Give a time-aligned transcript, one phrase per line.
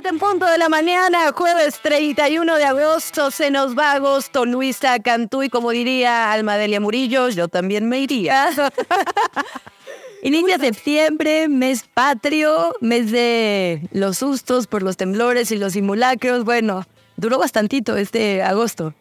[0.00, 5.00] 7 en punto de la mañana, jueves 31 de agosto, se nos va agosto, Luisa
[5.00, 8.48] Cantú y como diría Almadelia Murillo, yo también me iría.
[10.22, 16.44] Inicia septiembre, mes patrio, mes de los sustos por los temblores y los simulacros.
[16.44, 16.86] Bueno,
[17.18, 18.94] duró bastantito este agosto.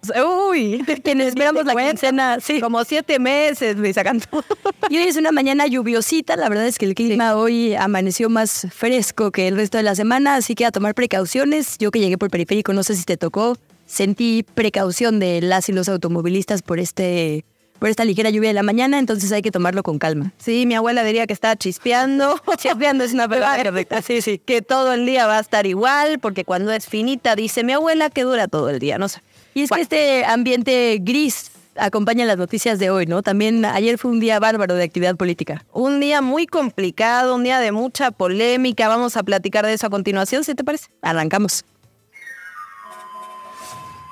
[0.49, 2.59] Uy, quienes esperamos la quincena, sí.
[2.59, 4.43] Como siete meses, Luisa Cantú.
[4.89, 6.35] Y hoy es una mañana lluviosita.
[6.35, 9.95] La verdad es que el clima hoy amaneció más fresco que el resto de la
[9.95, 11.77] semana, así que a tomar precauciones.
[11.77, 15.73] Yo que llegué por periférico, no sé si te tocó, sentí precaución de las y
[15.73, 17.45] los automovilistas por este
[17.79, 20.33] por esta ligera lluvia de la mañana, entonces hay que tomarlo con calma.
[20.37, 22.41] Sí, mi abuela diría que está chispeando.
[22.57, 24.01] chispeando es una palabra correcta.
[24.01, 24.39] Sí, sí.
[24.39, 28.09] Que todo el día va a estar igual, porque cuando es finita, dice mi abuela,
[28.09, 29.21] que dura todo el día, no sé.
[29.53, 33.21] Y es que este ambiente gris acompaña las noticias de hoy, ¿no?
[33.23, 35.65] También ayer fue un día bárbaro de actividad política.
[35.73, 38.87] Un día muy complicado, un día de mucha polémica.
[38.87, 40.87] Vamos a platicar de eso a continuación, si te parece.
[41.01, 41.63] Arrancamos.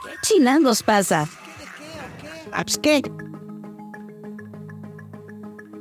[0.04, 1.28] ¿Qué chinangos pasa?
[2.82, 3.02] ¿Qué?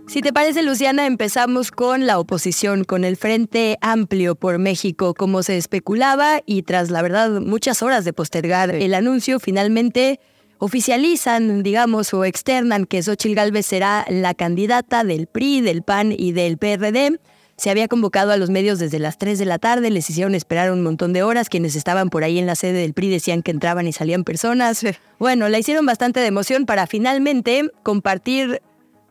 [0.07, 5.43] Si te parece, Luciana, empezamos con la oposición, con el Frente Amplio por México, como
[5.43, 10.21] se especulaba y tras, la verdad, muchas horas de postergar el anuncio, finalmente
[10.59, 16.33] oficializan, digamos, o externan que Xochitl Gálvez será la candidata del PRI, del PAN y
[16.33, 17.19] del PRD.
[17.57, 20.71] Se había convocado a los medios desde las 3 de la tarde, les hicieron esperar
[20.71, 23.51] un montón de horas, quienes estaban por ahí en la sede del PRI decían que
[23.51, 24.85] entraban y salían personas.
[25.19, 28.61] Bueno, la hicieron bastante de emoción para finalmente compartir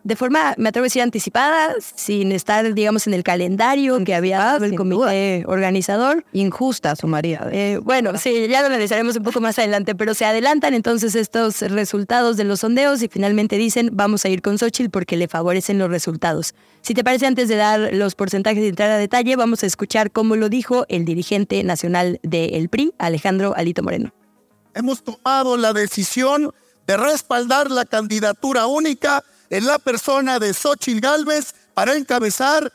[0.04, 4.40] de forma, me atrevo a decir, anticipada, sin estar, digamos, en el calendario que había
[4.40, 6.26] dado el comité organizador.
[6.34, 7.48] Injusta, sumaría.
[7.52, 11.62] Eh, bueno, sí, ya lo analizaremos un poco más adelante, pero se adelantan entonces estos
[11.62, 15.80] resultados de los sondeos y finalmente dicen, vamos a ir con Xochitl porque le favorecen
[15.80, 16.54] los resultados.
[16.82, 20.12] Si te parece, antes de dar los porcentajes de entrada a detalle, vamos a escuchar
[20.12, 24.14] cómo lo dijo el dirigente nacional del PRI, Alejandro Alito Moreno.
[24.74, 26.52] Hemos tomado la decisión
[26.88, 32.74] de respaldar la candidatura única en la persona de Xochitl Galvez para encabezar.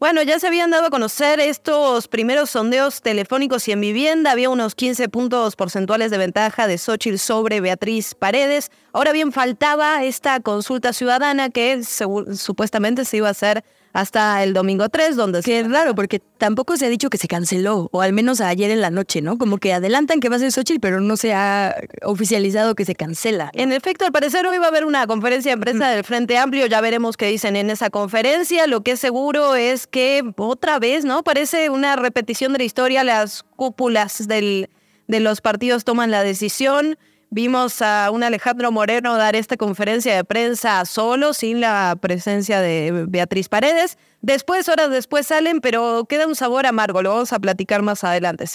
[0.00, 4.32] Bueno, ya se habían dado a conocer estos primeros sondeos telefónicos y en vivienda.
[4.32, 8.70] Había unos 15 puntos porcentuales de ventaja de Xochitl sobre Beatriz Paredes.
[8.94, 14.88] Ahora bien, faltaba esta consulta ciudadana que supuestamente se iba a hacer hasta el domingo
[14.88, 15.40] 3, donde...
[15.40, 18.72] Que es raro, porque tampoco se ha dicho que se canceló, o al menos ayer
[18.72, 19.38] en la noche, ¿no?
[19.38, 22.96] Como que adelantan que va a ser Xochitl, pero no se ha oficializado que se
[22.96, 23.52] cancela.
[23.54, 26.66] En efecto, al parecer hoy va a haber una conferencia de prensa del Frente Amplio,
[26.66, 28.66] ya veremos qué dicen en esa conferencia.
[28.66, 31.22] Lo que es seguro es que otra vez, ¿no?
[31.22, 34.70] Parece una repetición de la historia, las cúpulas del,
[35.06, 36.98] de los partidos toman la decisión.
[37.30, 43.06] Vimos a un Alejandro Moreno dar esta conferencia de prensa solo, sin la presencia de
[43.08, 43.98] Beatriz Paredes.
[44.20, 47.02] Después, horas después salen, pero queda un sabor amargo.
[47.02, 48.46] Lo vamos a platicar más adelante.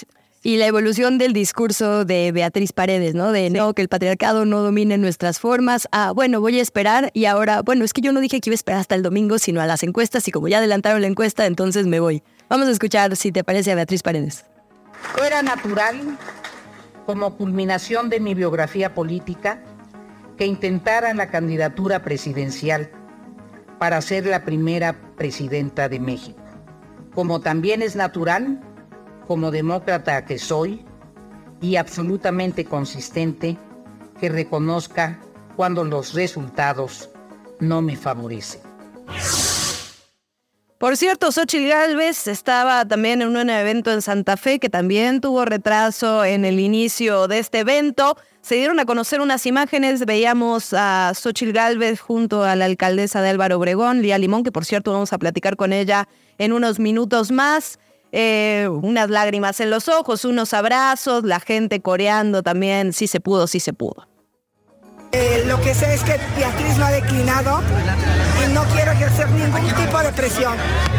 [0.42, 3.30] Y la evolución del discurso de Beatriz Paredes, ¿no?
[3.30, 5.86] De no, que el patriarcado no domine nuestras formas.
[5.92, 8.54] Ah, bueno, voy a esperar y ahora, bueno, es que yo no dije que iba
[8.54, 11.44] a esperar hasta el domingo, sino a las encuestas y como ya adelantaron la encuesta,
[11.44, 12.22] entonces me voy.
[12.48, 14.46] Vamos a escuchar si te parece a Beatriz Paredes.
[15.22, 16.18] Era natural
[17.10, 19.64] como culminación de mi biografía política
[20.36, 22.88] que intentara la candidatura presidencial
[23.80, 26.38] para ser la primera presidenta de México.
[27.12, 28.60] Como también es natural,
[29.26, 30.84] como demócrata que soy,
[31.60, 33.58] y absolutamente consistente,
[34.20, 35.18] que reconozca
[35.56, 37.10] cuando los resultados
[37.58, 38.60] no me favorecen.
[40.80, 45.44] Por cierto, Xochitl Galvez estaba también en un evento en Santa Fe que también tuvo
[45.44, 48.16] retraso en el inicio de este evento.
[48.40, 53.28] Se dieron a conocer unas imágenes, veíamos a Xochitl Galvez junto a la alcaldesa de
[53.28, 56.08] Álvaro Obregón, Lía Limón, que por cierto vamos a platicar con ella
[56.38, 57.78] en unos minutos más.
[58.12, 63.46] Eh, unas lágrimas en los ojos, unos abrazos, la gente coreando también, sí se pudo,
[63.48, 64.09] sí se pudo.
[65.12, 67.60] Eh, lo que sé es que Beatriz no ha declinado
[68.44, 70.54] y no quiero ejercer ningún tipo de presión.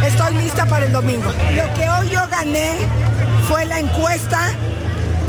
[0.06, 1.32] Estoy lista para el domingo.
[1.32, 2.74] Lo que hoy yo gané
[3.48, 4.50] fue la encuesta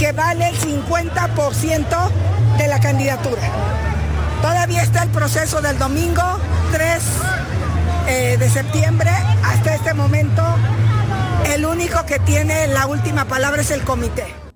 [0.01, 2.11] que vale el 50%
[2.59, 3.43] de la candidatura.
[4.41, 6.41] Todavía está el proceso del domingo
[6.73, 7.03] 3
[8.09, 9.11] eh, de septiembre.
[9.45, 10.43] Hasta este momento,
[11.55, 14.52] el único que tiene la última palabra es el comité.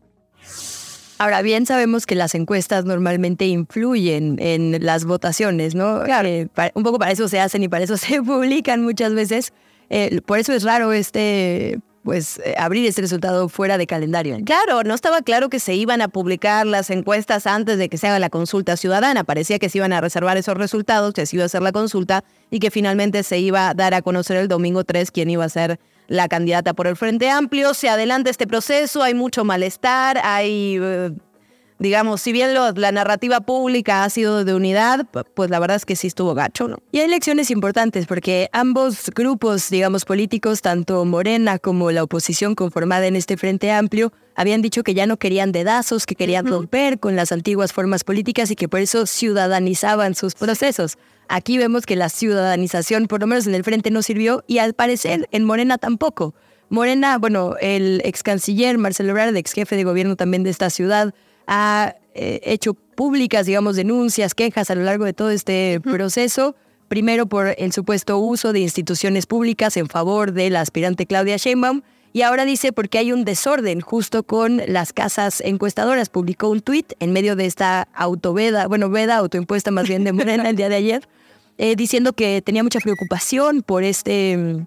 [1.19, 6.03] Ahora bien, sabemos que las encuestas normalmente influyen en las votaciones, ¿no?
[6.05, 6.29] Claro.
[6.29, 9.53] Eh, un poco para eso se hacen y para eso se publican muchas veces.
[9.89, 14.39] Eh, por eso es raro este pues eh, abrir este resultado fuera de calendario.
[14.45, 18.07] Claro, no estaba claro que se iban a publicar las encuestas antes de que se
[18.07, 19.25] haga la consulta ciudadana.
[19.25, 22.23] Parecía que se iban a reservar esos resultados, que se iba a hacer la consulta
[22.49, 25.49] y que finalmente se iba a dar a conocer el domingo 3 quién iba a
[25.49, 27.75] ser la candidata por el Frente Amplio.
[27.75, 31.11] Se adelanta este proceso, hay mucho malestar, hay eh,
[31.79, 35.97] digamos, si bien la narrativa pública ha sido de unidad, pues la verdad es que
[35.97, 36.79] sí estuvo gacho, ¿no?
[36.91, 43.07] Y hay elecciones importantes porque ambos grupos, digamos, políticos, tanto Morena como la oposición conformada
[43.07, 47.17] en este Frente Amplio, habían dicho que ya no querían dedazos, que querían romper con
[47.17, 50.97] las antiguas formas políticas y que por eso ciudadanizaban sus procesos.
[51.29, 54.75] Aquí vemos que la ciudadanización, por lo menos en el frente, no sirvió y al
[54.75, 56.35] parecer en Morena tampoco.
[56.69, 61.15] Morena, bueno, el ex canciller Marcelo Ebrard, ex jefe de gobierno también de esta ciudad,
[61.47, 66.57] ha eh, hecho públicas, digamos, denuncias, quejas a lo largo de todo este proceso.
[66.89, 71.83] Primero por el supuesto uso de instituciones públicas en favor de la aspirante Claudia Sheinbaum
[72.17, 76.09] y ahora dice porque hay un desorden justo con las casas encuestadoras.
[76.09, 80.49] Publicó un tuit en medio de esta autoveda, bueno, veda autoimpuesta más bien de Morena
[80.49, 81.09] el día de ayer,
[81.59, 84.67] eh, diciendo que tenía mucha preocupación por este mm,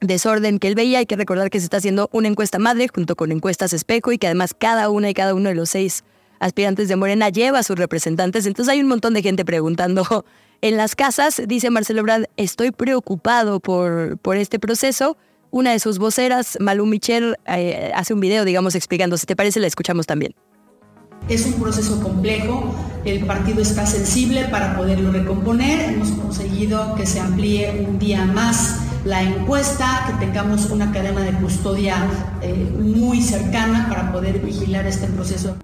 [0.00, 0.98] desorden que él veía.
[0.98, 4.18] Hay que recordar que se está haciendo una encuesta madre junto con encuestas espejo y
[4.18, 6.04] que además cada una y cada uno de los seis
[6.38, 8.46] aspirantes de Morena lleva a sus representantes.
[8.46, 10.24] Entonces hay un montón de gente preguntando
[10.62, 11.42] en las casas.
[11.46, 15.16] Dice Marcelo Brad, estoy preocupado por, por este proceso.
[15.52, 19.18] Una de sus voceras, Malú Michel, eh, hace un video, digamos, explicando.
[19.18, 20.34] Si te parece, la escuchamos también.
[21.30, 22.74] Es un proceso complejo,
[23.04, 28.80] el partido está sensible para poderlo recomponer, hemos conseguido que se amplíe un día más
[29.04, 32.04] la encuesta, que tengamos una cadena de custodia
[32.42, 35.56] eh, muy cercana para poder vigilar este proceso.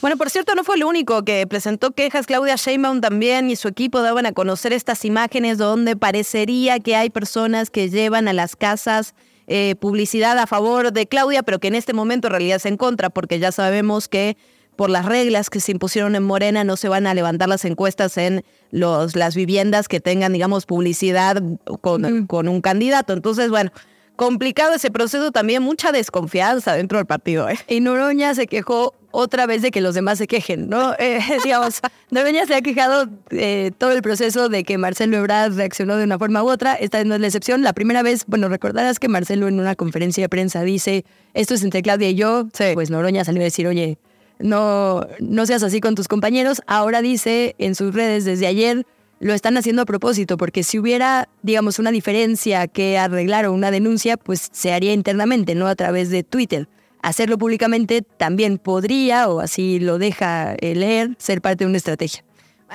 [0.00, 2.26] Bueno, por cierto, no fue el único que presentó quejas.
[2.26, 7.10] Claudia Sheinbaum también y su equipo daban a conocer estas imágenes donde parecería que hay
[7.10, 9.16] personas que llevan a las casas
[9.48, 12.76] eh, publicidad a favor de Claudia, pero que en este momento en realidad es en
[12.76, 14.36] contra, porque ya sabemos que
[14.76, 18.16] por las reglas que se impusieron en Morena no se van a levantar las encuestas
[18.16, 21.42] en los, las viviendas que tengan, digamos, publicidad
[21.80, 23.12] con, con un candidato.
[23.12, 23.72] Entonces, bueno,
[24.18, 27.48] complicado ese proceso, también mucha desconfianza dentro del partido.
[27.48, 27.56] ¿eh?
[27.68, 30.92] Y Noroña se quejó otra vez de que los demás se quejen, ¿no?
[30.98, 31.80] Eh, digamos,
[32.10, 36.18] Noroña se ha quejado eh, todo el proceso de que Marcelo Ebrard reaccionó de una
[36.18, 36.74] forma u otra.
[36.74, 37.62] Esta no es la excepción.
[37.62, 41.62] La primera vez, bueno, recordarás que Marcelo en una conferencia de prensa dice, esto es
[41.62, 42.48] entre Claudia y yo.
[42.74, 43.98] Pues Noroña salió a decir, oye,
[44.40, 46.60] no, no seas así con tus compañeros.
[46.66, 48.84] Ahora dice en sus redes desde ayer,
[49.20, 53.70] lo están haciendo a propósito, porque si hubiera, digamos, una diferencia que arreglar o una
[53.70, 56.68] denuncia, pues se haría internamente, no a través de Twitter.
[57.02, 62.24] Hacerlo públicamente también podría, o así lo deja leer, ser parte de una estrategia.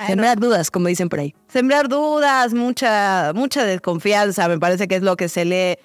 [0.06, 1.34] Sembrar dudas, como dicen por ahí.
[1.48, 5.78] Sembrar dudas, mucha, mucha desconfianza, me parece que es lo que se lee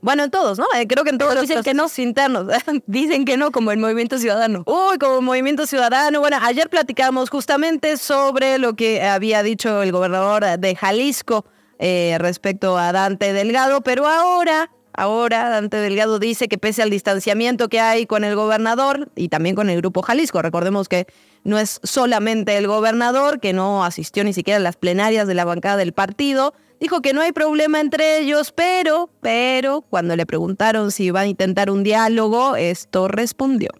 [0.00, 0.66] bueno, en todos, ¿no?
[0.76, 2.46] Eh, creo que en todos los dicen que no internos.
[2.86, 4.64] dicen que no, como el Movimiento Ciudadano.
[4.66, 6.20] Uy, como Movimiento Ciudadano.
[6.20, 11.44] Bueno, ayer platicamos justamente sobre lo que había dicho el gobernador de Jalisco
[11.78, 17.68] eh, respecto a Dante Delgado, pero ahora Ahora Dante Delgado dice que pese al distanciamiento
[17.68, 21.06] que hay con el gobernador y también con el grupo Jalisco, recordemos que
[21.44, 25.44] no es solamente el gobernador que no asistió ni siquiera a las plenarias de la
[25.44, 30.92] bancada del partido, Dijo que no hay problema entre ellos, pero, pero, cuando le preguntaron
[30.92, 33.70] si iban a intentar un diálogo, esto respondió.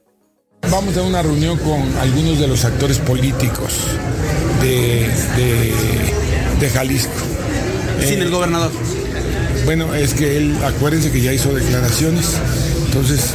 [0.71, 3.73] Vamos a una reunión con algunos de los actores políticos
[4.63, 5.09] de,
[6.59, 7.13] de, Jalisco.
[8.01, 8.71] Sin el gobernador.
[9.65, 12.37] Bueno, es que él, acuérdense que ya hizo declaraciones,
[12.87, 13.33] entonces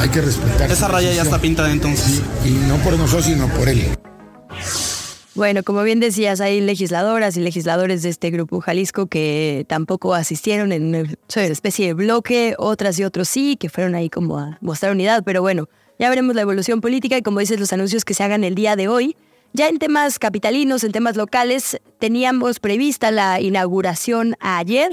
[0.00, 0.70] hay que respetar.
[0.70, 2.22] Esa raya ya está pintada entonces.
[2.44, 3.84] y no por nosotros, sino por él.
[5.38, 10.72] Bueno, como bien decías, hay legisladoras y legisladores de este grupo Jalisco que tampoco asistieron
[10.72, 14.90] en una especie de bloque, otras y otros sí, que fueron ahí como a mostrar
[14.90, 18.24] unidad, pero bueno, ya veremos la evolución política y como dices, los anuncios que se
[18.24, 19.14] hagan el día de hoy.
[19.52, 24.90] Ya en temas capitalinos, en temas locales, teníamos prevista la inauguración ayer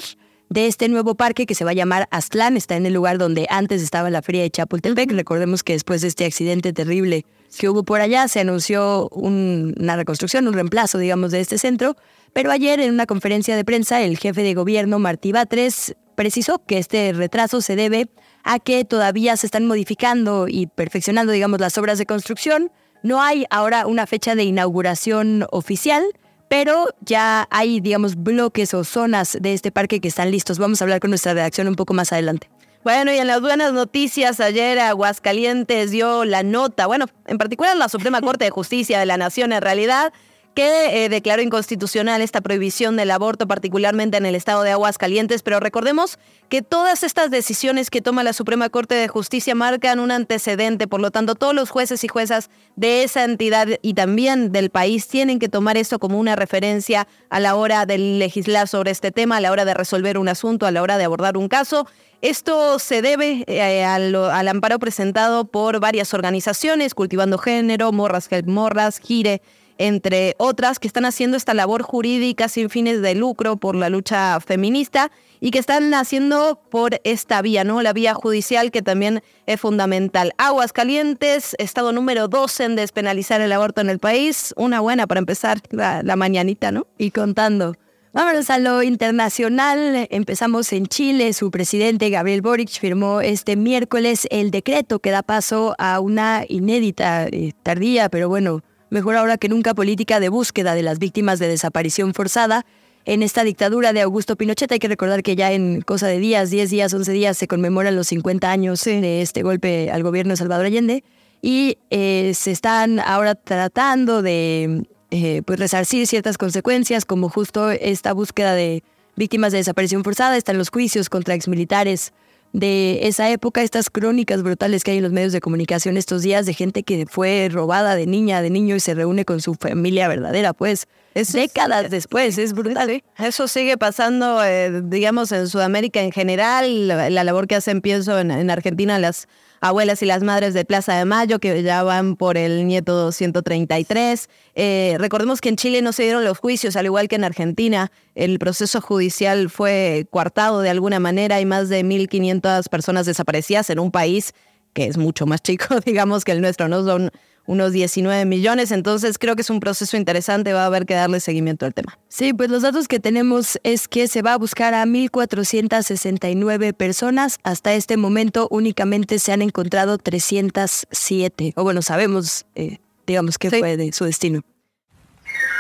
[0.50, 2.56] de este nuevo parque que se va a llamar Aztlán.
[2.56, 5.12] Está en el lugar donde antes estaba la feria de Chapultepec.
[5.12, 7.26] Recordemos que después de este accidente terrible
[7.58, 11.96] que hubo por allá, se anunció una reconstrucción, un reemplazo, digamos, de este centro.
[12.34, 16.78] Pero ayer en una conferencia de prensa, el jefe de gobierno, Martí Batres, precisó que
[16.78, 18.10] este retraso se debe
[18.44, 22.72] a que todavía se están modificando y perfeccionando, digamos, las obras de construcción.
[23.04, 26.04] No hay ahora una fecha de inauguración oficial,
[26.50, 30.60] pero ya hay, digamos, bloques o zonas de este parque que están listos.
[30.60, 32.50] Vamos a hablar con nuestra redacción un poco más adelante.
[32.86, 37.90] Bueno, y en las buenas noticias, ayer Aguascalientes dio la nota, bueno, en particular la
[37.90, 40.14] Suprema Corte de Justicia de la Nación en realidad,
[40.56, 45.44] que eh, declaró inconstitucional esta prohibición del aborto, particularmente en el estado de Aguascalientes.
[45.44, 50.12] Pero recordemos que todas estas decisiones que toma la Suprema Corte de Justicia marcan un
[50.12, 50.88] antecedente.
[50.88, 55.10] Por lo tanto, todos los jueces y juezas de esa entidad y también del país
[55.10, 59.38] tienen que tomar esto como una referencia a la hora de legislar sobre este tema,
[59.38, 61.86] a la hora de resolver un asunto, a la hora de abordar un caso.
[62.22, 68.48] Esto se debe eh, al, al, amparo presentado por varias organizaciones, Cultivando Género, Morras Help
[68.48, 69.42] Morras, Gire,
[69.78, 74.40] entre otras, que están haciendo esta labor jurídica sin fines de lucro por la lucha
[74.40, 77.82] feminista y que están haciendo por esta vía, ¿no?
[77.82, 80.34] La vía judicial que también es fundamental.
[80.38, 84.54] Aguas Calientes, estado número 12 en despenalizar el aborto en el país.
[84.58, 86.88] Una buena para empezar la, la mañanita, ¿no?
[86.98, 87.76] Y contando.
[88.16, 90.08] Vámonos a lo internacional.
[90.10, 91.34] Empezamos en Chile.
[91.34, 97.26] Su presidente, Gabriel Boric, firmó este miércoles el decreto que da paso a una inédita,
[97.28, 101.48] eh, tardía, pero bueno, mejor ahora que nunca, política de búsqueda de las víctimas de
[101.48, 102.66] desaparición forzada.
[103.06, 104.72] En esta dictadura de Augusto Pinochet.
[104.72, 107.96] Hay que recordar que ya en cosa de días, 10 días, 11 días, se conmemoran
[107.96, 111.04] los 50 años de este golpe al gobierno de Salvador Allende.
[111.40, 118.12] Y eh, se están ahora tratando de eh, pues resarcir ciertas consecuencias, como justo esta
[118.14, 118.84] búsqueda de
[119.16, 122.12] víctimas de desaparición forzada, están los juicios contra exmilitares
[122.56, 126.46] de esa época, estas crónicas brutales que hay en los medios de comunicación estos días
[126.46, 130.08] de gente que fue robada de niña, de niño y se reúne con su familia
[130.08, 132.90] verdadera, pues es décadas después, es brutal.
[132.92, 133.04] ¿eh?
[133.18, 138.18] Eso sigue pasando, eh, digamos, en Sudamérica en general, la, la labor que hacen, pienso,
[138.18, 139.28] en, en Argentina, las
[139.62, 144.30] abuelas y las madres de Plaza de Mayo, que ya van por el nieto 133.
[144.56, 147.92] Eh, recordemos que en Chile no se dieron los juicios, al igual que en Argentina.
[148.16, 151.38] El proceso judicial fue coartado de alguna manera.
[151.38, 154.34] Hay más de 1.500 personas desaparecidas en un país
[154.76, 156.84] que es mucho más chico, digamos, que el nuestro, ¿no?
[156.84, 157.10] Son
[157.46, 161.20] unos 19 millones, entonces creo que es un proceso interesante, va a haber que darle
[161.20, 161.98] seguimiento al tema.
[162.08, 167.38] Sí, pues los datos que tenemos es que se va a buscar a 1.469 personas,
[167.44, 173.60] hasta este momento únicamente se han encontrado 307, o bueno, sabemos, eh, digamos, qué sí.
[173.60, 174.42] fue de su destino.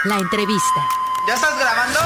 [0.06, 0.82] La entrevista.
[1.28, 2.00] ¿Ya estás grabando?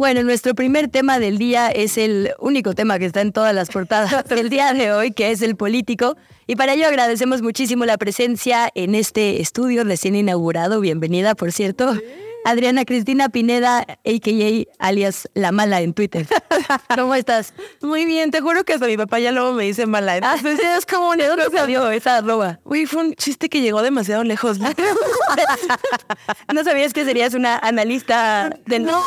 [0.00, 3.68] Bueno, nuestro primer tema del día es el único tema que está en todas las
[3.68, 6.16] portadas del día de hoy, que es el político.
[6.46, 10.80] Y para ello agradecemos muchísimo la presencia en este estudio recién inaugurado.
[10.80, 11.96] Bienvenida, por cierto.
[11.96, 12.00] Sí.
[12.44, 14.86] Adriana Cristina Pineda, a.k.a.
[14.86, 16.26] alias La Mala en Twitter.
[16.96, 17.54] ¿Cómo estás?
[17.82, 20.16] Muy bien, te juro que hasta mi papá ya luego me dice Mala.
[20.16, 22.60] Entonces es como un ¿De dónde salió esa arroba?
[22.64, 24.58] Uy, fue un chiste que llegó demasiado lejos.
[26.54, 29.02] ¿No sabías que serías una analista de No,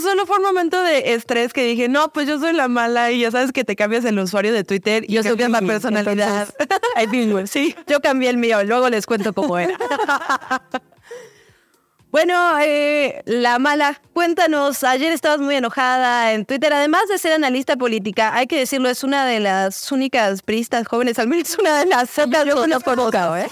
[0.00, 3.20] solo fue un momento de estrés que dije, no, pues yo soy la mala y
[3.20, 6.48] ya sabes que te cambias el usuario de Twitter y yo soy la personalidad.
[6.96, 9.76] Entonces, sí, yo cambié el mío, luego les cuento cómo era.
[12.10, 17.76] Bueno, eh, la mala, cuéntanos, ayer estabas muy enojada en Twitter, además de ser analista
[17.76, 21.86] política, hay que decirlo, es una de las únicas priistas jóvenes, al menos una de
[21.86, 23.48] las otras yo conozco, ¿eh?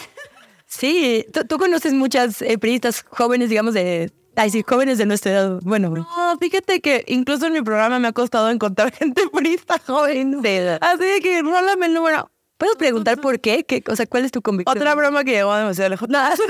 [0.66, 5.32] Sí, ¿tú, tú conoces muchas eh, priistas jóvenes, digamos, de Ay, sí, jóvenes de nuestra
[5.32, 5.60] edad.
[5.64, 10.40] Bueno, no, fíjate que incluso en mi programa me ha costado encontrar gente priista joven.
[10.44, 10.58] Sí.
[10.80, 12.30] Así de que rólame el número.
[12.56, 13.64] ¿Puedo preguntar por qué?
[13.64, 13.82] ¿Qué?
[13.88, 14.78] O sea, ¿cuál es tu convicción?
[14.78, 16.08] Otra broma que llegó demasiado lejos.
[16.08, 16.36] Nada.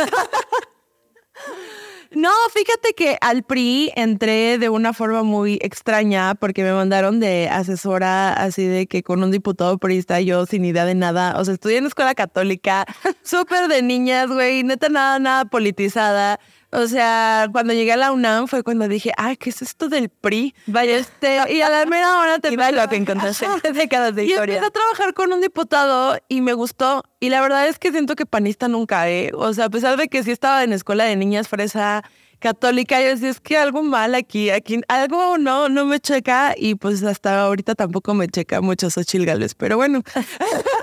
[2.10, 7.50] No, fíjate que al PRI entré de una forma muy extraña porque me mandaron de
[7.50, 11.38] asesora así de que con un diputado priista yo sin idea de nada.
[11.38, 12.86] O sea, estudié en escuela católica,
[13.22, 16.40] súper de niñas, güey, neta nada, nada politizada.
[16.70, 20.10] O sea, cuando llegué a la UNAM fue cuando dije, ay, ¿qué es esto del
[20.10, 20.54] PRI?
[20.66, 24.54] Vaya, este, y a la mera hora te va lo que encontraste décadas de historia.
[24.54, 27.04] Y empecé a trabajar con un diputado y me gustó.
[27.20, 29.30] Y la verdad es que siento que panista nunca, ¿eh?
[29.34, 32.04] O sea, a pesar de que sí estaba en escuela de niñas fresa
[32.38, 36.54] católica, yo decía, es que algo mal aquí, aquí, algo no, no me checa.
[36.56, 40.02] Y pues hasta ahorita tampoco me checa mucho Xochitl Gálvez, pero bueno.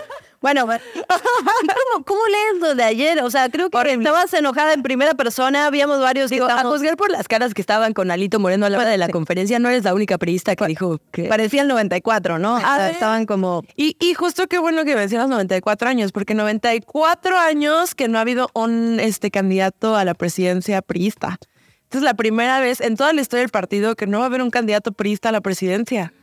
[0.45, 3.23] Bueno, ¿cómo, ¿cómo, lees lo de ayer?
[3.23, 4.03] O sea, creo que Horrible.
[4.03, 6.71] estabas enojada en primera persona, habíamos varios Digo, estábamos...
[6.71, 9.09] a juzgar por las caras que estaban con Alito Moreno a la hora de la
[9.09, 11.23] conferencia, no eres la única periodista que dijo que...
[11.23, 12.59] Parecía el 94, ¿no?
[12.63, 13.63] Ah, estaban como...
[13.75, 18.21] Y, y justo qué bueno que mencionas 94 años, porque 94 años que no ha
[18.21, 21.39] habido un este, candidato a la presidencia priista.
[21.85, 24.27] Esta es la primera vez en toda la historia del partido que no va a
[24.27, 26.13] haber un candidato priista a la presidencia.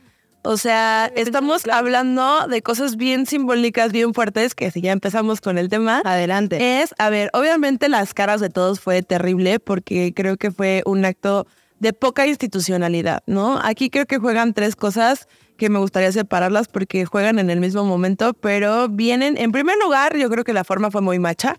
[0.43, 5.57] O sea, estamos hablando de cosas bien simbólicas, bien fuertes, que si ya empezamos con
[5.57, 6.01] el tema.
[6.03, 6.81] Adelante.
[6.81, 11.05] Es, a ver, obviamente las caras de todos fue terrible porque creo que fue un
[11.05, 11.47] acto
[11.79, 13.57] de poca institucionalidad, ¿no?
[13.63, 17.85] Aquí creo que juegan tres cosas que me gustaría separarlas porque juegan en el mismo
[17.85, 21.57] momento, pero vienen, en primer lugar, yo creo que la forma fue muy macha.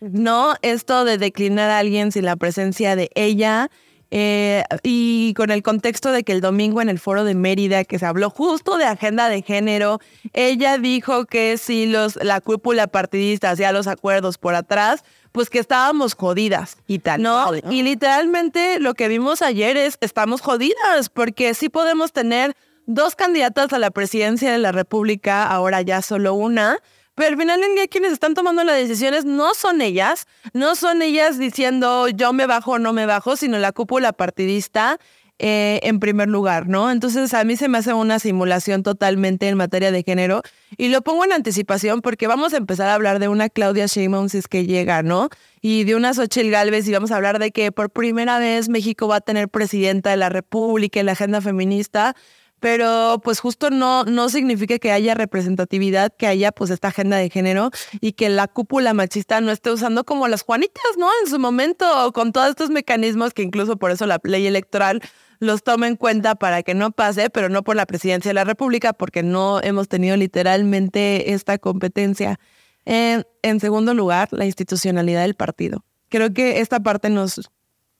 [0.00, 0.54] ¿no?
[0.62, 3.70] Esto de declinar a alguien sin la presencia de ella.
[4.10, 7.98] Eh, y con el contexto de que el domingo en el foro de Mérida, que
[7.98, 10.00] se habló justo de agenda de género,
[10.32, 15.58] ella dijo que si los, la cúpula partidista hacía los acuerdos por atrás, pues que
[15.58, 16.78] estábamos jodidas.
[16.86, 17.22] Y tal.
[17.22, 17.50] ¿no?
[17.70, 23.72] Y literalmente lo que vimos ayer es, estamos jodidas, porque sí podemos tener dos candidatas
[23.74, 26.78] a la presidencia de la República, ahora ya solo una,
[27.18, 31.02] pero al final del día quienes están tomando las decisiones no son ellas, no son
[31.02, 34.98] ellas diciendo yo me bajo o no me bajo, sino la cúpula partidista
[35.40, 36.90] eh, en primer lugar, ¿no?
[36.92, 40.42] Entonces a mí se me hace una simulación totalmente en materia de género
[40.76, 44.28] y lo pongo en anticipación porque vamos a empezar a hablar de una Claudia Sheinbaum
[44.28, 45.28] si es que llega, ¿no?
[45.60, 49.08] Y de una Xochitl Galvez y vamos a hablar de que por primera vez México
[49.08, 52.14] va a tener presidenta de la República en la agenda feminista
[52.60, 57.30] pero pues justo no, no significa que haya representatividad, que haya pues esta agenda de
[57.30, 61.08] género y que la cúpula machista no esté usando como las Juanitas, ¿no?
[61.22, 65.00] En su momento, con todos estos mecanismos que incluso por eso la ley electoral
[65.40, 68.44] los toma en cuenta para que no pase, pero no por la presidencia de la
[68.44, 72.40] República, porque no hemos tenido literalmente esta competencia.
[72.86, 75.84] Eh, en segundo lugar, la institucionalidad del partido.
[76.08, 77.50] Creo que esta parte nos,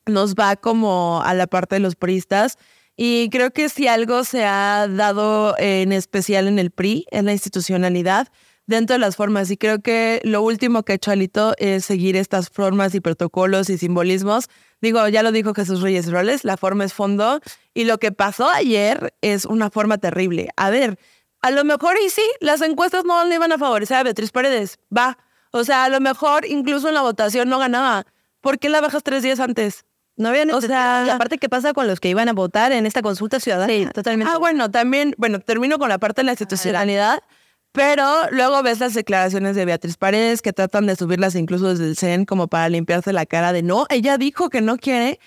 [0.07, 2.59] nos va como a la parte de los puristas
[3.01, 7.31] y creo que si algo se ha dado en especial en el PRI, es la
[7.31, 8.27] institucionalidad
[8.67, 9.53] dentro de las formas.
[9.53, 13.71] Y creo que lo último que ha hecho Alito es seguir estas formas y protocolos
[13.71, 14.49] y simbolismos.
[14.81, 17.39] Digo, ya lo dijo Jesús Reyes Roles, la forma es fondo.
[17.73, 20.49] Y lo que pasó ayer es una forma terrible.
[20.57, 20.99] A ver,
[21.41, 24.81] a lo mejor y sí, las encuestas no le iban a favorecer a Beatriz Paredes.
[24.95, 25.19] Va.
[25.53, 28.07] O sea, a lo mejor incluso en la votación no ganaba.
[28.41, 29.85] ¿Por qué la bajas tres días antes?
[30.19, 32.87] No había O sea, y aparte, ¿qué pasa con los que iban a votar en
[32.87, 33.73] esta consulta ciudadana?
[33.73, 34.33] Sí, totalmente.
[34.35, 37.21] Ah, bueno, también, bueno, termino con la parte de la institucionalidad,
[37.73, 41.97] pero luego ves las declaraciones de Beatriz Paredes que tratan de subirlas incluso desde el
[41.97, 45.21] CEN como para limpiarse la cara de no, ella dijo que no quiere,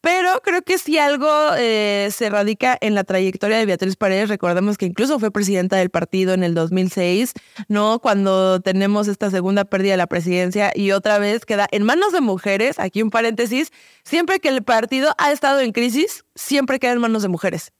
[0.00, 4.78] pero creo que si algo eh, se radica en la trayectoria de Beatriz Paredes, recordemos
[4.78, 7.32] que incluso fue presidenta del partido en el 2006,
[7.68, 7.98] ¿no?
[7.98, 12.20] Cuando tenemos esta segunda pérdida de la presidencia y otra vez queda en manos de
[12.20, 13.72] mujeres, aquí un paréntesis,
[14.04, 17.72] siempre que el partido ha estado en crisis, siempre queda en manos de mujeres.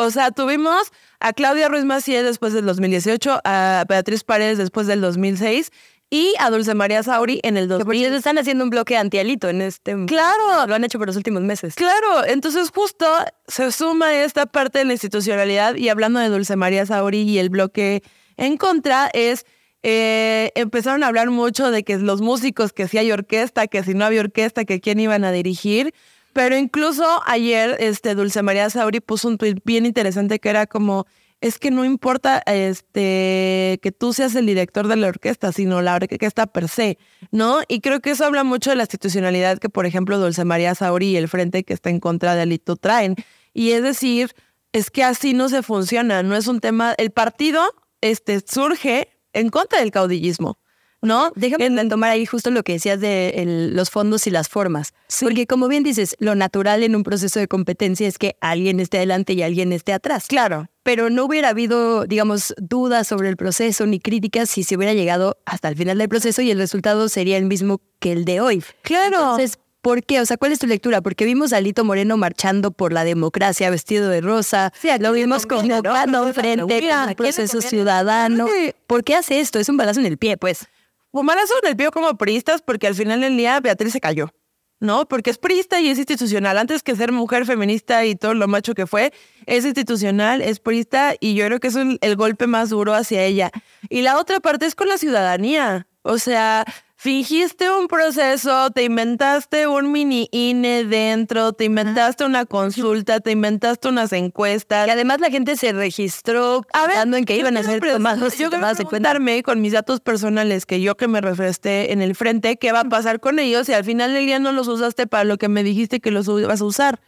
[0.00, 5.00] O sea, tuvimos a Claudia Ruiz Macié después del 2018, a Beatriz Paredes después del
[5.00, 5.72] 2006
[6.10, 7.98] y a Dulce María Sauri en el Que por 2000.
[7.98, 9.94] cierto están haciendo un bloque antialito en este.
[10.06, 10.66] Claro.
[10.66, 11.74] Lo han hecho por los últimos meses.
[11.74, 13.06] Claro, entonces justo
[13.46, 17.50] se suma esta parte de la institucionalidad y hablando de Dulce María Sauri y el
[17.50, 18.02] bloque
[18.36, 19.44] en contra es,
[19.82, 23.94] eh, empezaron a hablar mucho de que los músicos, que si hay orquesta, que si
[23.94, 25.92] no había orquesta, que quién iban a dirigir,
[26.32, 31.06] pero incluso ayer este, Dulce María Sauri puso un tuit bien interesante que era como,
[31.40, 35.94] es que no importa este, que tú seas el director de la orquesta, sino la
[35.94, 36.98] orquesta per se,
[37.30, 37.60] ¿no?
[37.68, 41.10] Y creo que eso habla mucho de la institucionalidad que, por ejemplo, Dulce María Sauri
[41.10, 43.14] y el frente que está en contra de Alito traen.
[43.54, 44.34] Y es decir,
[44.72, 47.62] es que así no se funciona, no es un tema, el partido
[48.00, 50.58] este, surge en contra del caudillismo.
[51.00, 51.30] ¿No?
[51.36, 54.94] Déjame tomar ahí justo lo que decías de el- los fondos y las formas.
[55.20, 58.96] Porque como bien dices, lo natural en un proceso de competencia es que alguien esté
[58.96, 60.26] adelante y alguien esté atrás.
[60.26, 60.68] Claro.
[60.82, 65.38] Pero no hubiera habido, digamos, dudas sobre el proceso ni críticas si se hubiera llegado
[65.46, 68.64] hasta el final del proceso y el resultado sería el mismo que el de hoy.
[68.82, 69.18] Claro.
[69.18, 70.20] Entonces, ¿por qué?
[70.20, 71.00] O sea, ¿cuál es tu lectura?
[71.00, 74.72] Porque vimos a Alito Moreno marchando por la democracia vestido de rosa.
[74.98, 78.48] lo vimos convocando un frente un proceso ¿quién es- ciudadano.
[78.48, 78.72] Sí.
[78.88, 79.60] ¿Por qué hace esto?
[79.60, 80.66] Es un balazo en el pie, pues.
[81.12, 84.30] Fumarazo en el pie como priistas porque al final del día Beatriz se cayó,
[84.78, 85.08] ¿no?
[85.08, 86.58] Porque es priista y es institucional.
[86.58, 89.12] Antes que ser mujer feminista y todo lo macho que fue,
[89.46, 93.50] es institucional, es priista y yo creo que es el golpe más duro hacia ella.
[93.88, 95.86] Y la otra parte es con la ciudadanía.
[96.02, 96.64] O sea,
[96.98, 103.86] fingiste un proceso, te inventaste un mini INE dentro, te inventaste una consulta, te inventaste
[103.86, 104.88] unas encuestas.
[104.88, 108.74] Y además la gente se registró pensando en que iban a ser tomados yo quiero
[108.74, 112.80] preguntarme con mis datos personales que yo que me refresté en el frente, ¿qué va
[112.80, 115.48] a pasar con ellos si al final del día no los usaste para lo que
[115.48, 117.00] me dijiste que los ibas a usar?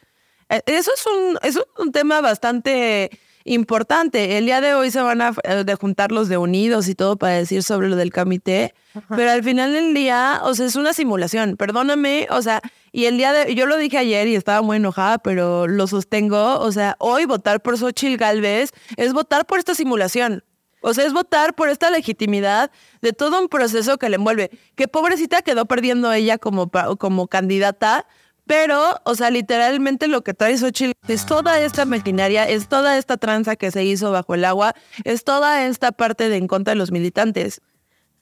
[0.49, 3.11] Eh, Eso es un, eso es un tema bastante
[3.51, 4.39] importante.
[4.39, 7.17] El día de hoy se van a eh, de juntar los de Unidos y todo
[7.17, 8.75] para decir sobre lo del comité,
[9.09, 13.17] pero al final del día, o sea, es una simulación, perdóname, o sea, y el
[13.17, 16.97] día de, yo lo dije ayer y estaba muy enojada, pero lo sostengo, o sea,
[17.01, 20.45] hoy votar por Xochitl Galvez es votar por esta simulación.
[20.83, 22.71] O sea, es votar por esta legitimidad
[23.03, 24.51] de todo un proceso que le envuelve.
[24.77, 28.07] Que pobrecita quedó perdiendo ella como, como candidata,
[28.47, 33.17] pero, o sea, literalmente lo que trae Xochitl es toda esta maquinaria, es toda esta
[33.17, 34.75] tranza que se hizo bajo el agua,
[35.05, 37.61] es toda esta parte de en contra de los militantes.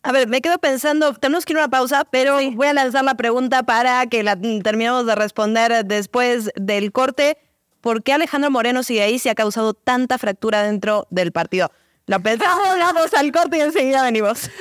[0.03, 3.05] A ver, me quedo pensando, tenemos que ir a una pausa, pero voy a lanzar
[3.05, 7.39] la pregunta para que la terminemos de responder después del corte.
[7.81, 11.71] ¿Por qué Alejandro Moreno sigue ahí si ha causado tanta fractura dentro del partido?
[12.07, 14.51] Lo pensamos, vamos al corte y enseguida venimos.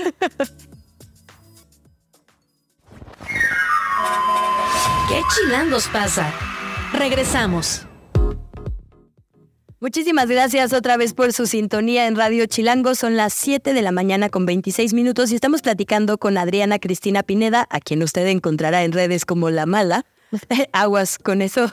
[5.08, 6.34] ¿Qué chilangos pasa?
[6.92, 7.88] Regresamos.
[9.80, 12.94] Muchísimas gracias otra vez por su sintonía en Radio Chilango.
[12.94, 17.24] Son las 7 de la mañana con 26 minutos y estamos platicando con Adriana Cristina
[17.24, 20.06] Pineda, a quien usted encontrará en redes como La Mala.
[20.74, 21.72] Aguas con esos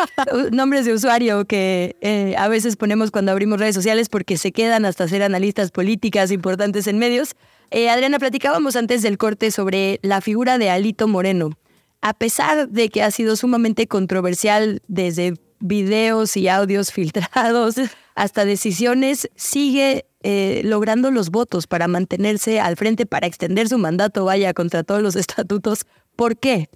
[0.52, 4.84] nombres de usuario que eh, a veces ponemos cuando abrimos redes sociales porque se quedan
[4.84, 7.34] hasta ser analistas políticas importantes en medios.
[7.72, 11.50] Eh, Adriana, platicábamos antes del corte sobre la figura de Alito Moreno.
[12.00, 17.76] A pesar de que ha sido sumamente controversial desde videos y audios filtrados
[18.14, 24.24] hasta decisiones, sigue eh, logrando los votos para mantenerse al frente, para extender su mandato,
[24.24, 25.86] vaya, contra todos los estatutos.
[26.16, 26.68] ¿Por qué?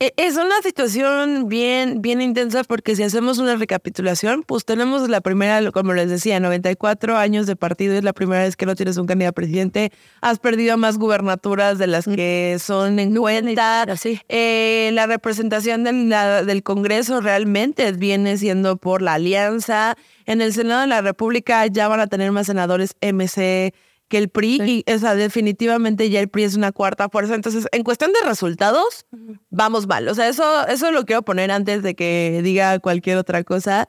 [0.00, 5.20] E, es una situación bien, bien intensa porque si hacemos una recapitulación, pues tenemos la
[5.20, 8.96] primera, como les decía, 94 años de partido, es la primera vez que no tienes
[8.96, 13.86] un candidato a presidente, has perdido más gubernaturas de las que son en cuenta.
[14.28, 16.10] Eh, la representación del,
[16.46, 19.96] del Congreso realmente viene siendo por la alianza.
[20.26, 23.74] En el Senado de la República ya van a tener más senadores MC
[24.08, 27.34] que el PRI, y o definitivamente ya el PRI es una cuarta fuerza.
[27.34, 29.06] Entonces, en cuestión de resultados,
[29.50, 30.08] vamos mal.
[30.08, 33.86] O sea, eso, eso lo quiero poner antes de que diga cualquier otra cosa.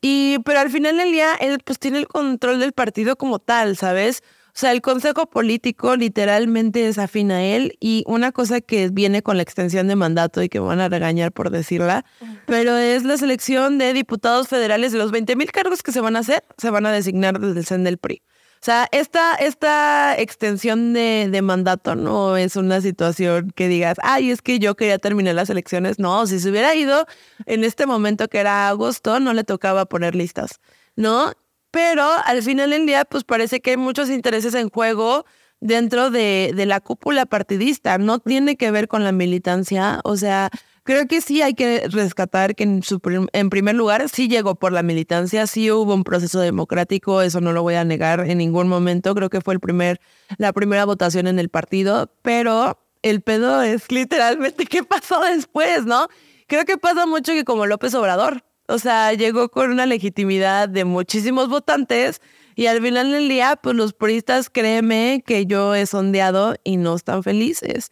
[0.00, 3.76] Y, pero al final del día, él pues tiene el control del partido como tal,
[3.76, 4.22] ¿sabes?
[4.50, 9.22] O sea, el consejo político literalmente es afín a él y una cosa que viene
[9.22, 12.04] con la extensión de mandato y que me van a regañar por decirla,
[12.46, 16.16] pero es la selección de diputados federales de los 20 mil cargos que se van
[16.16, 18.22] a hacer, se van a designar desde el CEN del PRI.
[18.60, 24.42] O sea, esta, esta extensión de, mandato no es una situación que digas, ay, es
[24.42, 25.98] que yo quería terminar las elecciones.
[25.98, 27.06] No, si se hubiera ido
[27.46, 30.60] en este momento que era agosto, no le tocaba poner listas,
[30.94, 31.32] ¿no?
[31.70, 35.24] Pero al final del día, pues parece que hay muchos intereses en juego
[35.60, 37.96] dentro de, de la cúpula partidista.
[37.96, 40.00] No tiene que ver con la militancia.
[40.04, 40.50] O sea,
[40.82, 43.00] Creo que sí hay que rescatar que en, su
[43.32, 47.52] en primer lugar sí llegó por la militancia, sí hubo un proceso democrático, eso no
[47.52, 50.00] lo voy a negar en ningún momento, creo que fue el primer,
[50.38, 56.08] la primera votación en el partido, pero el pedo es literalmente qué pasó después, ¿no?
[56.46, 60.84] Creo que pasa mucho que como López Obrador, o sea, llegó con una legitimidad de
[60.84, 62.22] muchísimos votantes
[62.56, 66.94] y al final del día, pues los puristas, créeme que yo he sondeado y no
[66.94, 67.90] están felices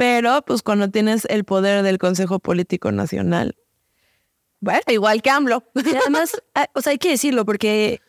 [0.00, 3.54] pero pues cuando tienes el poder del Consejo Político Nacional,
[4.58, 5.62] bueno, igual que AMLO.
[5.74, 8.00] Y además, ah, o sea, hay que decirlo, porque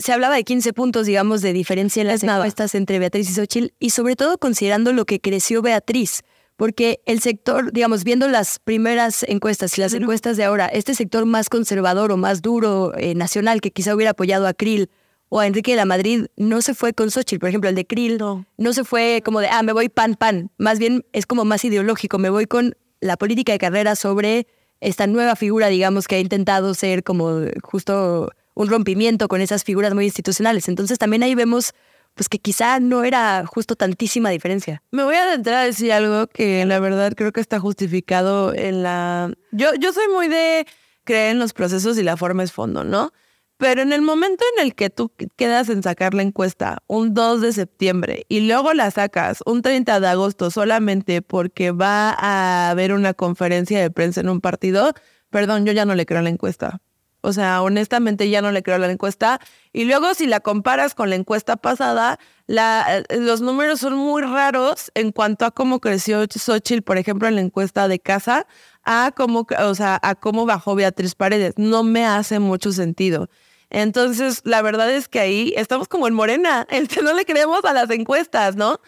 [0.00, 3.72] se hablaba de 15 puntos, digamos, de diferencia en las encuestas entre Beatriz y Xochitl,
[3.78, 6.24] y sobre todo considerando lo que creció Beatriz,
[6.56, 11.26] porque el sector, digamos, viendo las primeras encuestas y las encuestas de ahora, este sector
[11.26, 14.90] más conservador o más duro eh, nacional que quizá hubiera apoyado a Krill
[15.28, 17.86] o a Enrique de la Madrid no se fue con Xochitl, por ejemplo, el de
[17.86, 18.72] Krill no.
[18.72, 20.50] se fue como de, ah, me voy pan, pan.
[20.58, 24.46] Más bien es como más ideológico, me voy con la política de carrera sobre
[24.80, 29.94] esta nueva figura, digamos, que ha intentado ser como justo un rompimiento con esas figuras
[29.94, 30.68] muy institucionales.
[30.68, 31.72] Entonces también ahí vemos
[32.14, 34.82] pues que quizá no era justo tantísima diferencia.
[34.90, 38.82] Me voy a adentrar a decir algo que la verdad creo que está justificado en
[38.82, 39.30] la...
[39.52, 40.66] Yo, yo soy muy de
[41.04, 43.12] creer en los procesos y la forma es fondo, ¿no?
[43.58, 47.40] Pero en el momento en el que tú quedas en sacar la encuesta un 2
[47.40, 52.92] de septiembre y luego la sacas un 30 de agosto solamente porque va a haber
[52.92, 54.92] una conferencia de prensa en un partido,
[55.30, 56.80] perdón, yo ya no le creo la encuesta.
[57.22, 59.40] O sea, honestamente ya no le creo la encuesta.
[59.72, 64.92] Y luego si la comparas con la encuesta pasada, la, los números son muy raros
[64.94, 68.46] en cuanto a cómo creció Xochitl, por ejemplo, en la encuesta de casa,
[68.84, 71.54] a cómo, o sea, a cómo bajó Beatriz Paredes.
[71.56, 73.28] No me hace mucho sentido.
[73.70, 77.64] Entonces, la verdad es que ahí estamos como en Morena, el que no le creemos
[77.64, 78.80] a las encuestas, ¿no?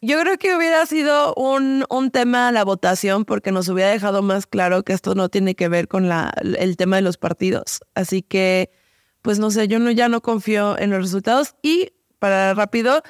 [0.00, 4.46] Yo creo que hubiera sido un, un tema la votación porque nos hubiera dejado más
[4.46, 7.80] claro que esto no tiene que ver con la, el tema de los partidos.
[7.94, 8.70] Así que,
[9.22, 11.54] pues no sé, yo no, ya no confío en los resultados.
[11.62, 13.02] Y para rápido,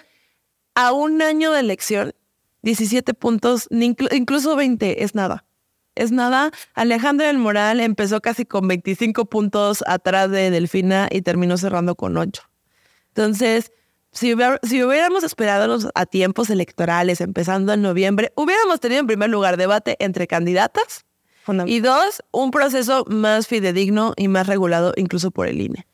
[0.76, 2.14] a un año de elección,
[2.62, 5.44] 17 puntos, incluso 20 es nada
[5.94, 6.50] es nada.
[6.74, 12.16] Alejandro del Moral empezó casi con 25 puntos atrás de Delfina y terminó cerrando con
[12.16, 12.42] 8.
[13.08, 13.72] Entonces,
[14.12, 19.56] si, si hubiéramos esperado a tiempos electorales empezando en noviembre, hubiéramos tenido en primer lugar
[19.56, 21.04] debate entre candidatas
[21.66, 25.86] y dos, un proceso más fidedigno y más regulado incluso por el INE.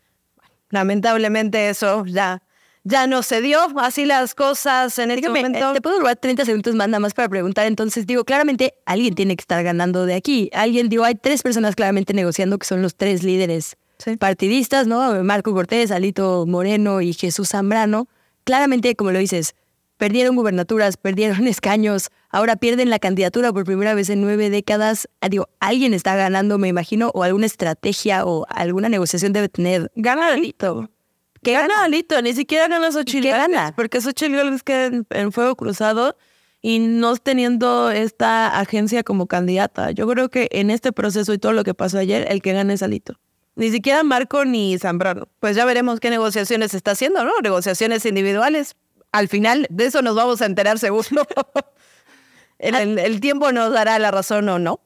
[0.68, 2.42] Lamentablemente eso ya
[2.84, 3.58] ya no se dio.
[3.78, 5.72] Así las cosas en este Dígame, momento.
[5.72, 7.66] Te puedo robar 30 segundos más nada más para preguntar.
[7.66, 10.50] Entonces, digo, claramente alguien tiene que estar ganando de aquí.
[10.52, 13.76] Alguien, digo, hay tres personas claramente negociando que son los tres líderes
[14.18, 15.22] partidistas, ¿no?
[15.24, 18.08] Marco Cortés, Alito Moreno y Jesús Zambrano.
[18.44, 19.54] Claramente, como lo dices,
[19.98, 25.08] perdieron gubernaturas, perdieron escaños, ahora pierden la candidatura por primera vez en nueve décadas.
[25.20, 29.92] Ah, Digo, alguien está ganando, me imagino, o alguna estrategia o alguna negociación debe tener.
[29.94, 30.88] Gana Alito.
[31.42, 33.72] ¿Qué Gana Alito, ni siquiera gana Xochitl ¿Qué gana?
[33.74, 36.16] Porque Xochitl Gálvez queda en, en fuego cruzado
[36.60, 39.90] y no teniendo esta agencia como candidata.
[39.92, 42.74] Yo creo que en este proceso y todo lo que pasó ayer, el que gana
[42.74, 43.14] es Alito.
[43.56, 45.28] Ni siquiera Marco ni Zambrano.
[45.40, 47.32] Pues ya veremos qué negociaciones está haciendo, ¿no?
[47.42, 48.76] Negociaciones individuales.
[49.12, 51.08] Al final, de eso nos vamos a enterar seguro.
[52.58, 54.80] el, el- el tiempo nos dará la razón o no.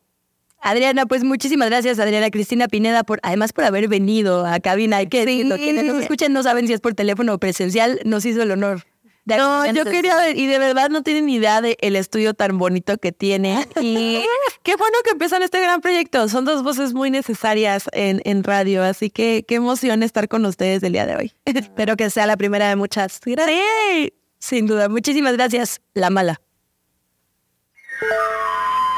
[0.65, 5.05] Adriana, pues muchísimas gracias, Adriana Cristina Pineda, por además por haber venido a cabina.
[5.05, 8.41] Que decirlo, quienes nos escuchan no saben si es por teléfono o presencial, nos hizo
[8.41, 8.83] el honor.
[9.27, 12.33] de No, yo quería ver, y de verdad no tienen ni idea del el estudio
[12.33, 13.69] tan bonito que tiene.
[13.79, 14.25] Y
[14.63, 16.31] qué bueno que empiezan este gran proyecto.
[16.31, 20.83] Son dos voces muy necesarias en, en radio, así que qué emoción estar con ustedes
[20.83, 21.33] el día de hoy.
[21.45, 23.21] Espero que sea la primera de muchas.
[23.23, 23.59] Gracias.
[23.93, 24.15] Sí.
[24.39, 25.83] Sin duda, muchísimas gracias.
[25.93, 26.41] La mala.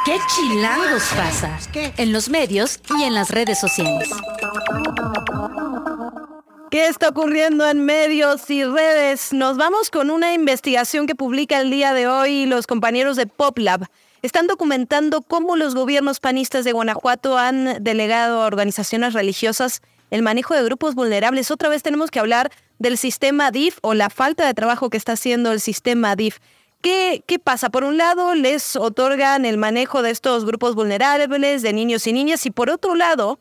[0.06, 1.58] ¿Qué chilangos pasa?
[1.96, 4.08] En los medios y en las redes sociales.
[6.70, 9.32] ¿Qué está ocurriendo en medios y redes?
[9.32, 13.88] Nos vamos con una investigación que publica el día de hoy los compañeros de PopLab.
[14.22, 20.54] Están documentando cómo los gobiernos panistas de Guanajuato han delegado a organizaciones religiosas el manejo
[20.54, 21.50] de grupos vulnerables.
[21.50, 25.14] Otra vez tenemos que hablar del sistema DIF o la falta de trabajo que está
[25.14, 26.38] haciendo el sistema DIF.
[26.86, 27.68] ¿Qué, ¿Qué pasa?
[27.68, 32.46] Por un lado, les otorgan el manejo de estos grupos vulnerables, de niños y niñas,
[32.46, 33.40] y por otro lado,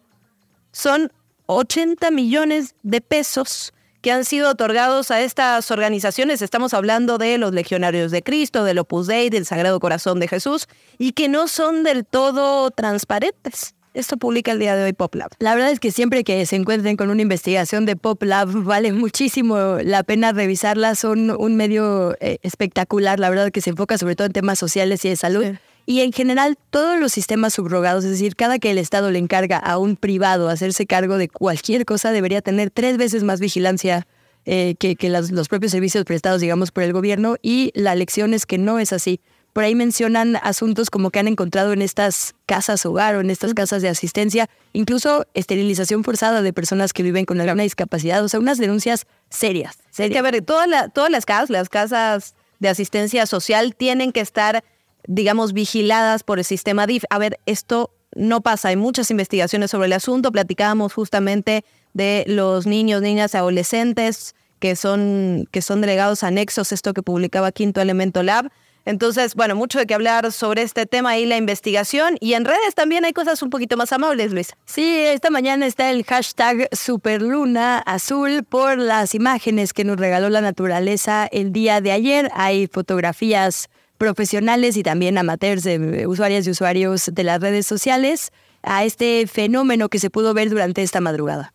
[0.72, 1.14] son
[1.46, 6.42] 80 millones de pesos que han sido otorgados a estas organizaciones.
[6.42, 10.68] Estamos hablando de los Legionarios de Cristo, del Opus Dei, del Sagrado Corazón de Jesús,
[10.98, 13.75] y que no son del todo transparentes.
[13.96, 15.32] Esto publica el día de hoy PopLab.
[15.40, 18.92] La verdad es que siempre que se encuentren con una investigación de Pop Lab, vale
[18.92, 20.96] muchísimo la pena revisarla.
[20.96, 25.04] Son un medio eh, espectacular, la verdad, que se enfoca sobre todo en temas sociales
[25.06, 25.46] y de salud.
[25.86, 29.58] Y en general, todos los sistemas subrogados, es decir, cada que el Estado le encarga
[29.60, 34.08] a un privado hacerse cargo de cualquier cosa, debería tener tres veces más vigilancia
[34.46, 37.38] eh, que, que las- los propios servicios prestados, digamos, por el gobierno.
[37.42, 39.22] Y la lección es que no es así.
[39.56, 43.54] Por ahí mencionan asuntos como que han encontrado en estas casas hogar o en estas
[43.54, 48.42] casas de asistencia, incluso esterilización forzada de personas que viven con alguna discapacidad, o sea,
[48.42, 49.78] unas denuncias serias.
[49.92, 50.12] Serias.
[50.12, 54.20] que, a ver, todas, la- todas las casas, las casas de asistencia social tienen que
[54.20, 54.62] estar,
[55.08, 57.06] digamos, vigiladas por el sistema DIF.
[57.10, 58.68] A ver, esto no pasa.
[58.68, 60.34] Hay muchas investigaciones sobre el asunto.
[60.34, 61.64] Platicábamos justamente
[61.94, 67.80] de los niños, niñas, adolescentes que son, que son delegados anexos, esto que publicaba Quinto
[67.80, 68.52] Elemento Lab.
[68.86, 72.18] Entonces, bueno, mucho de qué hablar sobre este tema y la investigación.
[72.20, 74.54] Y en redes también hay cosas un poquito más amables, Luis.
[74.66, 80.42] Sí, esta mañana está el hashtag Superluna Azul por las imágenes que nos regaló la
[80.42, 82.30] naturaleza el día de ayer.
[82.36, 88.84] Hay fotografías profesionales y también amateurs de usuarias y usuarios de las redes sociales a
[88.84, 91.55] este fenómeno que se pudo ver durante esta madrugada.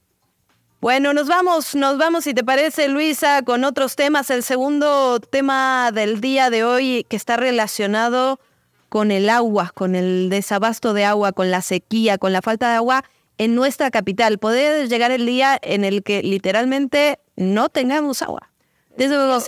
[0.81, 4.31] Bueno, nos vamos, nos vamos, si te parece, Luisa, con otros temas.
[4.31, 8.41] El segundo tema del día de hoy que está relacionado
[8.89, 12.77] con el agua, con el desabasto de agua, con la sequía, con la falta de
[12.77, 13.05] agua
[13.37, 14.39] en nuestra capital.
[14.39, 18.51] Puede llegar el día en el que literalmente no tengamos agua.
[18.97, 19.39] Desde luego,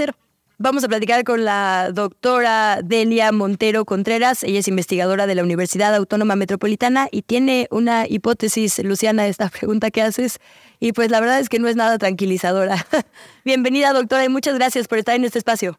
[0.58, 4.44] vamos a platicar con la doctora Delia Montero Contreras.
[4.44, 9.48] Ella es investigadora de la Universidad Autónoma Metropolitana y tiene una hipótesis, Luciana, de esta
[9.48, 10.38] pregunta que haces.
[10.82, 12.84] Y pues la verdad es que no es nada tranquilizadora.
[13.44, 15.78] Bienvenida, doctora, y muchas gracias por estar en este espacio.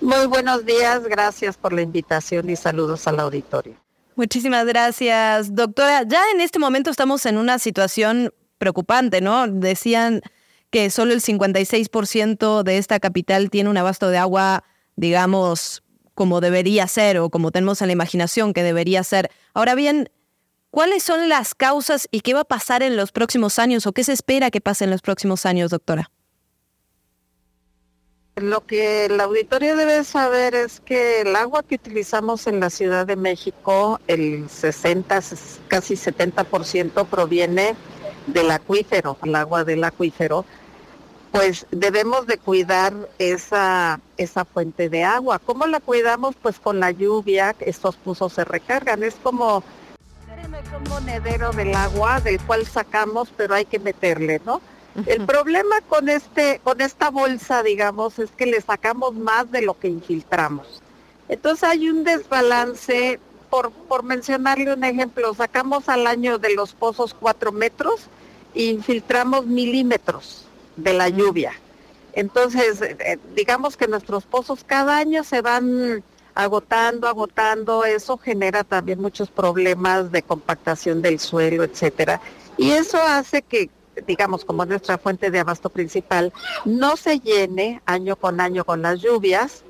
[0.00, 3.74] Muy buenos días, gracias por la invitación y saludos al auditorio.
[4.16, 6.04] Muchísimas gracias, doctora.
[6.04, 9.46] Ya en este momento estamos en una situación preocupante, ¿no?
[9.46, 10.22] Decían
[10.70, 14.64] que solo el 56% de esta capital tiene un abasto de agua,
[14.96, 15.82] digamos,
[16.14, 19.30] como debería ser o como tenemos en la imaginación que debería ser.
[19.52, 20.08] Ahora bien,
[20.70, 24.04] ¿cuáles son las causas y qué va a pasar en los próximos años o qué
[24.04, 26.10] se espera que pase en los próximos años, doctora?
[28.36, 33.04] Lo que el auditorio debe saber es que el agua que utilizamos en la Ciudad
[33.04, 35.20] de México, el 60,
[35.66, 37.74] casi 70% proviene
[38.28, 40.44] del acuífero, el agua del acuífero,
[41.32, 45.38] pues debemos de cuidar esa, esa fuente de agua.
[45.38, 46.36] ¿Cómo la cuidamos?
[46.40, 49.02] Pues con la lluvia, estos pozos se recargan.
[49.02, 49.62] Es como
[50.76, 54.60] un monedero del agua del cual sacamos, pero hay que meterle, ¿no?
[55.06, 59.78] El problema con este, con esta bolsa, digamos, es que le sacamos más de lo
[59.78, 60.82] que infiltramos.
[61.28, 67.14] Entonces hay un desbalance, por, por mencionarle un ejemplo, sacamos al año de los pozos
[67.14, 68.08] cuatro metros
[68.54, 70.46] e infiltramos milímetros
[70.76, 71.52] de la lluvia.
[72.12, 76.02] Entonces, eh, digamos que nuestros pozos cada año se van
[76.38, 82.20] agotando, agotando, eso genera también muchos problemas de compactación del suelo, etcétera.
[82.56, 83.70] Y eso hace que,
[84.06, 86.32] digamos, como nuestra fuente de abasto principal,
[86.64, 89.64] no se llene año con año con las lluvias,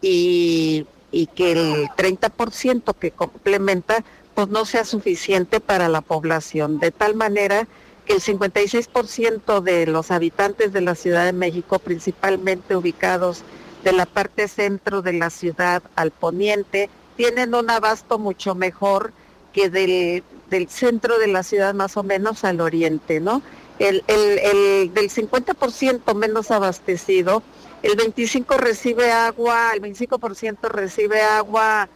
[0.00, 4.02] y, y que el 30% que complementa,
[4.34, 7.68] pues no sea suficiente para la población, de tal manera
[8.06, 13.44] que el 56% de los habitantes de la Ciudad de México, principalmente ubicados
[13.86, 19.12] de la parte centro de la ciudad al poniente, tienen un abasto mucho mejor
[19.52, 20.24] que del,
[20.68, 23.42] centro de la ciudad más o menos al oriente, ¿no?
[23.78, 27.44] El, el, el del 50% menos abastecido,
[27.84, 31.88] el 25 recibe agua, el 25% recibe agua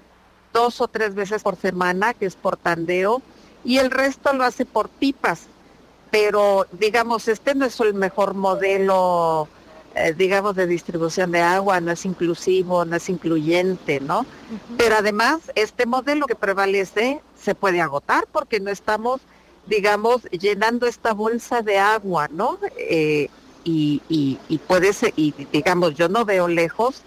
[0.53, 3.21] dos o tres veces por semana, que es por tandeo,
[3.65, 5.49] y el resto lo hace por pipas.
[6.13, 9.49] Pero, digamos, este no es el mejor modelo
[9.95, 14.25] eh, digamos, de distribución de agua, no es inclusivo, no es incluyente, ¿no?
[14.79, 19.21] Pero además, este modelo que prevalece se puede agotar porque no estamos,
[19.67, 22.59] digamos, llenando esta bolsa de agua, ¿no?
[22.79, 23.29] Eh,
[23.65, 27.03] y, y, y puede ser, y digamos, yo no veo lejos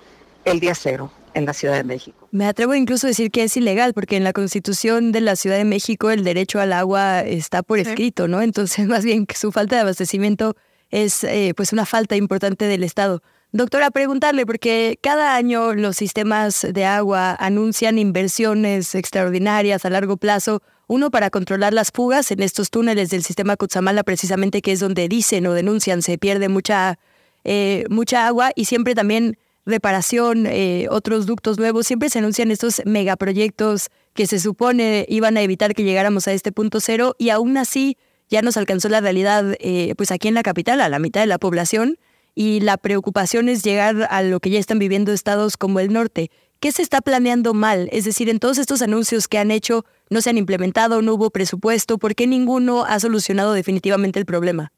[0.46, 2.28] el día cero en la Ciudad de México.
[2.32, 5.58] Me atrevo incluso a decir que es ilegal, porque en la Constitución de la Ciudad
[5.58, 8.41] de México el derecho al agua está por escrito, ¿no?
[8.41, 10.56] Entonces, más bien que su falta de abastecimiento
[10.94, 13.24] es eh, pues una falta importante del Estado.
[13.52, 20.62] Doctora, preguntarle, porque cada año los sistemas de agua anuncian inversiones extraordinarias a largo plazo,
[20.86, 25.08] uno para controlar las fugas en estos túneles del sistema Cutzamala, precisamente que es donde
[25.08, 27.00] dicen o denuncian se pierde mucha,
[27.44, 32.84] eh, mucha agua, y siempre también reparación, eh, otros ductos nuevos, siempre se anuncian estos
[32.86, 37.58] megaproyectos que se supone iban a evitar que llegáramos a este punto cero, y aún
[37.58, 37.98] así
[38.34, 41.28] ya nos alcanzó la realidad eh, pues aquí en la capital, a la mitad de
[41.28, 42.00] la población,
[42.34, 46.32] y la preocupación es llegar a lo que ya están viviendo estados como el norte.
[46.60, 47.89] ¿Qué se está planeando mal?
[47.91, 51.30] Es decir, en todos estos anuncios que han hecho no se han implementado, no hubo
[51.30, 54.72] presupuesto, ¿por qué ninguno ha solucionado definitivamente el problema?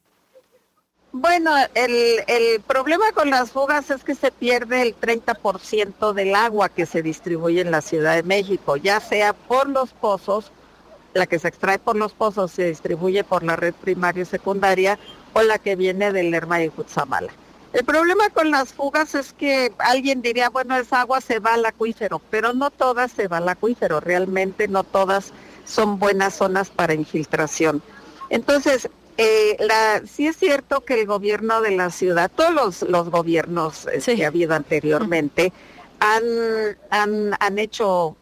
[1.12, 6.68] Bueno, el, el, problema con las fugas es que se pierde el 30% del agua
[6.68, 10.52] que se distribuye en la Ciudad de México, ya sea por los pozos
[11.16, 14.98] la que se extrae por los pozos se distribuye por la red primaria y secundaria
[15.32, 17.32] o la que viene del Lerma y Cutzamala.
[17.72, 21.66] El problema con las fugas es que alguien diría, bueno, esa agua se va al
[21.66, 25.32] acuífero, pero no todas se va al acuífero, realmente no todas
[25.66, 27.82] son buenas zonas para infiltración.
[28.30, 33.86] Entonces, eh, la, sí es cierto que el gobierno de la ciudad, todos los, gobiernos
[33.86, 35.52] eh, que ha habido anteriormente,
[36.00, 36.24] han,
[36.90, 38.16] han, han hecho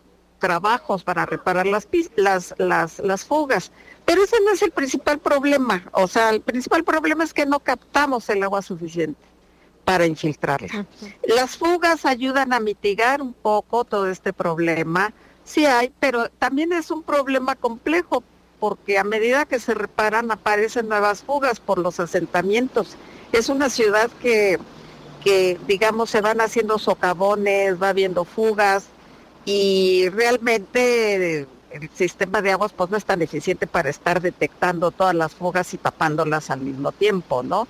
[0.44, 3.72] trabajos para reparar las, las, las, las fugas.
[4.04, 5.82] Pero ese no es el principal problema.
[5.92, 9.22] O sea, el principal problema es que no captamos el agua suficiente
[9.86, 10.84] para infiltrarla.
[11.26, 15.14] Las fugas ayudan a mitigar un poco todo este problema.
[15.44, 18.22] Sí hay, pero también es un problema complejo
[18.60, 22.96] porque a medida que se reparan aparecen nuevas fugas por los asentamientos.
[23.32, 24.58] Es una ciudad que,
[25.22, 28.88] que digamos, se van haciendo socavones, va habiendo fugas,
[29.44, 35.14] y realmente el sistema de aguas pues no es tan eficiente para estar detectando todas
[35.14, 37.66] las fugas y tapándolas al mismo tiempo, ¿no?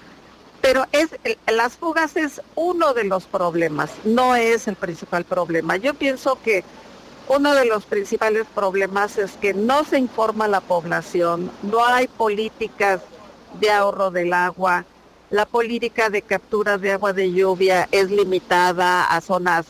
[0.60, 1.10] Pero es
[1.46, 5.76] las fugas es uno de los problemas, no es el principal problema.
[5.76, 6.64] Yo pienso que
[7.28, 12.06] uno de los principales problemas es que no se informa a la población, no hay
[12.06, 13.00] políticas
[13.60, 14.84] de ahorro del agua,
[15.30, 19.66] la política de captura de agua de lluvia es limitada a zonas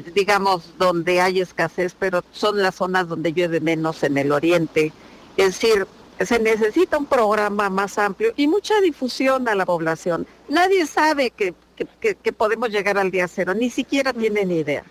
[0.00, 4.92] digamos, donde hay escasez, pero son las zonas donde llueve menos en el oriente.
[5.36, 5.86] Es decir,
[6.24, 10.26] se necesita un programa más amplio y mucha difusión a la población.
[10.48, 11.54] Nadie sabe que,
[12.00, 14.84] que, podemos llegar al día cero, ni siquiera tienen idea.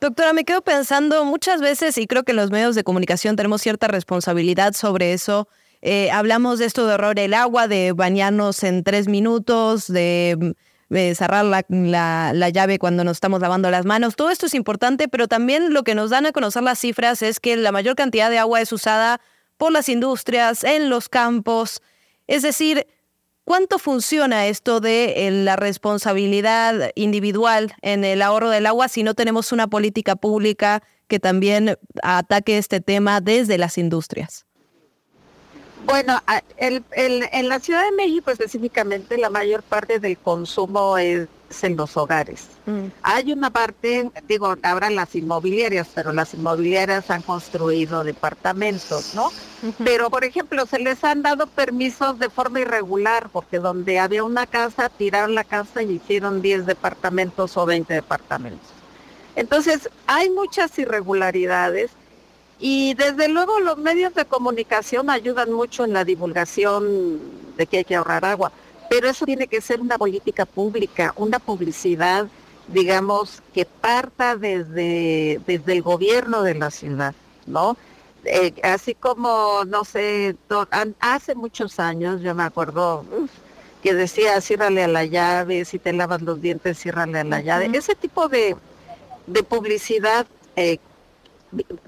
[0.00, 3.88] Doctora, me quedo pensando muchas veces, y creo que los medios de comunicación tenemos cierta
[3.88, 5.48] responsabilidad sobre eso.
[5.82, 10.54] Eh, hablamos de esto de ahorrar el agua, de bañarnos en tres minutos, de
[10.90, 14.16] cerrar la, la, llave cuando nos estamos lavando las manos.
[14.16, 17.40] Todo esto es importante, pero también lo que nos dan a conocer las cifras es
[17.40, 19.20] que la mayor cantidad de agua es usada
[19.56, 21.82] por las industrias, en los campos.
[22.26, 22.86] Es decir,
[23.44, 29.14] ¿cuánto funciona esto de eh, la responsabilidad individual en el ahorro del agua si no
[29.14, 34.46] tenemos una política pública que también ataque este tema desde las industrias?
[35.86, 36.20] Bueno,
[36.56, 41.28] en la Ciudad de México específicamente la mayor parte del consumo es
[41.62, 42.48] en los hogares.
[42.66, 42.86] Mm.
[43.02, 49.30] Hay una parte, digo, ahora las inmobiliarias, pero las inmobiliarias han construido departamentos, ¿no?
[49.84, 54.46] Pero, por ejemplo, se les han dado permisos de forma irregular, porque donde había una
[54.46, 58.68] casa, tiraron la casa y hicieron 10 departamentos o 20 departamentos.
[59.36, 61.92] Entonces, hay muchas irregularidades
[62.66, 67.20] y desde luego los medios de comunicación ayudan mucho en la divulgación
[67.58, 68.52] de que hay que ahorrar agua,
[68.88, 72.26] pero eso tiene que ser una política pública, una publicidad,
[72.68, 77.76] digamos, que parta desde, desde el gobierno de la ciudad, ¿no?
[78.24, 80.34] Eh, así como, no sé,
[81.00, 83.04] hace muchos años, yo me acuerdo
[83.82, 87.70] que decía, ciérrale a la llave, si te lavas los dientes, ciérrale a la llave.
[87.74, 88.56] Ese tipo de,
[89.26, 90.78] de publicidad eh,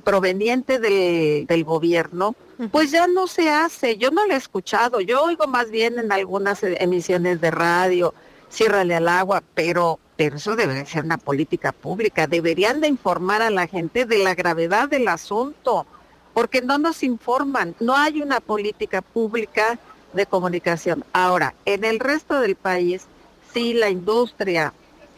[0.04, 2.34] proveniente del, gobierno,
[2.70, 3.96] pues ya no se hace.
[3.96, 5.00] Yo no lo he escuchado.
[5.00, 8.14] Yo oigo más bien en algunas emisiones de radio,
[8.50, 12.26] ciérrale al agua, pero, pero eso debe ser una política pública.
[12.26, 15.86] Deberían de informar a la gente de la gravedad del asunto,
[16.34, 17.74] porque no nos informan.
[17.80, 19.78] No hay una política pública
[20.12, 21.04] de comunicación.
[21.12, 23.06] Ahora, en el resto del país,
[23.52, 24.72] sí la industria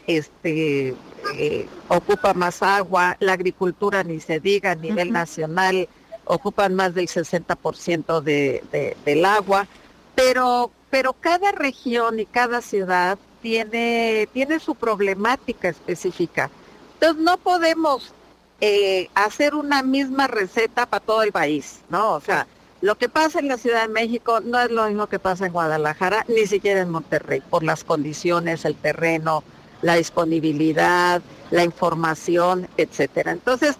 [0.07, 0.95] este,
[1.35, 5.87] eh, ocupa más agua, la agricultura ni se diga a nivel nacional,
[6.25, 9.67] ocupan más del 60% de, del agua,
[10.15, 16.49] pero, pero cada región y cada ciudad tiene, tiene su problemática específica.
[16.95, 18.13] Entonces no podemos
[18.61, 22.13] eh, hacer una misma receta para todo el país, ¿no?
[22.13, 22.45] O sea,
[22.81, 25.53] lo que pasa en la Ciudad de México no es lo mismo que pasa en
[25.53, 29.43] Guadalajara, ni siquiera en Monterrey, por las condiciones, el terreno,
[29.81, 31.21] la disponibilidad,
[31.51, 33.31] la información, etcétera.
[33.31, 33.77] Entonces,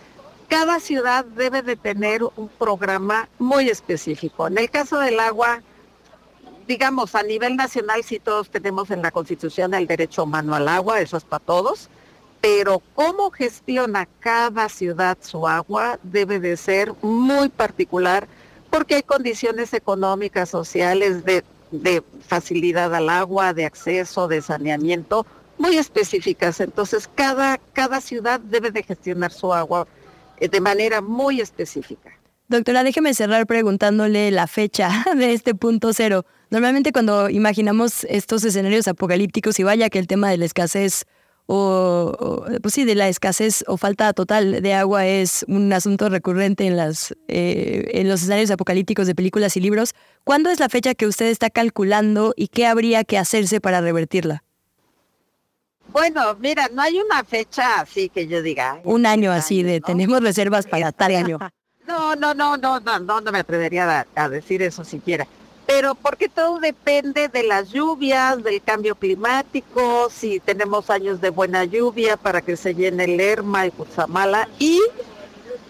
[0.47, 4.47] cada ciudad debe de tener un programa muy específico.
[4.47, 5.61] En el caso del agua,
[6.67, 11.01] digamos, a nivel nacional sí todos tenemos en la Constitución el derecho humano al agua,
[11.01, 11.89] eso es para todos,
[12.41, 18.27] pero cómo gestiona cada ciudad su agua debe de ser muy particular
[18.69, 25.25] porque hay condiciones económicas, sociales, de, de facilidad al agua, de acceso, de saneamiento,
[25.59, 26.59] muy específicas.
[26.59, 29.87] Entonces, cada, cada ciudad debe de gestionar su agua
[30.39, 32.09] eh, de manera muy específica.
[32.47, 36.25] Doctora, déjeme cerrar preguntándole la fecha de este punto cero.
[36.49, 41.05] Normalmente cuando imaginamos estos escenarios apocalípticos y vaya que el tema de la escasez
[41.51, 46.67] o, pues sí, de la escasez o falta total de agua es un asunto recurrente
[46.67, 50.93] en, las, eh, en los escenarios apocalípticos de películas y libros, ¿cuándo es la fecha
[50.93, 54.43] que usted está calculando y qué habría que hacerse para revertirla?
[55.91, 58.79] Bueno, mira, no hay una fecha así que yo diga.
[58.83, 61.39] Un año así de tenemos reservas para tal año.
[61.87, 65.25] No, no, no, no, no, no, no me atrevería a, decir eso siquiera.
[65.65, 71.65] Pero porque todo depende de las lluvias, del cambio climático, si tenemos años de buena
[71.65, 74.79] lluvia para que se llene el Lerma y Cutzamala y,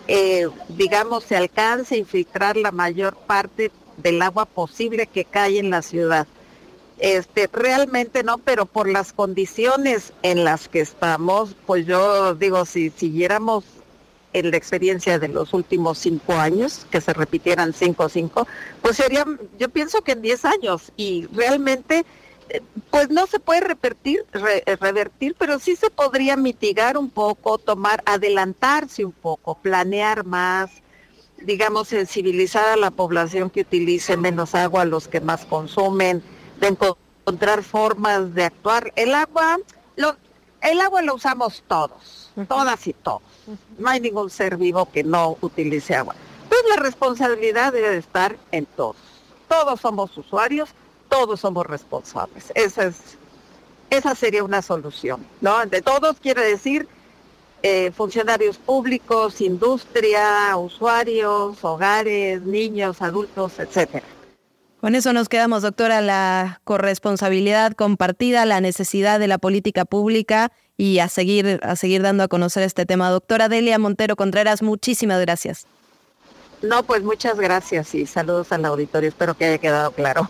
[0.09, 5.70] eh, digamos, se alcance a infiltrar la mayor parte del agua posible que cae en
[5.70, 6.28] la ciudad.
[7.00, 12.89] Este, realmente no, pero por las condiciones en las que estamos, pues yo digo, si
[12.89, 13.64] siguiéramos
[14.34, 18.47] en la experiencia de los últimos cinco años, que se repitieran cinco o cinco,
[18.82, 22.06] pues serían, yo pienso que en diez años, y realmente,
[22.50, 27.58] eh, pues no se puede revertir, eh, revertir, pero sí se podría mitigar un poco,
[27.58, 30.70] tomar, adelantarse un poco, planear más,
[31.38, 36.22] digamos, sensibilizar a la población que utilice menos agua, los que más consumen,
[36.60, 38.91] de encontrar formas de actuar.
[38.95, 39.57] El agua,
[39.95, 40.16] lo,
[40.62, 43.22] el agua lo usamos todos, todas y todos.
[43.78, 46.16] No hay ningún ser vivo que no utilice agua.
[46.47, 48.97] Pues la responsabilidad debe estar en todos.
[49.47, 50.70] Todos somos usuarios,
[51.07, 52.51] todos somos responsables.
[52.55, 53.18] Esa es,
[53.89, 55.66] esa sería una solución, ¿no?
[55.66, 56.88] De todos quiere decir
[57.62, 64.05] eh, funcionarios públicos, industria, usuarios, hogares, niños, adultos, etcétera.
[64.82, 70.99] Con eso nos quedamos, doctora, la corresponsabilidad compartida, la necesidad de la política pública y
[70.99, 73.09] a seguir, a seguir dando a conocer este tema.
[73.09, 75.67] Doctora Delia Montero Contreras, muchísimas gracias.
[76.61, 79.09] No, pues muchas gracias y saludos al auditorio.
[79.09, 80.30] Espero que haya quedado claro.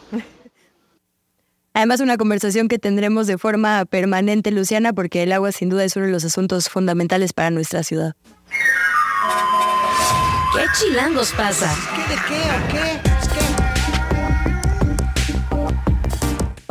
[1.74, 5.96] Además, una conversación que tendremos de forma permanente, Luciana, porque el agua sin duda es
[5.96, 8.16] uno de los asuntos fundamentales para nuestra ciudad.
[10.56, 11.72] ¿Qué chilangos pasa?
[11.96, 13.09] ¿Qué de qué o qué?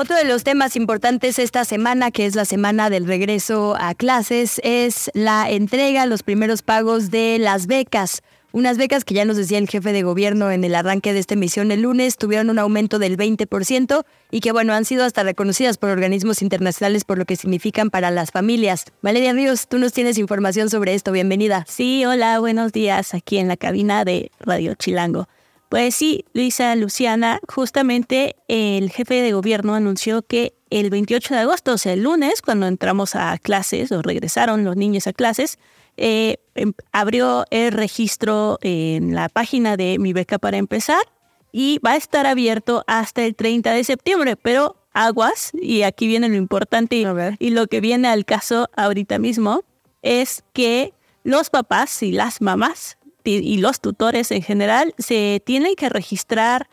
[0.01, 4.61] Otro de los temas importantes esta semana, que es la semana del regreso a clases,
[4.63, 8.23] es la entrega, los primeros pagos de las becas.
[8.53, 11.35] Unas becas que ya nos decía el jefe de gobierno en el arranque de esta
[11.35, 15.79] emisión el lunes tuvieron un aumento del 20% y que bueno, han sido hasta reconocidas
[15.79, 18.85] por organismos internacionales por lo que significan para las familias.
[19.03, 21.65] Valeria Ríos, tú nos tienes información sobre esto, bienvenida.
[21.67, 25.27] Sí, hola, buenos días aquí en la cabina de Radio Chilango.
[25.69, 31.73] Pues sí, Luisa Luciana, justamente el jefe de gobierno anunció que el 28 de agosto,
[31.75, 35.59] o sea, el lunes, cuando entramos a clases o regresaron los niños a clases,
[35.99, 41.03] eh, em, abrió el registro en la página de Mi Beca para empezar
[41.53, 46.29] y va a estar abierto hasta el 30 de septiembre, pero aguas, y aquí viene
[46.29, 46.97] lo importante
[47.39, 49.65] y lo que viene al caso ahorita mismo,
[50.03, 50.95] es que
[51.25, 52.98] los papás y las mamás
[53.37, 56.69] y los tutores en general se tienen que registrar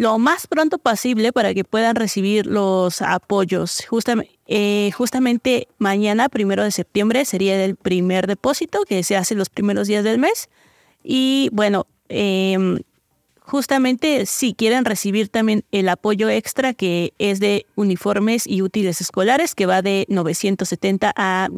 [0.00, 3.84] lo más pronto posible para que puedan recibir los apoyos.
[3.88, 9.50] Justamente, eh, justamente mañana, primero de septiembre, sería el primer depósito que se hace los
[9.50, 10.48] primeros días del mes.
[11.02, 12.78] Y bueno, em,
[13.40, 19.54] justamente si quieren recibir también el apoyo extra que es de uniformes y útiles escolares,
[19.54, 21.48] que va de 970 a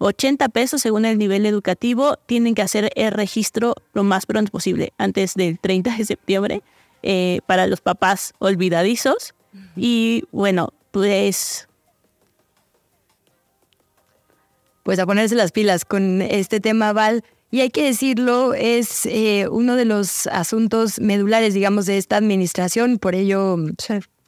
[0.00, 4.92] 1180 pesos según el nivel educativo, tienen que hacer el registro lo más pronto posible,
[4.96, 6.62] antes del 30 de septiembre
[7.02, 9.34] eh, para los papás olvidadizos.
[9.76, 11.68] Y bueno, pues...
[14.84, 17.22] Pues a ponerse las pilas con este tema, Val.
[17.50, 22.98] Y hay que decirlo, es eh, uno de los asuntos medulares, digamos, de esta administración.
[22.98, 23.56] Por ello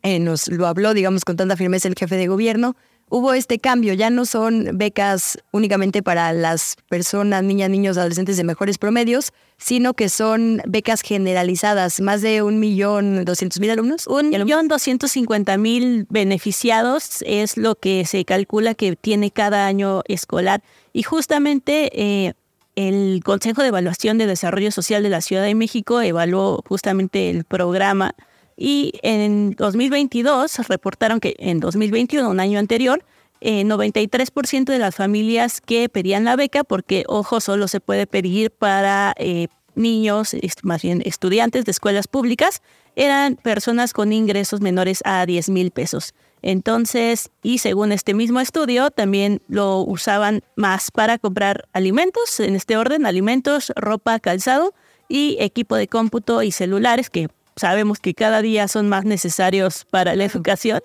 [0.02, 2.76] eh, nos lo habló, digamos, con tanta firmeza el jefe de gobierno
[3.11, 3.92] hubo este cambio.
[3.92, 9.92] Ya no son becas únicamente para las personas, niñas, niños, adolescentes de mejores promedios, sino
[9.92, 12.00] que son becas generalizadas.
[12.00, 14.06] Más de un millón doscientos mil alumnos.
[14.06, 20.00] Un millón doscientos cincuenta mil beneficiados es lo que se calcula que tiene cada año
[20.06, 20.62] escolar.
[20.92, 22.32] Y justamente eh,
[22.76, 27.44] el Consejo de Evaluación de Desarrollo Social de la Ciudad de México evaluó justamente el
[27.44, 28.14] programa
[28.61, 33.02] y en 2022 reportaron que en 2021, un año anterior,
[33.40, 38.50] 93% eh, de las familias que pedían la beca, porque ojo, solo se puede pedir
[38.50, 42.61] para eh, niños, más bien estudiantes de escuelas públicas,
[42.96, 46.12] eran personas con ingresos menores a 10 mil pesos.
[46.42, 52.76] Entonces, y según este mismo estudio, también lo usaban más para comprar alimentos, en este
[52.76, 54.74] orden, alimentos, ropa, calzado
[55.08, 60.14] y equipo de cómputo y celulares, que sabemos que cada día son más necesarios para
[60.14, 60.80] la educación.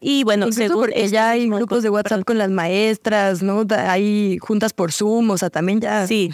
[0.00, 3.64] Y bueno, según ya hay grupos de WhatsApp con las maestras, ¿no?
[3.70, 6.06] Hay juntas por Zoom, o sea, también ya.
[6.06, 6.30] Sí,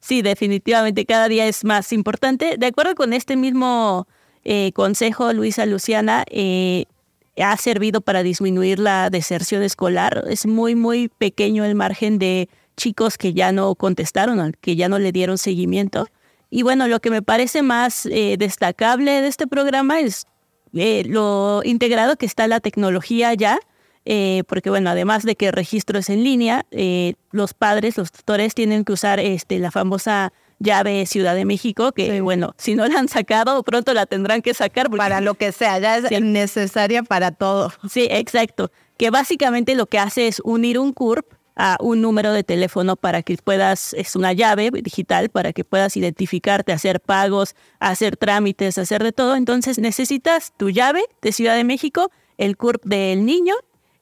[0.00, 2.56] sí, definitivamente cada día es más importante.
[2.56, 4.06] De acuerdo con este mismo
[4.44, 6.86] eh, consejo, Luisa Luciana, eh,
[7.36, 10.24] ha servido para disminuir la deserción escolar.
[10.28, 14.98] Es muy, muy pequeño el margen de chicos que ya no contestaron, que ya no
[14.98, 16.08] le dieron seguimiento.
[16.54, 20.26] Y bueno, lo que me parece más eh, destacable de este programa es
[20.74, 23.58] eh, lo integrado que está la tecnología ya,
[24.04, 26.66] eh, porque bueno, además de que el registro es en línea,
[27.30, 32.20] los padres, los tutores tienen que usar este, la famosa llave Ciudad de México, que
[32.20, 34.90] bueno, si no la han sacado, pronto la tendrán que sacar.
[34.90, 37.72] Para lo que sea, ya es necesaria para todo.
[37.90, 38.70] Sí, exacto.
[38.98, 43.22] Que básicamente lo que hace es unir un CURP a un número de teléfono para
[43.22, 49.02] que puedas, es una llave digital para que puedas identificarte, hacer pagos, hacer trámites, hacer
[49.02, 49.36] de todo.
[49.36, 53.54] Entonces necesitas tu llave de Ciudad de México, el CURP del niño,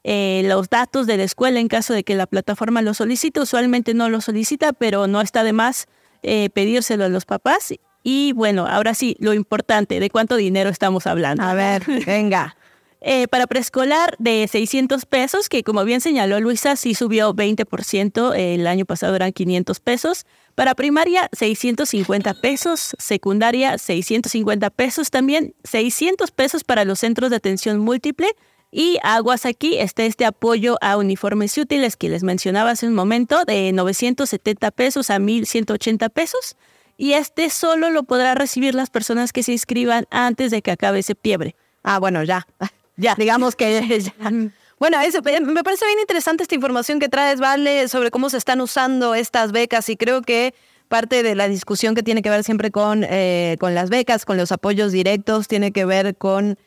[0.05, 3.40] eh, los datos de la escuela en caso de que la plataforma lo solicite.
[3.40, 5.88] Usualmente no lo solicita, pero no está de más
[6.22, 7.74] eh, pedírselo a los papás.
[8.03, 11.42] Y bueno, ahora sí, lo importante, ¿de cuánto dinero estamos hablando?
[11.42, 12.57] A ver, venga.
[13.03, 18.66] Eh, para preescolar de 600 pesos, que como bien señaló Luisa, sí subió 20%, el
[18.66, 20.26] año pasado eran 500 pesos.
[20.55, 27.78] Para primaria, 650 pesos, secundaria, 650 pesos también, 600 pesos para los centros de atención
[27.78, 28.28] múltiple
[28.72, 33.44] y aguas aquí está este apoyo a uniformes útiles que les mencionaba hace un momento,
[33.44, 36.57] de 970 pesos a 1180 pesos.
[36.96, 41.03] Y este solo lo podrá recibir las personas que se inscriban antes de que acabe
[41.03, 41.57] septiembre.
[41.82, 42.46] Ah, bueno, ya.
[43.01, 43.14] Ya.
[43.16, 44.12] Digamos que
[44.78, 48.62] Bueno, eso, me parece bien interesante esta información que traes, Vale, sobre cómo se están
[48.62, 50.55] usando estas becas y creo que
[50.88, 54.38] parte de la discusión que tiene que ver siempre con, eh, con las becas, con
[54.38, 56.59] los apoyos directos, tiene que ver con,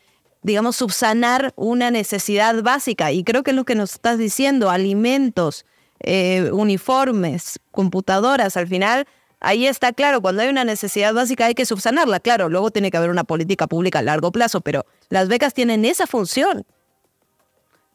[0.44, 3.12] digamos, subsanar una necesidad básica.
[3.12, 5.66] Y creo que es lo que nos estás diciendo, alimentos,
[6.00, 9.08] eh, uniformes, computadoras, al final
[9.44, 12.98] ahí está claro, cuando hay una necesidad básica hay que subsanarla, claro, luego tiene que
[12.98, 16.66] haber una política pública a largo plazo, pero las becas tienen esa función.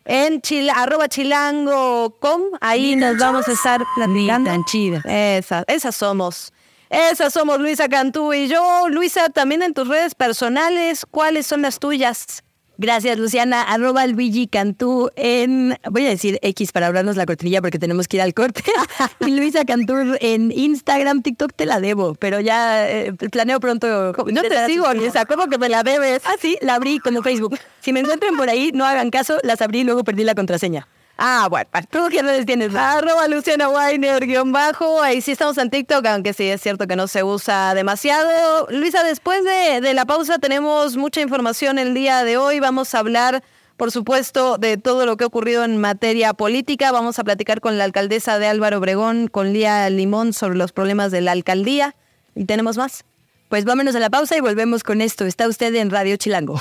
[0.05, 4.51] En chila, arroba chilango.com, ahí nos vamos a estar platicando.
[4.51, 5.01] Tan chida.
[5.05, 6.53] Esas, esas somos.
[6.95, 8.87] Esas somos Luisa Cantú y yo.
[8.87, 12.41] Luisa, también en tus redes personales, ¿cuáles son las tuyas?
[12.77, 13.63] Gracias, Luciana.
[13.63, 18.15] Arroba Luigi Cantú en, voy a decir X para hablarnos la cortinilla porque tenemos que
[18.15, 18.63] ir al corte.
[19.19, 24.13] y Luisa Cantú en Instagram, TikTok te la debo, pero ya eh, planeo pronto.
[24.31, 26.21] No te digo, Luisa, ¿cómo que me la debes?
[26.25, 27.59] Ah, sí, la abrí como Facebook.
[27.81, 30.87] Si me encuentran por ahí, no hagan caso, las abrí y luego perdí la contraseña.
[31.17, 32.75] Ah, bueno, ¿tú qué redes tienes?
[32.75, 35.01] Arroba Luciana Weiner, guion bajo.
[35.01, 38.67] Ahí sí estamos en TikTok, aunque sí es cierto que no se usa demasiado.
[38.69, 42.59] Luisa, después de, de la pausa tenemos mucha información el día de hoy.
[42.59, 43.43] Vamos a hablar,
[43.77, 46.91] por supuesto, de todo lo que ha ocurrido en materia política.
[46.91, 51.11] Vamos a platicar con la alcaldesa de Álvaro Obregón, con Lía Limón, sobre los problemas
[51.11, 51.95] de la alcaldía.
[52.35, 53.05] ¿Y tenemos más?
[53.47, 55.25] Pues vámonos a la pausa y volvemos con esto.
[55.25, 56.59] Está usted en Radio Chilango.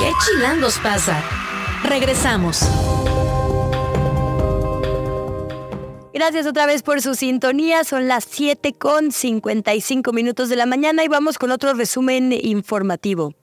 [0.00, 1.22] ¿Qué chilangos pasa?
[1.84, 2.62] Regresamos.
[6.12, 7.84] Gracias otra vez por su sintonía.
[7.84, 13.34] Son las 7 con 55 minutos de la mañana y vamos con otro resumen informativo.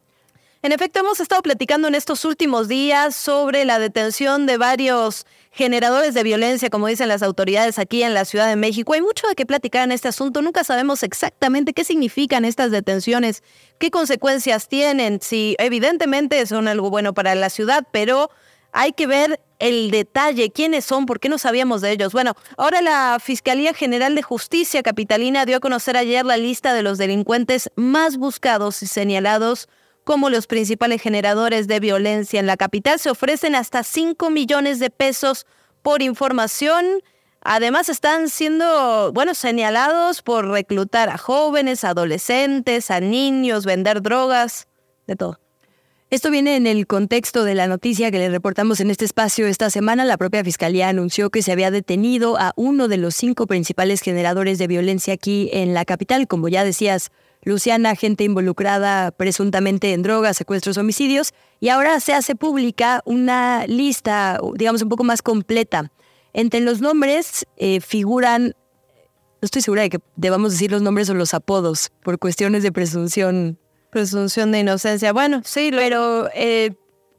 [0.65, 6.15] En efecto, hemos estado platicando en estos últimos días sobre la detención de varios generadores
[6.15, 8.93] de violencia, como dicen las autoridades aquí en la Ciudad de México.
[8.93, 10.41] Hay mucho de qué platicar en este asunto.
[10.41, 13.43] Nunca sabemos exactamente qué significan estas detenciones,
[13.77, 18.31] qué consecuencias tienen, si evidentemente son algo bueno para la ciudad, pero
[18.71, 22.11] hay que ver el detalle, quiénes son, por qué no sabíamos de ellos.
[22.11, 26.81] Bueno, ahora la Fiscalía General de Justicia Capitalina dio a conocer ayer la lista de
[26.81, 29.69] los delincuentes más buscados y señalados
[30.05, 32.99] como los principales generadores de violencia en la capital.
[32.99, 35.45] Se ofrecen hasta 5 millones de pesos
[35.81, 36.85] por información.
[37.41, 44.67] Además están siendo, bueno, señalados por reclutar a jóvenes, adolescentes, a niños, vender drogas,
[45.07, 45.39] de todo.
[46.11, 49.71] Esto viene en el contexto de la noticia que le reportamos en este espacio esta
[49.71, 50.05] semana.
[50.05, 54.59] La propia Fiscalía anunció que se había detenido a uno de los cinco principales generadores
[54.59, 56.27] de violencia aquí en la capital.
[56.27, 57.11] Como ya decías,
[57.45, 64.39] Luciana, gente involucrada presuntamente en drogas, secuestros, homicidios, y ahora se hace pública una lista,
[64.55, 65.91] digamos, un poco más completa.
[66.33, 68.55] Entre los nombres eh, figuran,
[69.41, 72.71] no estoy segura de que debamos decir los nombres o los apodos, por cuestiones de
[72.71, 73.59] presunción.
[73.91, 75.13] Presunción de inocencia.
[75.13, 76.73] Bueno, sí, pero eh,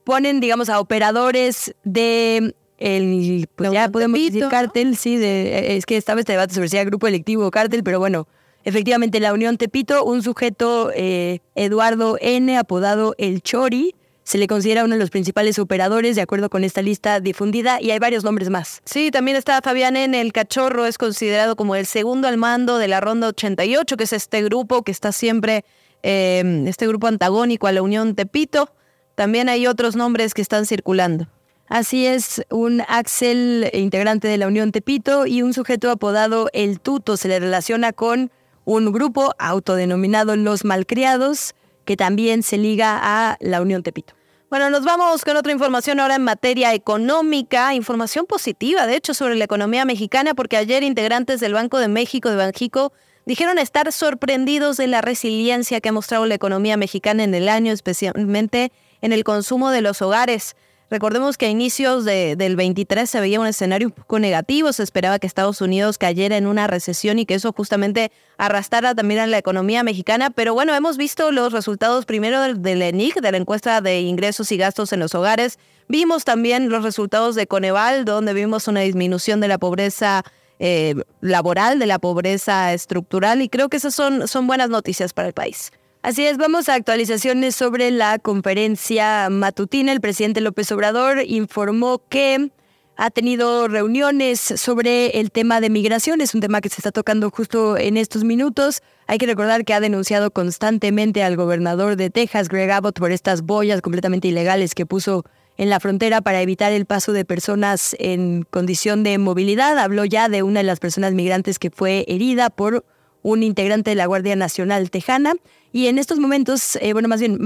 [0.04, 5.96] ponen, digamos, a operadores de el, pues ya podemos decir cártel, sí, de, es que
[5.96, 8.28] estaba este debate sobre si era grupo electivo o cártel, pero bueno,
[8.66, 13.94] Efectivamente, la Unión Tepito, un sujeto, eh, Eduardo N., apodado El Chori,
[14.24, 17.92] se le considera uno de los principales operadores de acuerdo con esta lista difundida y
[17.92, 18.82] hay varios nombres más.
[18.84, 20.20] Sí, también está Fabián N.
[20.20, 24.12] El Cachorro, es considerado como el segundo al mando de la Ronda 88, que es
[24.12, 25.64] este grupo que está siempre,
[26.02, 28.72] em, este grupo antagónico a la Unión Tepito.
[29.14, 31.28] También hay otros nombres que están circulando.
[31.68, 37.16] Así es, un Axel integrante de la Unión Tepito y un sujeto apodado El Tuto
[37.16, 38.32] se le relaciona con
[38.66, 41.54] un grupo autodenominado Los Malcriados,
[41.84, 44.14] que también se liga a la Unión Tepito.
[44.50, 49.36] Bueno, nos vamos con otra información ahora en materia económica, información positiva, de hecho, sobre
[49.36, 52.92] la economía mexicana, porque ayer integrantes del Banco de México, de Banjico,
[53.24, 57.72] dijeron estar sorprendidos de la resiliencia que ha mostrado la economía mexicana en el año,
[57.72, 60.56] especialmente en el consumo de los hogares.
[60.88, 65.18] Recordemos que a inicios del 23 se veía un escenario un poco negativo, se esperaba
[65.18, 69.38] que Estados Unidos cayera en una recesión y que eso justamente arrastrara también a la
[69.38, 73.80] economía mexicana, pero bueno, hemos visto los resultados primero del, del ENIC, de la encuesta
[73.80, 75.58] de ingresos y gastos en los hogares,
[75.88, 80.22] vimos también los resultados de Coneval, donde vimos una disminución de la pobreza
[80.60, 85.26] eh, laboral, de la pobreza estructural, y creo que esas son, son buenas noticias para
[85.26, 85.72] el país.
[86.06, 89.90] Así es, vamos a actualizaciones sobre la conferencia matutina.
[89.90, 92.52] El presidente López Obrador informó que
[92.96, 97.28] ha tenido reuniones sobre el tema de migración, es un tema que se está tocando
[97.32, 98.82] justo en estos minutos.
[99.08, 103.42] Hay que recordar que ha denunciado constantemente al gobernador de Texas, Greg Abbott, por estas
[103.42, 105.24] boyas completamente ilegales que puso
[105.56, 109.76] en la frontera para evitar el paso de personas en condición de movilidad.
[109.76, 112.84] Habló ya de una de las personas migrantes que fue herida por
[113.26, 115.34] un integrante de la Guardia Nacional Tejana.
[115.76, 117.38] Y en estos momentos, eh, bueno, más bien,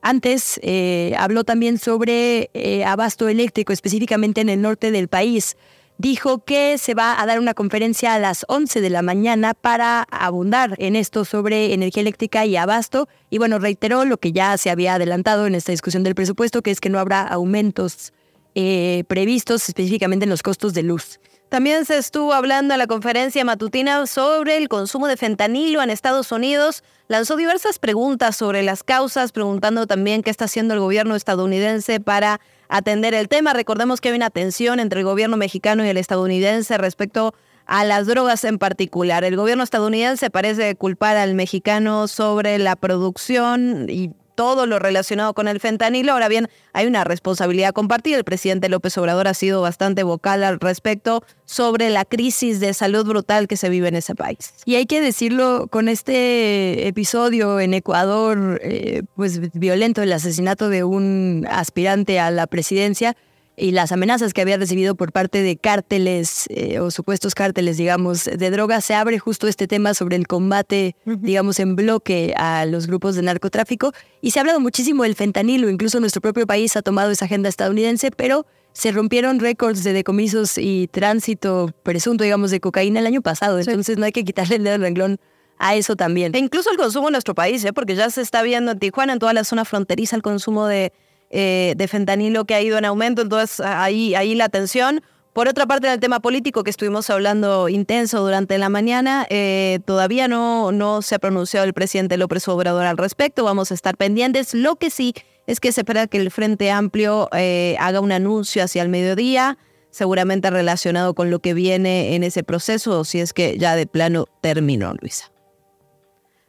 [0.00, 5.58] antes eh, habló también sobre eh, abasto eléctrico, específicamente en el norte del país.
[5.98, 10.04] Dijo que se va a dar una conferencia a las 11 de la mañana para
[10.10, 13.10] abundar en esto sobre energía eléctrica y abasto.
[13.28, 16.70] Y bueno, reiteró lo que ya se había adelantado en esta discusión del presupuesto, que
[16.70, 18.14] es que no habrá aumentos
[18.54, 21.20] previstos específicamente en los costos de luz.
[21.48, 26.32] También se estuvo hablando en la conferencia matutina sobre el consumo de fentanilo en Estados
[26.32, 26.82] Unidos.
[27.06, 32.40] Lanzó diversas preguntas sobre las causas, preguntando también qué está haciendo el gobierno estadounidense para
[32.68, 33.52] atender el tema.
[33.52, 37.32] Recordemos que hay una tensión entre el gobierno mexicano y el estadounidense respecto
[37.64, 39.22] a las drogas en particular.
[39.22, 45.48] El gobierno estadounidense parece culpar al mexicano sobre la producción y todo lo relacionado con
[45.48, 46.12] el fentanilo.
[46.12, 48.16] Ahora bien, hay una responsabilidad compartida.
[48.16, 53.04] El presidente López Obrador ha sido bastante vocal al respecto sobre la crisis de salud
[53.04, 54.54] brutal que se vive en ese país.
[54.64, 60.84] Y hay que decirlo, con este episodio en Ecuador, eh, pues violento, el asesinato de
[60.84, 63.16] un aspirante a la presidencia,
[63.56, 68.24] y las amenazas que había recibido por parte de cárteles eh, o supuestos cárteles, digamos,
[68.24, 72.86] de drogas, se abre justo este tema sobre el combate, digamos, en bloque a los
[72.86, 73.92] grupos de narcotráfico.
[74.20, 77.48] Y se ha hablado muchísimo del fentanilo, incluso nuestro propio país ha tomado esa agenda
[77.48, 83.22] estadounidense, pero se rompieron récords de decomisos y tránsito presunto, digamos, de cocaína el año
[83.22, 83.58] pasado.
[83.58, 85.18] Entonces no hay que quitarle el dedo al renglón
[85.58, 86.34] a eso también.
[86.34, 87.72] E incluso el consumo en nuestro país, ¿eh?
[87.72, 90.92] porque ya se está viendo en Tijuana, en toda la zona fronteriza, el consumo de
[91.38, 95.02] eh, de fentanilo que ha ido en aumento, entonces ahí, ahí la tensión.
[95.34, 99.80] Por otra parte, en el tema político que estuvimos hablando intenso durante la mañana, eh,
[99.84, 103.98] todavía no, no se ha pronunciado el presidente López Obrador al respecto, vamos a estar
[103.98, 104.54] pendientes.
[104.54, 105.12] Lo que sí
[105.46, 109.58] es que se espera que el Frente Amplio eh, haga un anuncio hacia el mediodía,
[109.90, 113.86] seguramente relacionado con lo que viene en ese proceso, o si es que ya de
[113.86, 115.30] plano terminó, Luisa.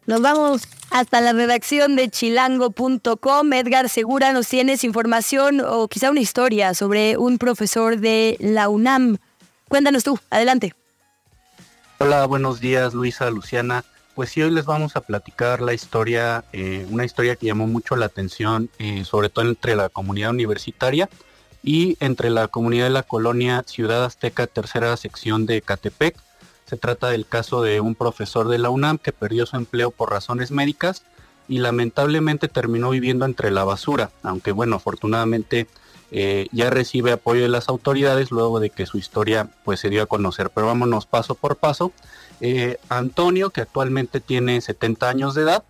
[0.08, 3.52] Nos vamos hasta la redacción de chilango.com.
[3.52, 9.18] Edgar Segura, nos tienes información o quizá una historia sobre un profesor de la UNAM.
[9.68, 10.74] Cuéntanos tú, adelante.
[11.98, 13.84] Hola, buenos días Luisa, Luciana.
[14.16, 17.98] Pues sí, hoy les vamos a platicar la historia, eh, una historia que llamó mucho
[17.98, 21.10] la atención, eh, sobre todo entre la comunidad universitaria
[21.64, 26.16] y entre la comunidad de la colonia Ciudad Azteca, tercera sección de Catepec
[26.68, 30.12] se trata del caso de un profesor de la UNAM que perdió su empleo por
[30.12, 31.04] razones médicas
[31.48, 35.68] y lamentablemente terminó viviendo entre la basura, aunque bueno, afortunadamente
[36.12, 40.04] eh, ya recibe apoyo de las autoridades luego de que su historia pues se dio
[40.04, 40.50] a conocer.
[40.50, 41.94] Pero vámonos paso por paso.
[42.42, 45.64] Eh, Antonio, que actualmente tiene 70 años de edad,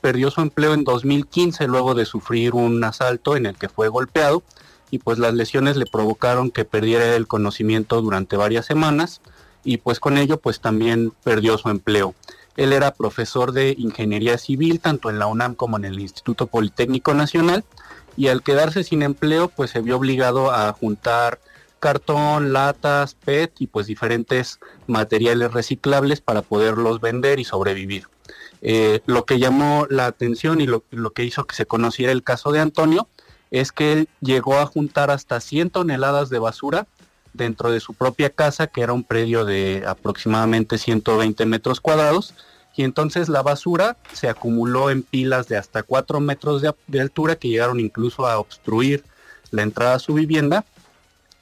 [0.00, 4.42] perdió su empleo en 2015 luego de sufrir un asalto en el que fue golpeado
[4.90, 9.20] y pues las lesiones le provocaron que perdiera el conocimiento durante varias semanas
[9.64, 12.14] y pues con ello pues también perdió su empleo.
[12.56, 17.14] Él era profesor de ingeniería civil tanto en la UNAM como en el Instituto Politécnico
[17.14, 17.64] Nacional
[18.16, 21.40] y al quedarse sin empleo pues se vio obligado a juntar
[21.78, 28.06] cartón, latas, PET y pues diferentes materiales reciclables para poderlos vender y sobrevivir.
[28.62, 32.22] Eh, lo que llamó la atención y lo, lo, que hizo que se conociera el
[32.22, 33.08] caso de Antonio
[33.50, 36.86] es que él llegó a juntar hasta 100 toneladas de basura
[37.32, 42.34] dentro de su propia casa, que era un predio de aproximadamente 120 metros cuadrados,
[42.76, 47.48] y entonces la basura se acumuló en pilas de hasta 4 metros de, altura que
[47.48, 49.04] llegaron incluso a obstruir
[49.50, 50.64] la entrada a su vivienda,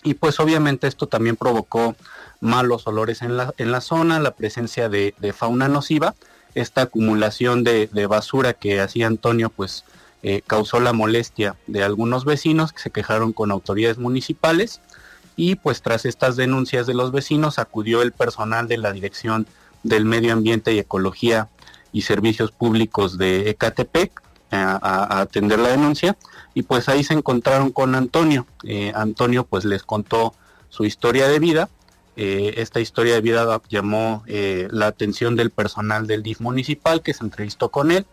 [0.02, 1.96] y pues obviamente esto también provocó
[2.40, 6.14] malos olores en la, en la zona, la presencia de, fauna nociva,
[6.54, 9.84] esta acumulación de, basura que hacía Antonio pues
[10.22, 14.80] eh, causó la molestia de algunos vecinos que se quejaron con autoridades municipales
[15.38, 19.46] y pues tras estas denuncias de los vecinos acudió el personal de la Dirección
[19.84, 21.48] del Medio Ambiente y Ecología
[21.92, 24.20] y Servicios Públicos de Ecatepec
[24.50, 26.16] a, atender la denuncia
[26.54, 28.48] y pues ahí se encontraron con Antonio.
[28.64, 30.34] Eh, Antonio pues les contó
[30.70, 31.68] su historia de vida.
[32.16, 37.22] Eh, esta historia de vida llamó la atención del personal del DIF municipal que se
[37.22, 38.06] entrevistó con él.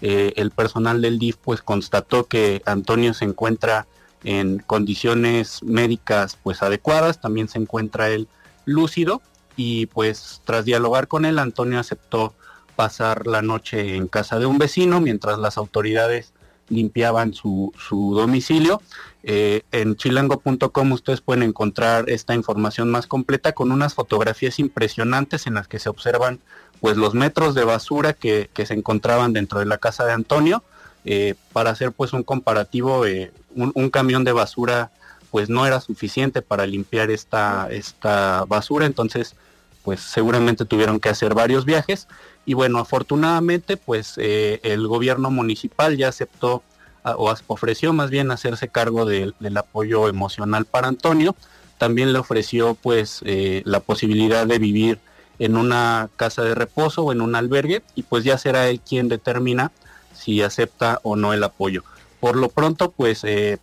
[0.00, 3.86] el personal del DIF pues constató que Antonio se encuentra
[4.24, 8.28] en condiciones médicas pues adecuadas, también se encuentra él
[8.64, 9.22] lúcido
[9.56, 12.34] y pues tras dialogar con él Antonio aceptó
[12.76, 16.32] pasar la noche en casa de un vecino mientras las autoridades
[16.68, 18.80] limpiaban su, domicilio.
[19.22, 25.54] Eh, en chilango.com ustedes pueden encontrar esta información más completa con unas fotografías impresionantes en
[25.54, 26.40] las que se observan
[26.80, 30.64] pues los metros de basura que, se encontraban dentro de la casa de Antonio.
[31.04, 34.90] Eh, para hacer pues un comparativo, eh, un, camión de basura
[35.30, 39.34] pues no era suficiente para limpiar esta, esta basura, entonces
[39.82, 42.06] pues seguramente tuvieron que hacer varios viajes.
[42.44, 46.62] Y bueno, afortunadamente pues eh, el gobierno municipal ya aceptó
[47.04, 51.34] o ofreció más bien hacerse cargo del apoyo emocional para Antonio,
[51.82, 55.00] también le ofreció pues eh, la posibilidad de vivir
[55.40, 57.82] en una casa de reposo o en un albergue.
[57.96, 59.72] Y pues ya será él quien determina
[60.14, 61.82] si acepta o no el apoyo.
[62.22, 63.58] Por lo pronto pues eh,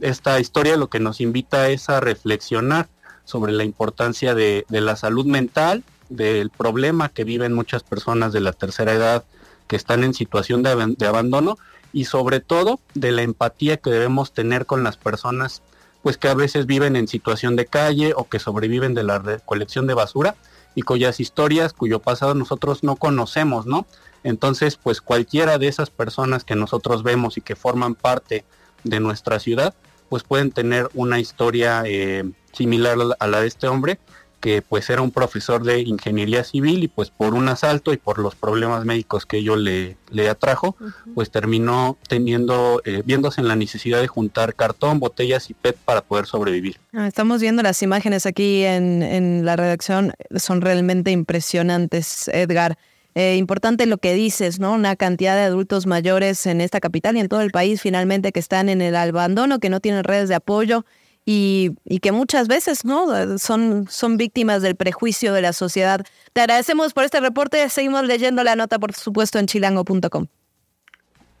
[0.00, 2.86] esta historia lo que nos invita es a reflexionar
[3.24, 8.52] sobre la importancia de, la salud mental, del problema que viven muchas personas de la
[8.52, 9.24] tercera edad
[9.66, 11.58] que están en situación de, de, abandono
[11.92, 15.62] y sobre todo de la empatía que debemos tener con las personas
[16.04, 19.88] pues que a veces viven en situación de calle o que sobreviven de la recolección
[19.88, 20.36] de basura
[20.76, 23.84] y cuyas historias, cuyo pasado nosotros no conocemos, ¿no?
[24.24, 28.44] Entonces, pues cualquiera de esas personas que nosotros vemos y que forman parte
[28.84, 29.74] de nuestra ciudad,
[30.08, 33.98] pues pueden tener una historia eh, similar a la de este hombre,
[34.40, 38.18] que pues era un profesor de ingeniería civil y pues por un asalto y por
[38.18, 40.76] los problemas médicos que ello le, le atrajo,
[41.14, 46.02] pues terminó teniendo, eh, viéndose en la necesidad de juntar cartón, botellas y PET para
[46.02, 46.78] poder sobrevivir.
[46.92, 52.78] Ah, estamos viendo las imágenes aquí en, en la redacción, son realmente impresionantes, Edgar.
[53.16, 54.74] Eh, importante lo que dices, ¿no?
[54.74, 58.38] Una cantidad de adultos mayores en esta capital y en todo el país finalmente que
[58.38, 60.84] están en el abandono, que no tienen redes de apoyo
[61.24, 63.38] y, que muchas veces, ¿no?
[63.38, 66.04] Son, son víctimas del prejuicio de la sociedad.
[66.34, 67.66] Te agradecemos por este reporte.
[67.70, 70.26] Seguimos leyendo la nota, por supuesto, en chilango.com.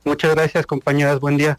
[0.06, 1.20] Muchas gracias, compañeras.
[1.20, 1.58] Buen día.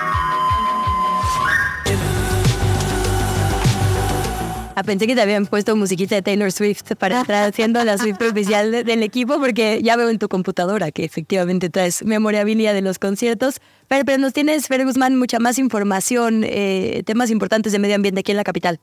[4.81, 8.19] Ah, pensé que te habían puesto musiquita de Taylor Swift para estar haciendo la Swift
[8.19, 12.97] oficial del equipo, porque ya veo en tu computadora que efectivamente traes memorabilia de los
[12.97, 13.61] conciertos.
[13.87, 18.21] Pero, pero nos tienes, Fer Guzmán, mucha más información, eh, temas importantes de medio ambiente
[18.21, 18.79] aquí en la capital.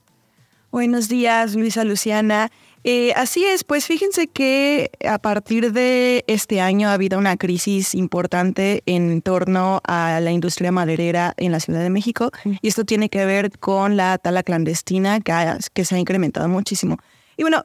[0.70, 2.52] Buenos días, Luisa Luciana.
[2.84, 7.94] Eh, así es, pues fíjense que a partir de este año ha habido una crisis
[7.94, 12.30] importante en torno a la industria maderera en la Ciudad de México
[12.62, 16.98] y esto tiene que ver con la tala clandestina que, se ha incrementado muchísimo.
[17.36, 17.64] Y bueno,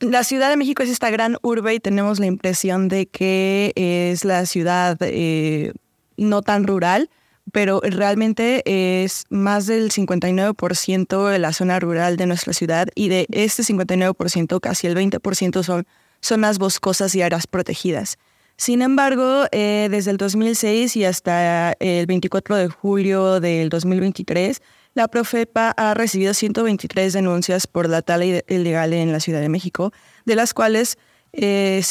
[0.00, 4.24] la Ciudad de México es esta gran urbe y tenemos la impresión de que es
[4.24, 5.72] la ciudad eh,
[6.16, 7.10] no tan rural,
[7.52, 8.62] pero realmente
[9.04, 14.60] es más del 59% de la zona rural de nuestra ciudad y de este 59%
[14.60, 15.86] casi el 20% son
[16.20, 18.18] zonas boscosas y áreas protegidas.
[18.56, 24.60] Sin embargo, eh, desde el 2006 y hasta el 24 de julio del 2023,
[24.94, 29.92] la Profepa ha recibido 123 denuncias por la tala ilegal en la Ciudad de México,
[30.24, 30.98] de las cuales
[31.32, 31.82] eh,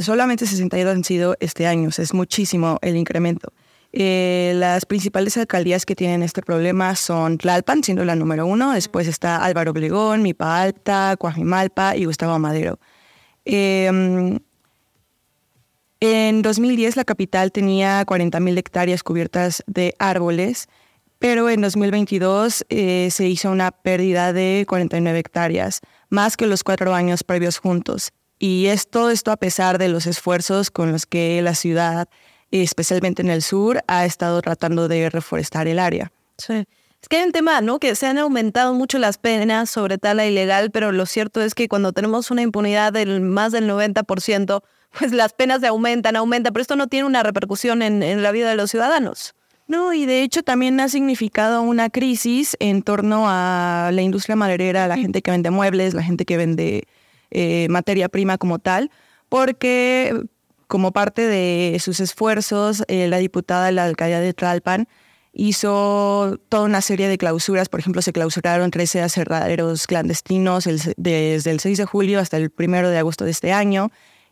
[0.00, 3.52] solamente 62 han sido este año, es muchísimo el incremento.
[3.92, 8.72] Eh, las principales alcaldías que tienen este problema son Tlalpan, siendo la número uno.
[8.72, 12.78] Después está Álvaro Obregón, Mipa Alta, Coajimalpa y Gustavo Madero.
[13.44, 14.38] Em,
[16.00, 20.68] en 2010 la capital tenía 40.000 hectáreas cubiertas de árboles,
[21.18, 26.94] pero en 2022 eh, se hizo una pérdida de 49 hectáreas, más que los cuatro
[26.94, 28.10] años previos juntos.
[28.38, 32.08] Y esto, esto a pesar de los esfuerzos con los que la ciudad
[32.60, 36.12] especialmente en el sur, ha estado tratando de reforestar el área.
[36.36, 36.64] Sí.
[37.02, 37.80] Es que hay un tema, ¿no?
[37.80, 41.66] Que se han aumentado mucho las penas sobre tala ilegal, pero lo cierto es que
[41.66, 44.62] cuando tenemos una impunidad del más del 90%,
[44.98, 48.50] pues las penas se aumentan, aumentan, pero esto no tiene una repercusión en, la vida
[48.50, 49.34] de los ciudadanos.
[49.66, 54.86] No, y de hecho también ha significado una crisis en torno a la industria maderera,
[54.86, 56.84] la gente que vende muebles, la gente que vende
[57.30, 58.90] eh, materia prima como tal,
[59.28, 60.14] porque
[60.72, 64.88] como parte de sus esfuerzos, eh, la diputada de la alcaldía de Tlalpan
[65.34, 67.68] hizo toda una serie de clausuras.
[67.68, 70.64] Por ejemplo, se clausuraron 13 aserraderos clandestinos
[70.96, 73.90] desde el 6 de julio hasta el 1 de agosto de este año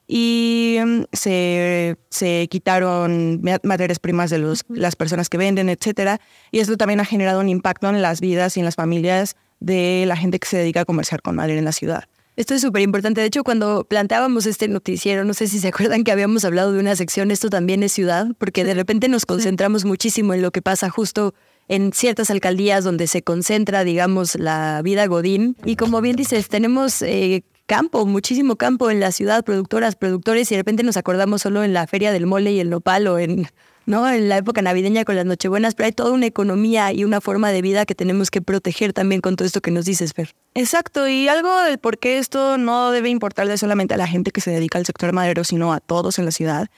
[0.08, 6.22] y mm, se, se quitaron materias primas de los, las personas que venden, etcétera.
[6.52, 10.04] Y esto también ha generado un impacto en las vidas y en las familias de
[10.06, 12.04] la gente que se dedica a comerciar con madera en la ciudad.
[12.36, 13.20] Esto es súper importante.
[13.20, 16.80] De hecho, cuando planteábamos este noticiero, no sé si se acuerdan que habíamos hablado de
[16.80, 20.62] una sección, esto también es ciudad, porque de repente nos concentramos muchísimo en lo que
[20.62, 21.34] pasa justo
[21.68, 25.56] en ciertas alcaldías donde se concentra, digamos, la vida godín.
[25.64, 30.56] Y como bien dices, tenemos eh, campo, muchísimo campo en la ciudad, productoras, productores, y
[30.56, 33.46] de repente nos acordamos solo en la feria del mole y el nopal o en,
[33.86, 34.08] ¿no?
[34.08, 37.50] en la época navideña con las nochebuenas, pero hay toda una economía y una forma
[37.50, 40.34] de vida que tenemos que proteger también con todo esto que nos dices, Fer.
[40.54, 44.40] Exacto, y algo del por qué esto no debe importarle solamente a la gente que
[44.40, 46.68] se dedica al sector madero, sino a todos en la ciudad,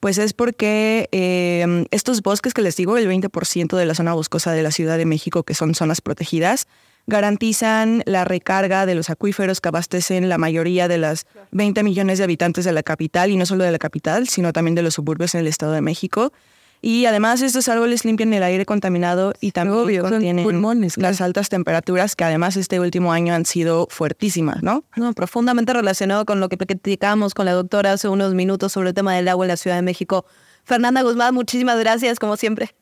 [0.00, 4.52] pues es porque eh, estos bosques que les digo, el 20% de la zona boscosa
[4.52, 6.66] de la Ciudad de México, que son zonas protegidas,
[7.08, 12.24] garantizan la recarga de los acuíferos que abastecen la mayoría de las 20 millones de
[12.24, 15.34] habitantes de la capital, y no solo de la capital, sino también de los suburbios
[15.34, 16.32] en el Estado de México.
[16.80, 21.48] Y además estos árboles limpian el aire contaminado y también Obvio, contienen pulmones, las altas
[21.48, 24.84] temperaturas que además este último año han sido fuertísimas, ¿no?
[24.94, 28.94] No, profundamente relacionado con lo que platicábamos con la doctora hace unos minutos sobre el
[28.94, 30.24] tema del agua en la Ciudad de México.
[30.64, 32.74] Fernanda Guzmán, muchísimas gracias, como siempre.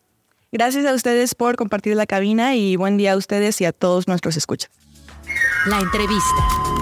[0.52, 4.06] Gracias a ustedes por compartir la cabina y buen día a ustedes y a todos
[4.06, 4.70] nuestros escuchas.
[5.66, 6.34] La entrevista.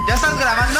[0.07, 0.79] ¿Ya estás grabando?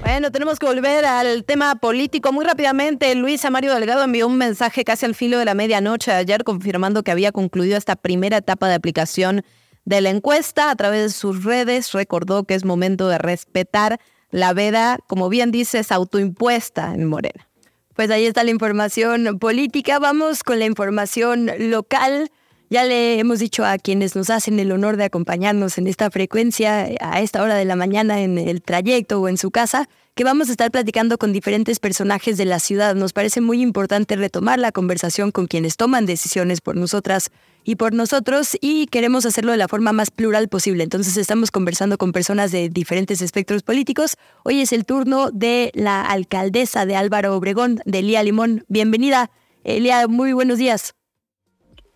[0.00, 3.14] Bueno, tenemos que volver al tema político muy rápidamente.
[3.14, 7.12] Luis Amario Delgado envió un mensaje casi al filo de la medianoche ayer confirmando que
[7.12, 9.44] había concluido esta primera etapa de aplicación
[9.84, 11.92] de la encuesta a través de sus redes.
[11.92, 14.00] Recordó que es momento de respetar
[14.30, 17.48] la veda, como bien dices, autoimpuesta en Morena.
[17.96, 19.98] Pues ahí está la información política.
[19.98, 22.30] Vamos con la información local.
[22.68, 26.90] Ya le hemos dicho a quienes nos hacen el honor de acompañarnos en esta frecuencia
[27.00, 30.48] a esta hora de la mañana en el trayecto o en su casa que vamos
[30.48, 32.94] a estar platicando con diferentes personajes de la ciudad.
[32.94, 37.30] Nos parece muy importante retomar la conversación con quienes toman decisiones por nosotras
[37.66, 40.84] y por nosotros y queremos hacerlo de la forma más plural posible.
[40.84, 44.16] Entonces estamos conversando con personas de diferentes espectros políticos.
[44.44, 48.64] Hoy es el turno de la alcaldesa de Álvaro Obregón, de Elía Limón.
[48.68, 49.32] Bienvenida.
[49.64, 50.94] Elía, muy buenos días.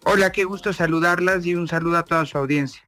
[0.05, 2.83] Hola, qué gusto saludarlas y un saludo a toda su audiencia.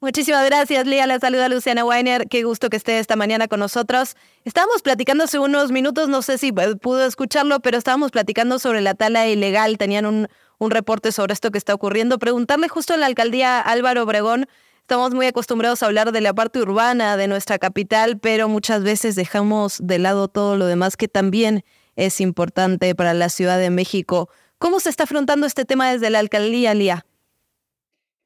[0.00, 1.06] Muchísimas gracias, Lía.
[1.08, 2.28] La saluda Luciana Weiner.
[2.28, 4.16] Qué gusto que esté esta mañana con nosotros.
[4.44, 8.94] Estábamos platicando hace unos minutos, no sé si pudo escucharlo, pero estábamos platicando sobre la
[8.94, 9.76] tala ilegal.
[9.76, 10.28] Tenían un,
[10.60, 12.18] un reporte sobre esto que está ocurriendo.
[12.18, 14.46] Preguntarle justo en la alcaldía Álvaro Obregón.
[14.82, 19.16] Estamos muy acostumbrados a hablar de la parte urbana de nuestra capital, pero muchas veces
[19.16, 21.64] dejamos de lado todo lo demás que también
[21.96, 24.28] es importante para la Ciudad de México.
[24.58, 27.06] ¿Cómo se está afrontando este tema desde la alcaldía, Lía?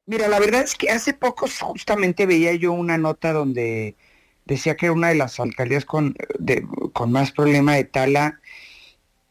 [0.05, 3.95] Mira, la verdad es que hace poco justamente veía yo una nota donde
[4.43, 6.15] decía que era una de las alcaldías con,
[6.91, 8.41] con más problema de tala.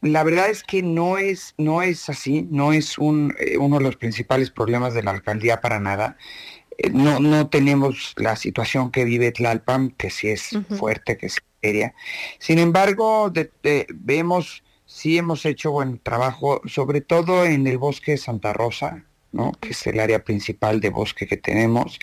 [0.05, 3.83] La verdad es que no es, no es así, no es un, eh, uno de
[3.83, 6.15] los principales problemas de la alcaldía para nada.
[6.77, 11.37] Eh, no, no tenemos la situación que vive Tlalpan, que sí es fuerte, que es
[11.59, 11.95] seria.
[12.37, 13.33] Sin embargo,
[13.95, 19.05] vemos, sí hemos hecho buen trabajo, sobre todo en el bosque de Santa Rosa,
[19.59, 21.99] que es el área principal de bosque que tenemos.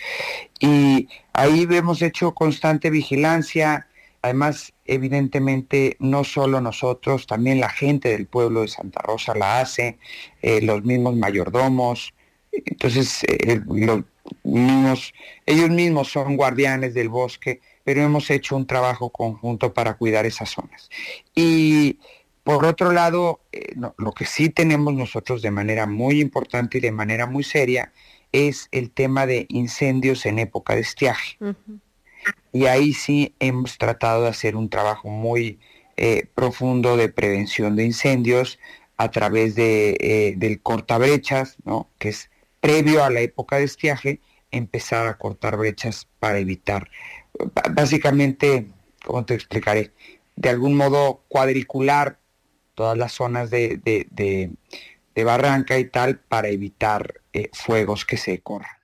[0.59, 3.87] Y ahí hemos hecho constante vigilancia.
[4.23, 9.97] Además, evidentemente, no solo nosotros, también la gente del pueblo de Santa Rosa la hace,
[10.41, 12.13] eh, los mismos mayordomos.
[12.53, 13.61] Entonces, eh,
[15.45, 20.51] ellos mismos son guardianes del bosque, pero hemos hecho un trabajo conjunto para cuidar esas
[20.51, 20.89] zonas.
[21.35, 21.99] Y
[22.43, 26.93] por otro lado, eh, lo que sí tenemos nosotros de manera muy importante y de
[26.93, 27.91] manera muy seria
[28.31, 31.37] es el tema de incendios en época de estiaje.
[32.51, 35.59] Y ahí sí hemos tratado de hacer un trabajo muy
[35.97, 38.59] eh, profundo de prevención de incendios
[38.97, 41.89] a través de, eh, del cortabrechas, ¿no?
[41.99, 42.29] que es
[42.61, 44.21] previo a la época de estiaje,
[44.51, 46.89] empezar a cortar brechas para evitar,
[47.71, 48.67] básicamente,
[49.03, 49.91] ¿cómo te explicaré?
[50.35, 52.19] De algún modo cuadricular
[52.75, 58.82] todas las zonas de, de, barranca y tal para evitar eh, fuegos que se corran.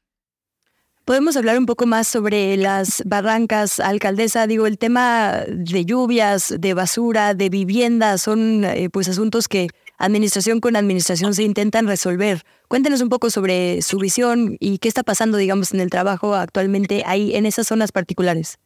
[1.10, 4.46] Podemos hablar un poco más sobre las barrancas, alcaldesa.
[4.46, 10.60] Digo, el tema de lluvias, de basura, de vivienda, son eh, pues asuntos que administración
[10.60, 12.44] con administración se intentan resolver.
[12.68, 17.02] Cuéntenos un poco sobre su visión y qué está pasando, digamos, en el trabajo actualmente
[17.08, 18.60] ahí en esas zonas particulares.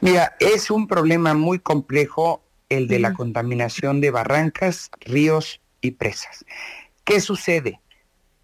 [0.00, 6.44] Mira, es un problema muy complejo el de la contaminación de barrancas, ríos y presas.
[7.02, 7.80] ¿Qué sucede?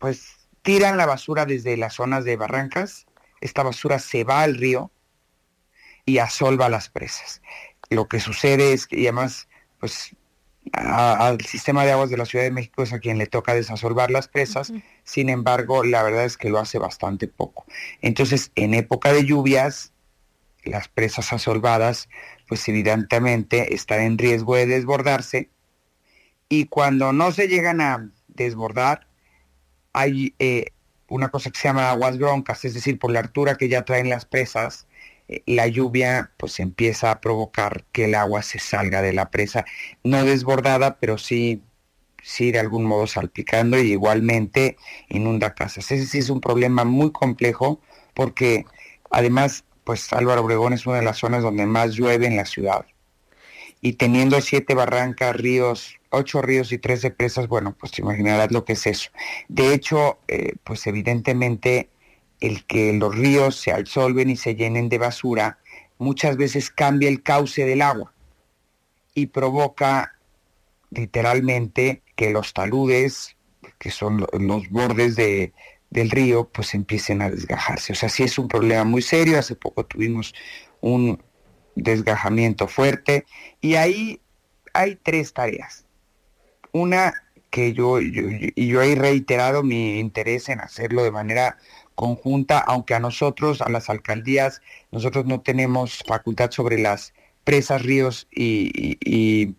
[0.01, 3.07] Pues tiran la basura desde las zonas de barrancas,
[3.41, 4.91] esta basura se va al río
[6.05, 7.43] y asolva las presas.
[7.91, 9.49] Lo que sucede es que, y además,
[9.79, 10.17] pues
[10.73, 14.11] al sistema de aguas de la Ciudad de México es a quien le toca desasolvar
[14.11, 14.73] las presas,
[15.05, 17.67] sin embargo, la verdad es que lo hace bastante poco.
[18.01, 19.93] Entonces, en época de lluvias,
[20.65, 22.09] las presas asolvadas,
[22.47, 25.51] pues evidentemente están en riesgo de desbordarse,
[26.49, 29.09] y cuando no se llegan a desbordar,
[29.93, 30.67] hay eh,
[31.09, 34.09] una cosa que se llama aguas broncas, es decir, por la altura que ya traen
[34.09, 34.87] las presas,
[35.29, 39.65] eh, la lluvia pues empieza a provocar que el agua se salga de la presa,
[40.05, 41.63] no desbordada, pero sí,
[42.23, 44.77] sí de algún modo salpicando y igualmente
[45.09, 45.91] inunda casas.
[45.91, 47.81] Ese sí es un problema muy complejo
[48.15, 48.65] porque
[49.11, 52.87] además pues Álvaro Obregón es una de las zonas donde más llueve en la ciudad.
[53.83, 58.65] Y teniendo siete barrancas, ríos, ocho ríos y tres presas, bueno, pues te imaginarás lo
[58.65, 59.11] que es eso.
[59.49, 61.91] De hecho, eh, pues evidentemente
[62.41, 65.59] el que los ríos se absorben y se llenen de basura
[65.99, 68.13] muchas veces cambia el cauce del agua
[69.15, 70.17] y provoca
[70.91, 73.37] literalmente que los taludes,
[73.79, 75.53] que son los bordes de,
[75.91, 77.93] del río, pues empiecen a desgajarse.
[77.93, 79.39] O sea, sí es un problema muy serio.
[79.39, 80.35] Hace poco tuvimos
[80.81, 81.23] un
[81.75, 83.27] desgajamiento fuerte
[83.61, 84.21] y ahí
[84.73, 85.85] hay tres tareas.
[86.73, 87.15] Una
[87.51, 91.59] que yo, yo, y yo he reiterado mi interés en hacerlo de manera
[91.95, 97.13] conjunta, aunque a nosotros, a las alcaldías, nosotros no tenemos facultad sobre las
[97.45, 99.55] presas, ríos y,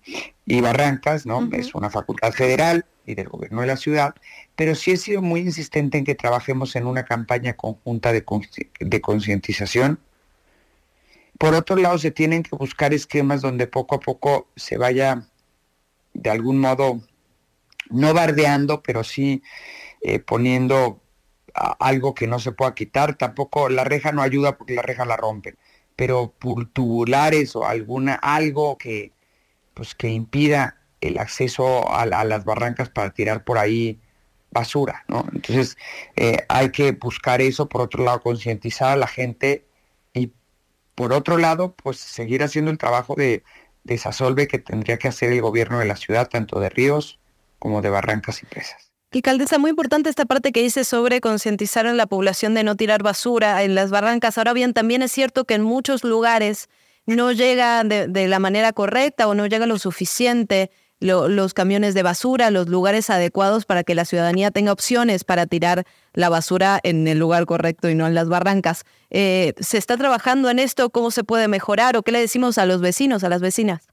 [0.62, 1.50] barrancas, ¿no?
[1.52, 4.16] Es una facultad federal y del gobierno de la ciudad,
[4.56, 8.24] pero sí he sido muy insistente en que trabajemos en una campaña conjunta de,
[8.80, 10.00] de concientización.
[11.44, 15.28] Por otro lado, se tienen que buscar esquemas donde poco a poco se vaya
[16.14, 17.02] de algún modo,
[17.90, 19.44] no bardeando, pero sí
[20.00, 21.02] eh, poniendo
[21.54, 23.18] algo que no se pueda quitar.
[23.18, 25.58] Tampoco la reja no ayuda porque la reja la rompen,
[25.98, 26.34] pero
[26.72, 29.12] tubulares o alguna algo que
[29.74, 34.00] pues que impida el acceso a, las barrancas para tirar por ahí
[34.50, 35.26] basura, ¿no?
[35.34, 35.78] Entonces
[36.16, 39.66] eh, hay que buscar eso, por otro lado concientizar a la gente
[40.96, 43.44] por otro lado pues seguir haciendo el trabajo de
[43.84, 47.20] desasolve que tendría que hacer el gobierno de la ciudad, tanto de ríos
[47.60, 48.92] como de barrancas y presas.
[49.12, 53.04] Alcaldesa, muy importante esta parte que dice sobre concientizar a la población de no tirar
[53.04, 54.38] basura en las barrancas.
[54.38, 56.68] Ahora bien, también es cierto que en muchos lugares
[57.06, 60.72] no llega de, la manera correcta o no llega lo suficiente
[61.04, 65.86] los camiones de basura, los lugares adecuados para que la ciudadanía tenga opciones para tirar
[66.14, 68.86] la basura en el lugar correcto y no en las barrancas.
[69.10, 70.90] Eh, ¿Se está trabajando en esto?
[70.90, 71.98] ¿Cómo se puede mejorar?
[71.98, 73.88] ¿O qué le decimos a los vecinos, a las vecinas?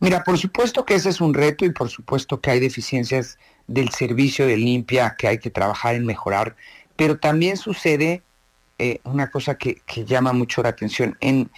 [0.00, 3.90] Mira, por supuesto que ese es un reto y por supuesto que hay deficiencias del
[3.90, 6.56] servicio de limpia que hay que trabajar en mejorar,
[6.96, 8.22] pero también sucede
[8.78, 11.16] eh, una cosa que, llama mucho la atención.
[11.20, 11.50] En,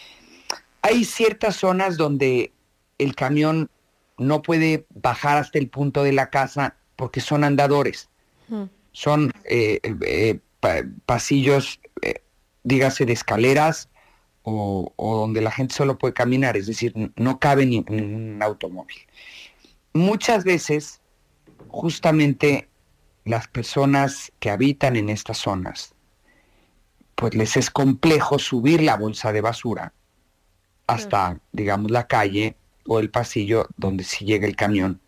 [0.82, 2.52] hay ciertas zonas donde
[2.98, 3.70] el camión
[4.18, 8.10] no puede bajar hasta el punto de la casa porque son andadores.
[8.92, 10.40] Son eh, eh,
[11.06, 11.80] pasillos,
[12.64, 13.88] dígase, de escaleras
[14.42, 18.96] o, donde la gente solo puede caminar, es decir, no cabe ni en un automóvil.
[19.92, 21.00] Muchas veces,
[21.68, 22.68] justamente
[23.24, 25.94] las personas que habitan en estas zonas,
[27.14, 29.92] pues les es complejo subir la bolsa de basura
[30.86, 32.56] hasta, digamos, la calle
[32.88, 35.00] o el pasillo donde sí llega el camión.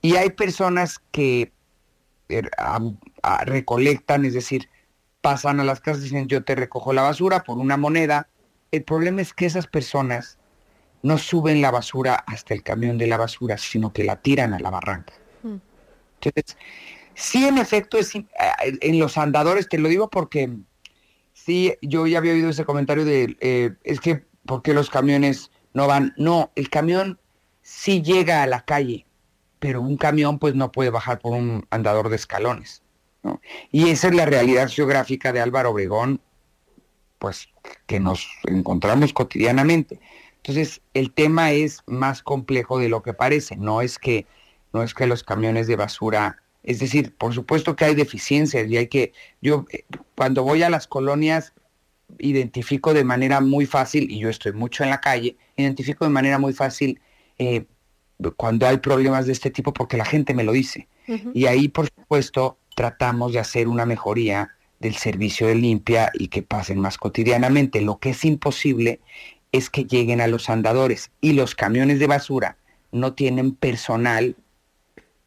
[0.00, 1.52] Y hay personas que
[2.28, 2.50] er,
[3.44, 4.70] recolectan, es decir,
[5.20, 8.28] pasan a las casas y dicen yo te recojo la basura por una moneda
[8.72, 10.38] el problema es que esas personas
[11.02, 14.58] no suben la basura hasta el camión de la basura, sino que la tiran a
[14.58, 15.12] la barranca.
[15.42, 15.56] Mm.
[16.14, 16.56] Entonces,
[17.14, 20.56] sí, en efecto, es, en los andadores, te lo digo porque
[21.34, 25.50] sí, yo ya había oído ese comentario de, eh, es que, ¿por qué los camiones
[25.74, 26.14] no van?
[26.16, 27.18] No, el camión
[27.62, 29.06] sí llega a la calle,
[29.58, 32.82] pero un camión pues no puede bajar por un andador de escalones.
[33.70, 36.20] Y esa es la realidad geográfica de Álvaro Obregón,
[37.18, 37.48] pues
[37.86, 40.00] que nos encontramos cotidianamente.
[40.38, 44.26] Entonces, el tema es más complejo de lo que parece, no es que
[44.72, 48.76] no es que los camiones de basura, es decir, por supuesto que hay deficiencias y
[48.76, 49.84] hay que yo eh,
[50.16, 51.52] cuando voy a las colonias
[52.18, 56.38] identifico de manera muy fácil y yo estoy mucho en la calle, identifico de manera
[56.38, 57.00] muy fácil
[57.38, 57.64] eh,
[58.36, 60.88] cuando hay problemas de este tipo porque la gente me lo dice.
[61.34, 66.42] Y ahí, por supuesto, tratamos de hacer una mejoría del servicio de limpia y que
[66.42, 67.80] pasen más cotidianamente.
[67.80, 69.00] Lo que es imposible
[69.50, 72.56] es que lleguen a los andadores y los camiones de basura
[72.92, 74.36] no tienen personal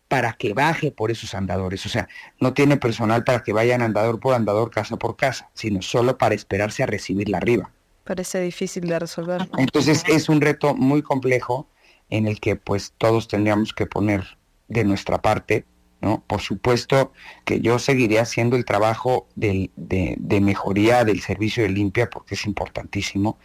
[0.07, 1.85] para que baje por esos andadores.
[1.85, 2.07] O sea,
[2.39, 6.35] no tiene personal para que vayan andador por andador, casa por casa, sino solo para
[6.35, 7.71] esperarse a recibirla arriba.
[8.03, 9.49] Parece difícil de resolver.
[9.57, 11.67] Entonces es un reto muy complejo
[12.09, 14.37] en el que pues todos tendríamos que poner
[14.67, 15.65] de nuestra parte,
[16.01, 16.23] ¿no?
[16.27, 17.13] Por supuesto
[17.45, 22.45] que yo seguiré haciendo el trabajo de, de, mejoría del servicio de limpia porque es
[22.45, 23.39] importantísimo,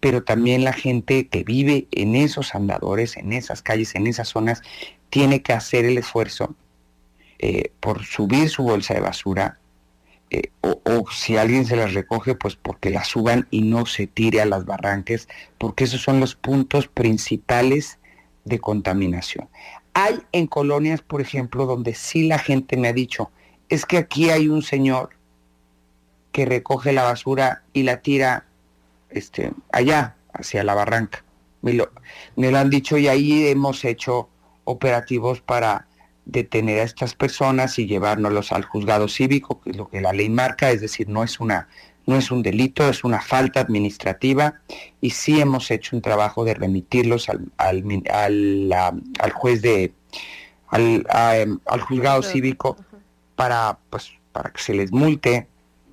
[0.00, 4.62] pero también la gente que vive en esos andadores, en esas calles, en esas zonas,
[5.10, 6.54] tiene que hacer el esfuerzo
[7.38, 9.58] eh, por subir su bolsa de basura,
[10.30, 14.40] eh, o, si alguien se las recoge, pues porque la suban y no se tire
[14.40, 15.28] a las barranques,
[15.58, 17.98] porque esos son los puntos principales
[18.44, 19.48] de contaminación.
[19.94, 23.30] Hay en colonias, por ejemplo, donde sí la gente me ha dicho,
[23.68, 25.10] es que aquí hay un señor
[26.32, 28.46] que recoge la basura y la tira
[29.10, 31.24] este, allá, hacia la barranca.
[31.62, 31.90] Me lo,
[32.36, 34.28] me lo han dicho y ahí hemos hecho
[34.66, 35.86] operativos para
[36.26, 40.28] detener a estas personas y llevárnoslos al juzgado cívico, que es lo que la ley
[40.28, 41.68] marca, es decir, no es una
[42.06, 44.60] no es un delito, es una falta administrativa
[45.00, 49.92] y sí hemos hecho un trabajo de remitirlos al, al, juez de
[50.68, 52.76] al, em, al juzgado cívico
[53.34, 55.48] para pues para que se les multe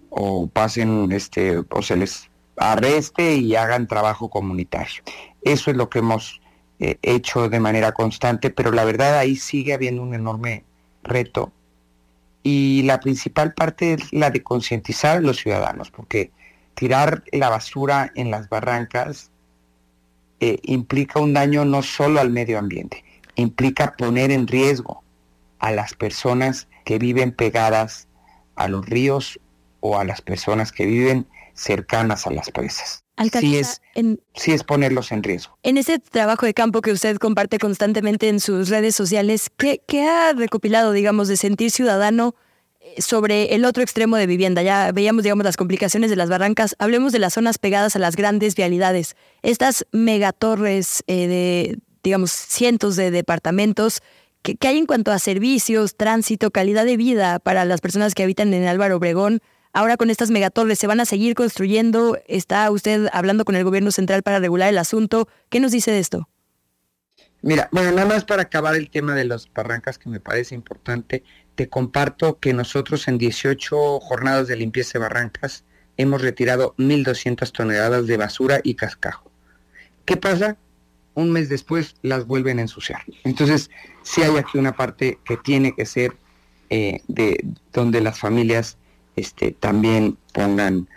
[0.10, 5.02] o pasen este o se les arreste y hagan trabajo comunitario.
[5.42, 6.43] Eso es lo que hemos
[6.80, 10.64] eh, hecho de manera constante, pero la verdad ahí sigue habiendo un enorme
[11.04, 11.52] reto.
[12.42, 16.32] Y la principal parte es la de concientizar a los ciudadanos, porque
[16.74, 19.32] tirar la basura en las barrancas
[20.40, 23.04] eh, implica un daño no solo al medio ambiente,
[23.36, 25.04] implica poner en riesgo
[25.60, 28.08] a las personas que viven pegadas
[28.56, 29.40] a los ríos
[29.80, 33.03] o a las personas que viven cercanas a las presas
[33.40, 35.58] sí es, en, es ponerlos en riesgo.
[35.64, 40.08] En ese trabajo de campo que usted comparte constantemente en sus redes sociales, ¿qué, qué
[40.08, 42.36] ha recopilado, digamos, de sentir ciudadano
[42.80, 44.62] eh, sobre el otro extremo de vivienda?
[44.64, 46.76] Ya veíamos, digamos, las complicaciones de las barrancas.
[46.80, 49.16] Hablemos de las zonas pegadas a las grandes vialidades.
[49.42, 54.02] Estas megatorres eh, de, digamos, cientos de departamentos
[54.44, 58.54] ¿Qué, hay en cuanto a servicios, tránsito, calidad de vida para las personas que habitan
[58.54, 59.40] en Álvaro Obregón?
[59.74, 62.20] Ahora con estas megatorres se van a seguir construyendo.
[62.28, 65.28] ¿Está usted hablando con el gobierno central para regular el asunto?
[65.50, 66.30] ¿Qué nos dice de esto?
[67.42, 71.24] Mira, bueno, nada más para acabar el tema de las barrancas que me parece importante,
[71.56, 75.66] te comparto que nosotros en 18 jornadas de limpieza de barrancas
[75.98, 79.32] hemos retirado 1.200 toneladas de basura y cascajo.
[80.06, 80.56] ¿Qué pasa?
[81.16, 83.02] Un mes después las vuelven a ensuciar.
[83.24, 83.72] Entonces,
[84.04, 86.16] sí hay aquí una parte que tiene que ser
[86.70, 88.78] eh, de donde las familias
[89.16, 90.88] este, también pongan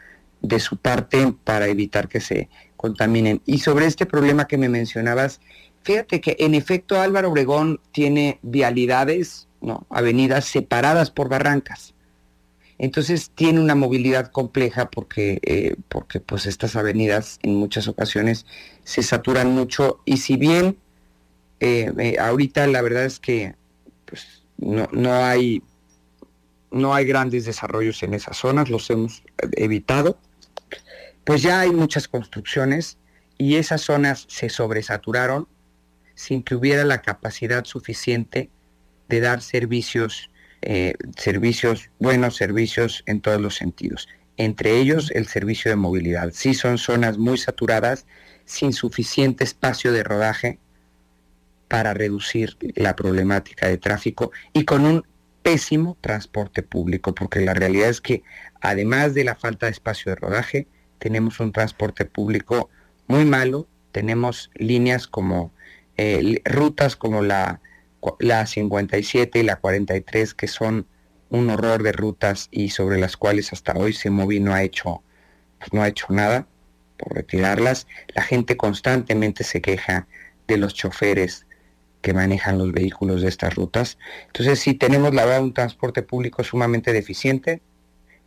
[0.40, 3.42] de su parte para evitar que se contaminen.
[3.46, 5.40] Y sobre este problema que me mencionabas,
[5.82, 9.86] fíjate que en efecto Álvaro Obregón tiene vialidades, ¿no?
[9.90, 11.94] avenidas separadas por barrancas.
[12.78, 18.44] Entonces tiene una movilidad compleja porque, eh, porque pues estas avenidas en muchas ocasiones
[18.84, 20.76] se saturan mucho y si bien
[21.60, 23.54] eh, eh, ahorita la verdad es que
[24.04, 25.62] pues, no, no hay
[26.76, 29.22] no hay grandes desarrollos en esas zonas, los hemos
[29.52, 30.18] evitado,
[31.24, 32.98] pues ya hay muchas construcciones
[33.38, 35.48] y esas zonas se sobresaturaron
[36.14, 38.50] sin que hubiera la capacidad suficiente
[39.08, 40.30] de dar servicios,
[40.62, 44.08] eh, servicios, buenos servicios en todos los sentidos.
[44.36, 46.30] Entre ellos el servicio de movilidad.
[46.32, 48.06] Sí son zonas muy saturadas,
[48.44, 50.58] sin suficiente espacio de rodaje
[51.68, 55.04] para reducir la problemática de tráfico y con un
[55.46, 58.24] pésimo transporte público, porque la realidad es que
[58.60, 60.66] además de la falta de espacio de rodaje,
[60.98, 62.68] tenemos un transporte público
[63.06, 65.52] muy malo, tenemos líneas como
[65.98, 67.60] eh, rutas como la,
[68.18, 70.88] la 57 y la 43 que son
[71.28, 75.04] un horror de rutas y sobre las cuales hasta hoy Semovi no ha hecho
[75.60, 76.48] pues no ha hecho nada
[76.96, 77.86] por retirarlas.
[78.16, 80.08] La gente constantemente se queja
[80.48, 81.45] de los choferes
[82.00, 83.98] que manejan los vehículos de estas rutas.
[84.26, 87.62] Entonces, si tenemos la verdad un transporte público sumamente deficiente.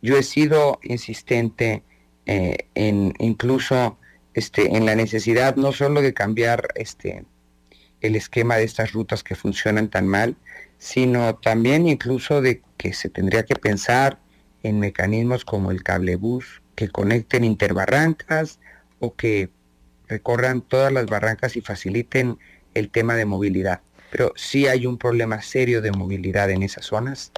[0.02, 1.82] Yo he sido insistente
[2.26, 3.98] eh, en incluso
[4.34, 7.24] este, en la necesidad no solo de cambiar este,
[8.00, 10.36] el esquema de estas rutas que funcionan tan mal,
[10.78, 14.18] sino también incluso de que se tendría que pensar
[14.62, 18.58] en mecanismos como el cablebús que conecten interbarrancas
[18.98, 19.50] o que
[20.08, 22.38] recorran todas las barrancas y faciliten
[22.74, 23.80] el tema de movilidad.
[24.10, 27.32] Pero sí hay un problema serio de movilidad en esas zonas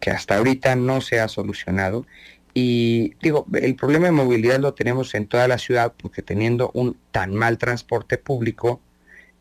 [0.00, 2.06] que hasta ahorita no se ha solucionado.
[2.52, 6.98] Y digo, el problema de movilidad lo tenemos en toda la ciudad porque teniendo un
[7.10, 8.80] tan mal transporte público,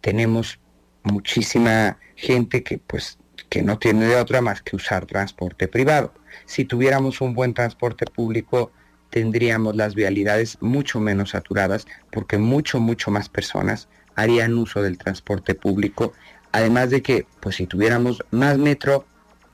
[0.01, 0.59] tenemos
[1.03, 3.17] muchísima gente que pues
[3.49, 6.13] que no tiene de otra más que usar transporte privado.
[6.45, 8.71] Si tuviéramos un buen transporte público,
[9.09, 15.56] tendríamos las vialidades mucho menos saturadas porque mucho, mucho más personas harían uso del transporte
[15.56, 16.14] público.
[16.52, 19.06] Además de que, pues si tuviéramos más metro,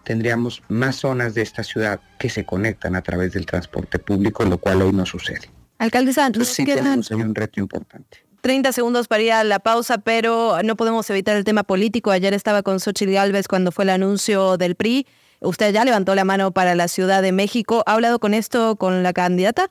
[0.04, 4.58] tendríamos más zonas de esta ciudad que se conectan a través del transporte público, lo
[4.58, 5.50] cual hoy no sucede.
[5.78, 8.26] Alcalde Santos, sí tenemos un reto importante.
[8.42, 12.12] 30 segundos para ir a la pausa, pero no podemos evitar el tema político.
[12.12, 15.08] Ayer estaba con Xochitl Galvez cuando fue el anuncio del PRI.
[15.42, 17.84] Usted ya levantó la mano para la Ciudad de México.
[17.86, 19.70] ¿Ha hablado con esto con la candidata?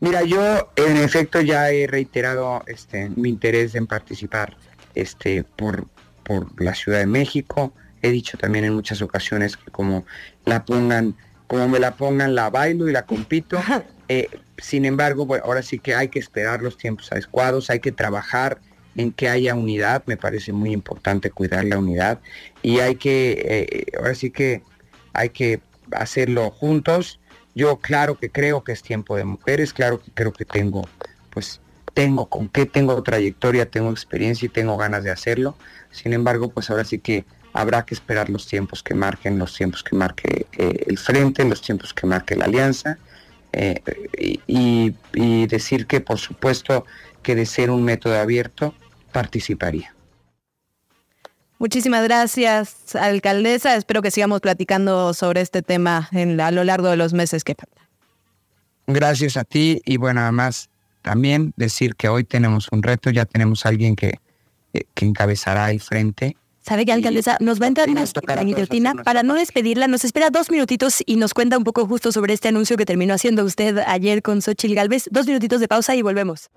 [0.00, 4.56] Mira, yo en efecto ya he reiterado este, mi interés en participar
[4.94, 5.86] este, por,
[6.22, 7.72] por la Ciudad de México.
[8.02, 10.04] He dicho también en muchas ocasiones que como
[10.44, 11.16] la pongan,
[11.46, 13.58] como me la pongan, la bailo y la compito.
[14.08, 14.28] Eh,
[14.58, 18.60] sin embargo, ahora sí que hay que esperar los tiempos adecuados, hay que trabajar
[18.96, 22.20] en que haya unidad, me parece muy importante cuidar la unidad
[22.62, 24.62] y hay que, eh, ahora sí que
[25.12, 25.60] hay que
[25.92, 27.20] hacerlo juntos.
[27.56, 30.86] Yo claro que creo que es tiempo de mujeres, claro que creo que tengo,
[31.30, 31.62] pues
[31.94, 35.56] tengo con qué, tengo trayectoria, tengo experiencia y tengo ganas de hacerlo.
[35.90, 37.24] Sin embargo, pues ahora sí que
[37.54, 41.62] habrá que esperar los tiempos que marquen, los tiempos que marque eh, el frente, los
[41.62, 42.98] tiempos que marque la alianza.
[43.54, 43.80] Eh,
[44.46, 46.84] y, y decir que por supuesto
[47.22, 48.74] que de ser un método abierto,
[49.12, 49.95] participaría.
[51.58, 53.76] Muchísimas gracias, alcaldesa.
[53.76, 57.54] Espero que sigamos platicando sobre este tema en, a lo largo de los meses que
[57.54, 57.84] faltan.
[58.86, 60.68] Gracias a ti y bueno, además
[61.02, 64.20] también decir que hoy tenemos un reto, ya tenemos a alguien que,
[64.74, 66.36] eh, que encabezará el frente.
[66.60, 67.36] ¿Sabe qué, alcaldesa?
[67.40, 68.04] Nos va a entrar una
[68.42, 68.94] guillotina.
[69.04, 72.48] Para no despedirla, nos espera dos minutitos y nos cuenta un poco justo sobre este
[72.48, 75.04] anuncio que terminó haciendo usted ayer con Xochil Galvez.
[75.12, 76.50] Dos minutitos de pausa y volvemos.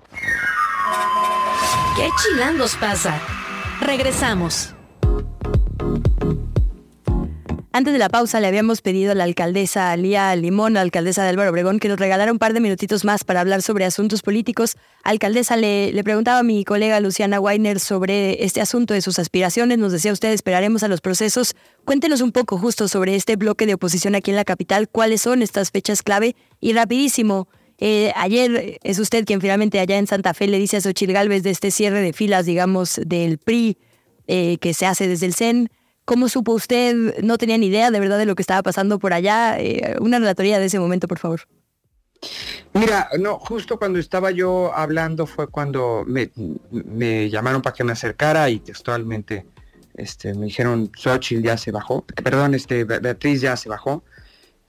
[1.95, 3.21] ¿Qué chilangos pasa?
[3.81, 4.73] Regresamos.
[7.80, 11.51] Antes de la pausa le habíamos pedido a la alcaldesa Lía Limón, alcaldesa de Álvaro
[11.51, 14.76] Obregón, que nos regalara un par de minutitos más para hablar sobre asuntos políticos.
[15.03, 19.77] Alcaldesa, le, le preguntaba a mi colega Luciana Weiner sobre este asunto de sus aspiraciones.
[19.77, 21.56] Nos decía usted, esperaremos a los procesos.
[21.85, 25.41] Cuéntenos un poco justo sobre este bloque de oposición aquí en la capital, cuáles son
[25.41, 27.47] estas fechas clave y rapidísimo.
[27.77, 31.43] Eh, ayer es usted quien finalmente allá en Santa Fe le dice a Xochitl Galvez
[31.43, 33.77] de este cierre de filas, digamos, del PRI
[34.31, 35.72] eh, que se hace desde el CEN.
[36.06, 37.19] ¿Cómo supo usted?
[37.23, 39.60] No tenía ni idea de verdad de lo que estaba pasando por allá.
[39.60, 41.41] Eh, una relatoría de ese momento, por favor.
[42.73, 48.47] Mira, no, justo cuando estaba yo hablando fue cuando me, llamaron para que me acercara
[48.51, 49.47] y textualmente
[49.95, 54.03] este, me dijeron, Xochitl ya se bajó, perdón, este, Beatriz ya se bajó,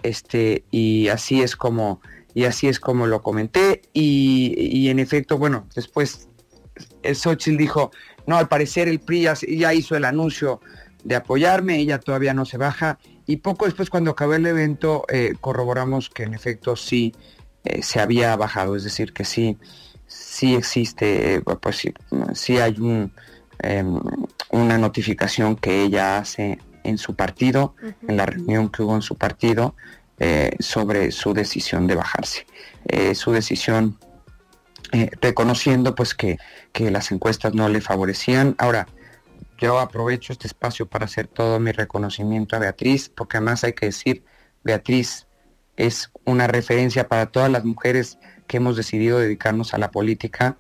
[0.03, 2.01] este, y así es como,
[2.33, 6.31] y así es como lo comenté, y, y en efecto, bueno, después
[7.03, 7.91] Xochitl dijo,
[8.31, 10.61] no, al parecer el PRI ya, ya hizo el anuncio
[11.03, 13.01] de apoyarme, ella todavía no se baja.
[13.27, 17.13] Y poco después cuando acabó el evento eh, corroboramos que en efecto sí
[17.65, 19.59] eh, se había bajado, es decir, que sí,
[20.07, 21.93] sí existe, eh, pues sí,
[22.35, 23.13] sí hay un,
[23.59, 23.99] em,
[24.51, 27.75] una notificación que ella hace en su partido,
[28.07, 29.75] en la reunión que hubo en su partido,
[30.59, 32.47] sobre su decisión de bajarse.
[33.15, 33.99] su decisión
[35.21, 36.39] reconociendo pues que,
[36.73, 38.55] que las encuestas no le favorecían.
[38.59, 38.87] Ahora,
[39.59, 43.87] yo aprovecho este espacio para hacer todo mi reconocimiento a Beatriz, porque además hay que
[43.87, 44.25] decir,
[44.65, 45.27] Beatriz
[45.77, 50.57] es una referencia para todas las mujeres que hemos decidido dedicarnos a la política,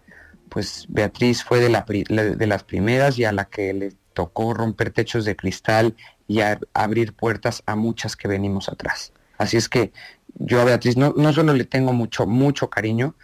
[0.48, 5.36] pues Beatriz fue de, las primeras y a la que le tocó romper techos de
[5.36, 5.96] cristal
[6.26, 6.40] y
[6.74, 9.12] abrir puertas a muchas que venimos atrás.
[9.38, 9.92] Así es que
[10.34, 13.14] yo a Beatriz no, no solo le tengo mucho, mucho cariño,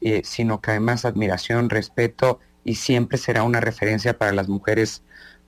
[0.00, 5.02] eh, sino que además admiración, respeto y siempre será una referencia para las mujeres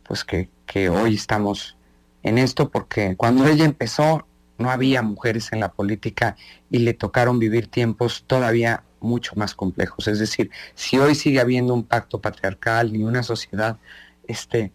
[0.05, 0.49] pues que,
[0.89, 1.77] hoy estamos
[2.23, 4.27] en esto, porque cuando ella empezó
[4.59, 6.37] no había mujeres en la política
[6.71, 10.09] y le tocaron vivir tiempos todavía mucho más complejos.
[10.09, 13.79] Es decir, si hoy sigue habiendo un pacto patriarcal y una sociedad
[14.27, 14.73] este,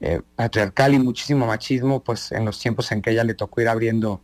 [0.00, 3.68] eh, patriarcal y muchísimo machismo, pues en los tiempos en que ella le tocó ir
[3.68, 4.22] abriendo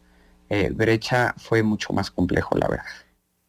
[0.48, 2.84] eh, brecha fue mucho más complejo, la verdad.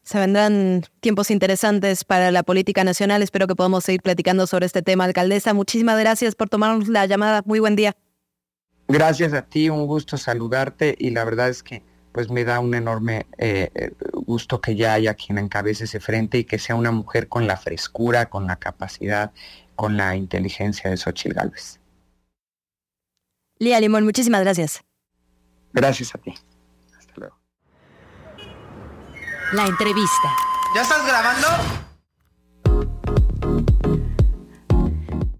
[0.04, 3.22] Se vendrán tiempos interesantes para la política nacional.
[3.22, 5.54] Espero que podamos seguir platicando sobre este tema, alcaldesa.
[5.54, 7.42] Muchísimas gracias por tomarnos la llamada.
[7.46, 7.96] Muy buen día.
[8.86, 11.82] Gracias a ti, un gusto saludarte y la verdad es que
[12.12, 16.38] pues me da un enorme eh, eh, gusto que ya haya quien encabece ese frente
[16.38, 19.32] y que sea una mujer con la frescura, con la capacidad,
[19.74, 21.80] con la inteligencia de Xochitl Galvez.
[23.58, 24.84] Lía Limón, muchísimas gracias.
[25.72, 26.34] Gracias a ti.
[29.54, 30.34] La entrevista.
[30.74, 31.46] ¿Ya estás grabando?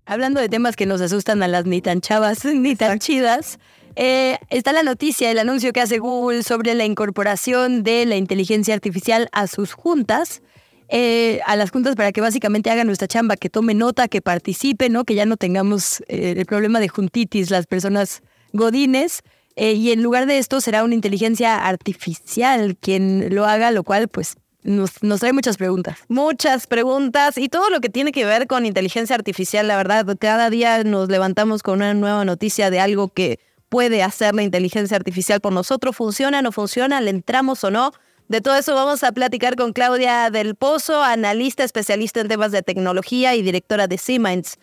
[0.06, 3.58] Hablando de temas que nos asustan a las ni tan chavas ni tan chidas,
[3.96, 8.74] eh, está la noticia, el anuncio que hace Google sobre la incorporación de la inteligencia
[8.74, 10.42] artificial a sus juntas.
[10.88, 14.90] Eh, a las juntas para que básicamente hagan nuestra chamba, que tome nota, que participe,
[14.90, 15.02] ¿no?
[15.02, 18.22] Que ya no tengamos eh, el problema de juntitis, las personas
[18.52, 19.22] godines.
[19.56, 24.36] Y en lugar de esto será una inteligencia artificial quien lo haga, lo cual pues
[24.62, 25.98] nos, nos, trae muchas preguntas.
[26.08, 30.50] Muchas preguntas y todo lo que tiene que ver con inteligencia artificial, la verdad, cada
[30.50, 35.40] día nos levantamos con una nueva noticia de algo que puede hacer la inteligencia artificial
[35.40, 37.92] por nosotros, funciona, no funciona, le entramos o no.
[38.28, 42.62] De todo eso vamos a platicar con Claudia del Pozo, analista especialista en temas de
[42.62, 44.58] tecnología y directora de Siemens.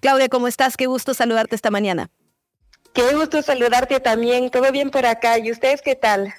[0.00, 0.76] Claudia, ¿cómo estás?
[0.76, 2.10] Qué gusto saludarte esta mañana.
[2.98, 4.50] Qué gusto saludarte también.
[4.50, 5.38] Todo bien por acá.
[5.38, 6.34] ¿Y ustedes qué tal?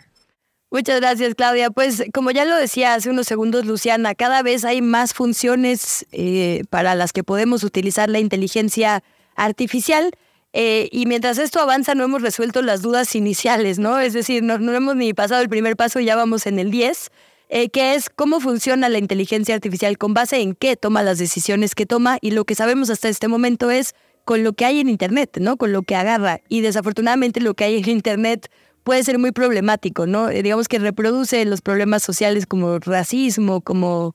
[0.70, 1.70] Muchas gracias, Claudia.
[1.70, 6.64] Pues como ya lo decía hace unos segundos, Luciana, cada vez hay más funciones eh,
[6.70, 9.06] para las que podemos utilizar la inteligencia
[9.38, 10.12] artificial.
[10.52, 13.98] Eh, y mientras esto avanza, no hemos resuelto las dudas iniciales, ¿no?
[13.98, 17.10] Es decir, no, hemos ni pasado el primer paso, ya vamos en el 10,
[17.48, 21.74] eh, que es cómo funciona la inteligencia artificial, con base en qué toma las decisiones
[21.74, 23.96] que toma, y lo que sabemos hasta este momento es
[24.30, 25.58] con lo que hay en Internet, ¿no?
[25.58, 26.42] Con lo que agarra.
[26.50, 28.52] Y desafortunadamente lo que hay en Internet
[28.84, 30.30] puede ser muy problemático, ¿no?
[30.30, 34.14] Eh, digamos que reproduce los problemas sociales como racismo, como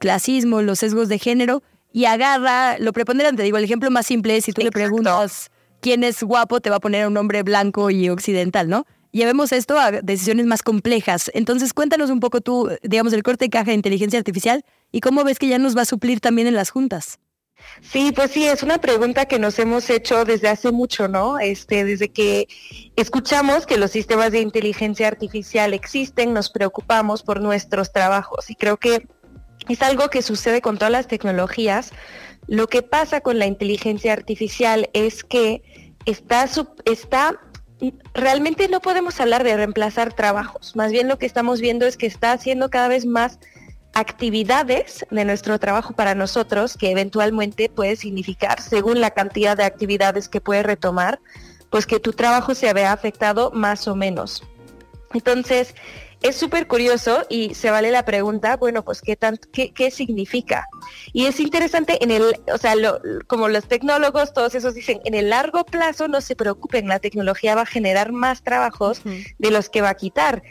[0.00, 1.62] clasismo, los sesgos de género,
[1.92, 3.44] y agarra lo preponderante.
[3.44, 6.76] Digo, el ejemplo más simple es si tú le preguntas quién es guapo, te va
[6.76, 8.84] a poner un hombre blanco y occidental, ¿no?
[9.12, 11.30] Llevemos esto a decisiones más complejas.
[11.34, 15.22] Entonces, cuéntanos un poco tú, digamos, el corte de caja de inteligencia artificial y cómo
[15.22, 17.20] ves que ya nos va a suplir también en las juntas.
[17.82, 21.38] Sí, pues sí, es una pregunta que nos hemos hecho desde hace mucho, ¿no?
[21.38, 22.48] Este, desde que
[22.96, 28.50] escuchamos que los sistemas de inteligencia artificial existen, nos preocupamos por nuestros trabajos.
[28.50, 29.06] Y creo que
[29.68, 31.92] es algo que sucede con todas las tecnologías,
[32.46, 35.62] lo que pasa con la inteligencia artificial es que
[36.04, 36.48] está,
[36.84, 37.40] está
[38.14, 42.06] realmente no podemos hablar de reemplazar trabajos, más bien lo que estamos viendo es que
[42.06, 43.38] está haciendo cada vez más
[43.96, 50.28] actividades de nuestro trabajo para nosotros, que eventualmente puede significar, según la cantidad de actividades
[50.28, 51.18] que puede retomar,
[51.70, 54.42] pues que tu trabajo se vea afectado más o menos.
[55.14, 55.74] Entonces,
[56.20, 60.66] es súper curioso y se vale la pregunta, bueno, pues qué, tan, qué, qué significa.
[61.14, 62.74] Y es interesante en el, o sea,
[63.26, 67.54] como los tecnólogos, todos esos dicen, en el largo plazo no se preocupen, la tecnología
[67.54, 70.42] va a generar más trabajos de los que va a quitar.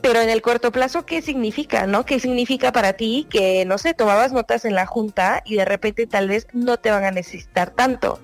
[0.00, 1.86] Pero en el corto plazo, ¿qué significa?
[1.86, 2.04] ¿No?
[2.04, 6.06] ¿Qué significa para ti que, no sé, tomabas notas en la junta y de repente
[6.06, 8.20] tal vez no te van a necesitar tanto?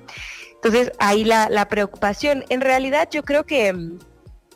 [0.55, 2.45] Entonces, ahí la, la preocupación.
[2.49, 3.75] En realidad, yo creo que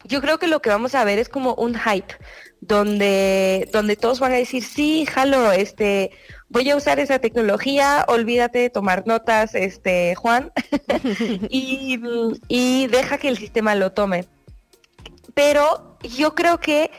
[0.05, 2.15] yo creo que lo que vamos a ver es como un hype
[2.61, 6.11] donde, donde todos van a decir, sí, jalo, este,
[6.49, 10.51] voy a usar esa tecnología, olvídate de tomar notas, este, Juan,
[11.51, 12.01] y,
[12.49, 14.25] y deja que el sistema lo tome.
[15.35, 16.91] Pero yo creo que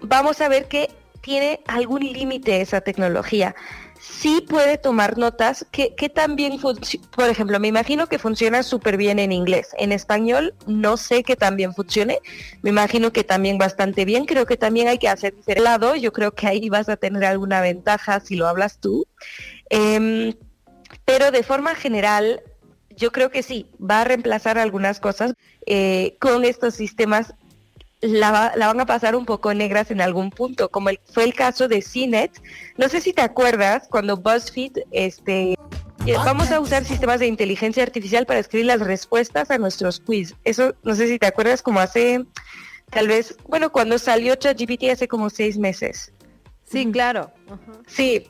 [0.00, 3.54] vamos a ver que tiene algún límite esa tecnología
[4.00, 9.18] sí puede tomar notas que, que también, por ejemplo, me imagino que funciona súper bien
[9.18, 9.70] en inglés.
[9.78, 12.20] En español no sé que también funcione.
[12.62, 14.24] Me imagino que también bastante bien.
[14.24, 15.96] Creo que también hay que hacer diferente lado.
[15.96, 19.06] Yo creo que ahí vas a tener alguna ventaja si lo hablas tú.
[19.70, 20.34] Em,
[21.04, 22.42] pero de forma general,
[22.90, 25.34] yo creo que sí, va a reemplazar algunas cosas
[25.66, 27.34] eh, con estos sistemas
[28.00, 31.82] la, van a pasar un poco negras en algún punto, como fue el caso de
[31.82, 32.42] CNET.
[32.76, 37.82] No sé si te acuerdas cuando BuzzFeed, este, eh, vamos a usar sistemas de inteligencia
[37.82, 40.34] artificial para escribir las respuestas a nuestros quiz.
[40.44, 42.24] Eso, no sé si te acuerdas, como hace,
[42.90, 46.12] tal vez, bueno, cuando salió ChatGPT hace como seis meses.
[46.64, 47.32] Sí, claro.
[47.86, 48.28] Sí,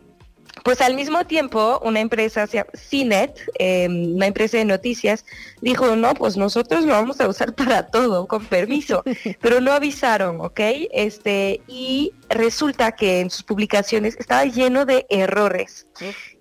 [0.67, 5.25] pues al mismo tiempo, una empresa, CNET, em, una empresa de noticias,
[5.61, 9.05] dijo, no, pues nosotros lo vamos a usar para todo, con permiso,
[9.41, 10.59] pero no avisaron, ¿ok?
[10.91, 15.87] Este, y resulta que en sus publicaciones estaba lleno de errores.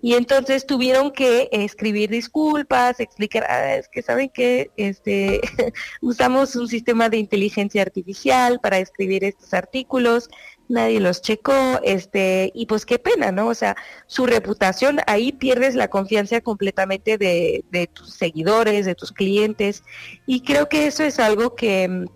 [0.02, 5.40] Y entonces tuvieron que escribir disculpas, explicar, ah, es que saben que este,
[6.00, 10.28] usamos un sistema de inteligencia artificial para escribir estos artículos
[10.68, 13.48] nadie los checó, este, y pues qué pena, ¿no?
[13.48, 13.76] O sea,
[14.06, 19.84] su reputación, ahí pierdes la confianza completamente de, de tus seguidores, de tus clientes,
[20.26, 22.06] y creo que eso es algo que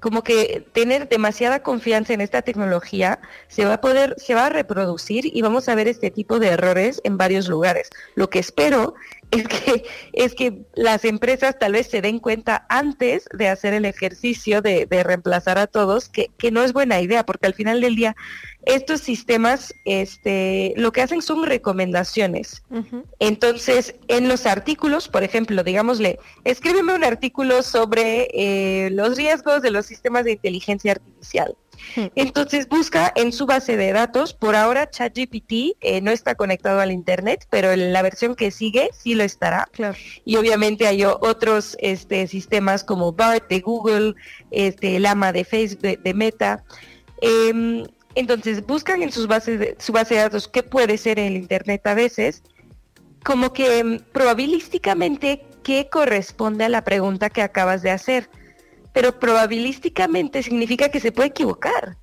[0.00, 4.48] como que tener demasiada confianza en esta tecnología se va a poder, se va a
[4.48, 7.90] reproducir y vamos a ver este tipo de errores en varios lugares.
[8.14, 8.94] Lo que espero
[9.30, 13.84] es que, es que las empresas tal vez se den cuenta antes de hacer el
[13.84, 17.96] ejercicio de, reemplazar a todos, que, que, no es buena idea, porque al final del
[17.96, 18.16] día
[18.66, 22.62] estos sistemas este, lo que hacen son recomendaciones.
[23.18, 29.70] Entonces, en los artículos, por ejemplo, digámosle, escríbeme un artículo sobre eh, los riesgos de
[29.70, 31.56] los sistemas de inteligencia artificial.
[32.14, 36.92] Entonces busca en su base de datos, por ahora ChatGPT eh, no está conectado al
[36.92, 39.68] Internet, pero en la versión que sigue sí lo estará.
[40.24, 44.14] Y obviamente hay otros este, sistemas como BART de Google,
[44.50, 46.64] este, Lama de Facebook, de, Meta.
[47.20, 47.84] Em,
[48.14, 51.86] entonces buscan en sus bases de, su base de datos qué puede ser el Internet
[51.86, 52.42] a veces,
[53.24, 58.28] como que em, probabilísticamente qué corresponde a la pregunta que acabas de hacer.
[58.92, 61.96] Pero probabilísticamente significa que se puede equivocar.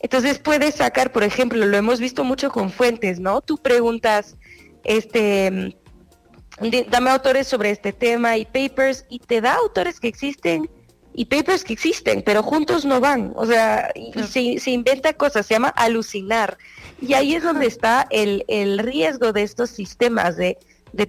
[0.00, 3.40] Entonces puedes sacar, por ejemplo, lo hemos visto mucho con fuentes, ¿no?
[3.42, 4.36] Tú preguntas,
[4.84, 5.72] este, em,
[6.88, 10.68] dame autores sobre este tema y papers y te da autores que existen
[11.12, 13.32] y papers que existen, pero juntos no van.
[13.36, 14.12] O sea, y,
[14.58, 16.56] se, inventa cosas, se llama alucinar.
[17.00, 20.58] Y ahí es donde está el, riesgo de estos sistemas, de,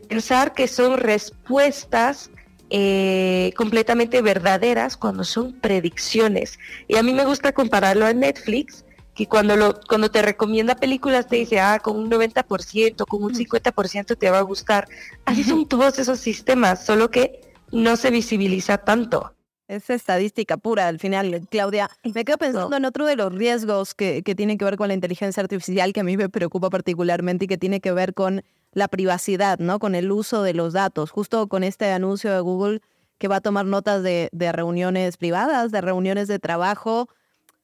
[0.10, 2.31] pensar que son respuestas
[2.74, 6.58] eh, completamente verdaderas cuando son predicciones.
[6.88, 11.28] Y a mí me gusta compararlo a Netflix, que cuando, lo, cuando te recomienda películas
[11.28, 14.88] te dice, ah, con un 90%, con un 50% te va a gustar.
[15.26, 17.42] Así son todos esos sistemas, solo que
[17.74, 19.34] no se visibiliza tanto.
[19.68, 21.90] Es estadística pura al final, Claudia.
[22.14, 24.94] Me quedo pensando en otro de los riesgos que, que tiene que ver con la
[24.94, 28.44] inteligencia artificial que a mí me preocupa particularmente y que tiene que ver con
[28.74, 29.80] la privacidad, ¿no?
[29.80, 31.12] Con el uso de los datos.
[31.12, 32.82] Justo con este anuncio de Google
[33.18, 37.10] que va a tomar notas de, reuniones privadas, de reuniones de trabajo,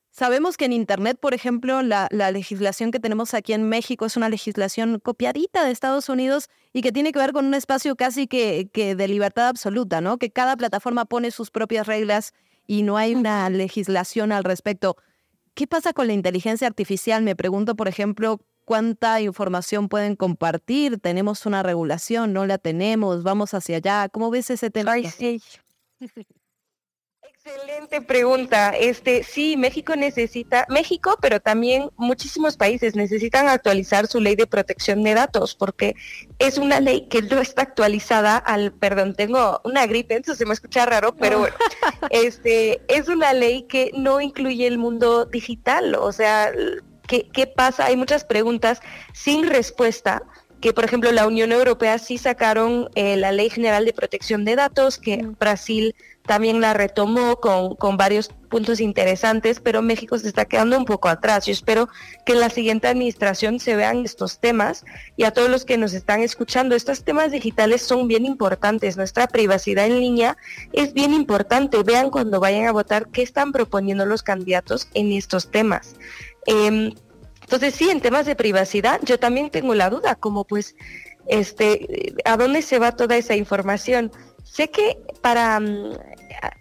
[0.09, 4.29] Sabemos que en Internet, por ejemplo, la, legislación que tenemos aquí en México es una
[4.29, 8.67] legislación copiadita de Estados Unidos y que tiene que ver con un espacio casi que,
[8.73, 10.17] que de libertad absoluta, ¿no?
[10.17, 12.33] Que cada plataforma pone sus propias reglas
[12.65, 14.97] y no hay una legislación al respecto.
[15.53, 17.21] ¿Qué pasa con la inteligencia artificial?
[17.21, 20.99] Me pregunto, por ejemplo, cuánta información pueden compartir.
[20.99, 22.33] ¿Tenemos una regulación?
[22.33, 23.23] ¿No la tenemos?
[23.23, 24.09] ¿Vamos hacia allá?
[24.09, 24.95] ¿Cómo ves ese tema?
[27.21, 28.71] Excelente pregunta.
[28.71, 35.01] Este, sí, México necesita, México, pero también muchísimos países necesitan actualizar su ley de protección
[35.01, 35.95] de datos, porque
[36.37, 40.53] es una ley que no está actualizada al, perdón, tengo una gripe, eso se me
[40.53, 41.55] escucha raro, pero bueno,
[42.09, 45.95] este, es una ley que no incluye el mundo digital.
[45.95, 46.51] O sea,
[47.07, 47.85] ¿qué, qué pasa?
[47.85, 48.81] Hay muchas preguntas
[49.13, 50.23] sin respuesta
[50.61, 54.55] que por ejemplo la Unión Europea sí sacaron eh, la Ley General de Protección de
[54.55, 60.43] Datos, que Brasil también la retomó con, con, varios puntos interesantes, pero México se está
[60.45, 61.45] quedando un poco atrás.
[61.45, 61.87] Yo espero
[62.25, 64.83] que en la siguiente administración se vean estos temas
[65.15, 68.97] y a todos los que nos están escuchando, estos temas digitales son bien importantes.
[68.97, 70.37] Nuestra privacidad en línea
[70.73, 71.81] es bien importante.
[71.83, 75.95] Vean cuando vayan a votar qué están proponiendo los candidatos en estos temas.
[76.47, 76.93] Em,
[77.41, 80.75] entonces sí, en temas de privacidad, yo también tengo la duda, como pues,
[81.27, 84.11] este, ¿a dónde se va toda esa información?
[84.43, 85.93] Sé que para mm,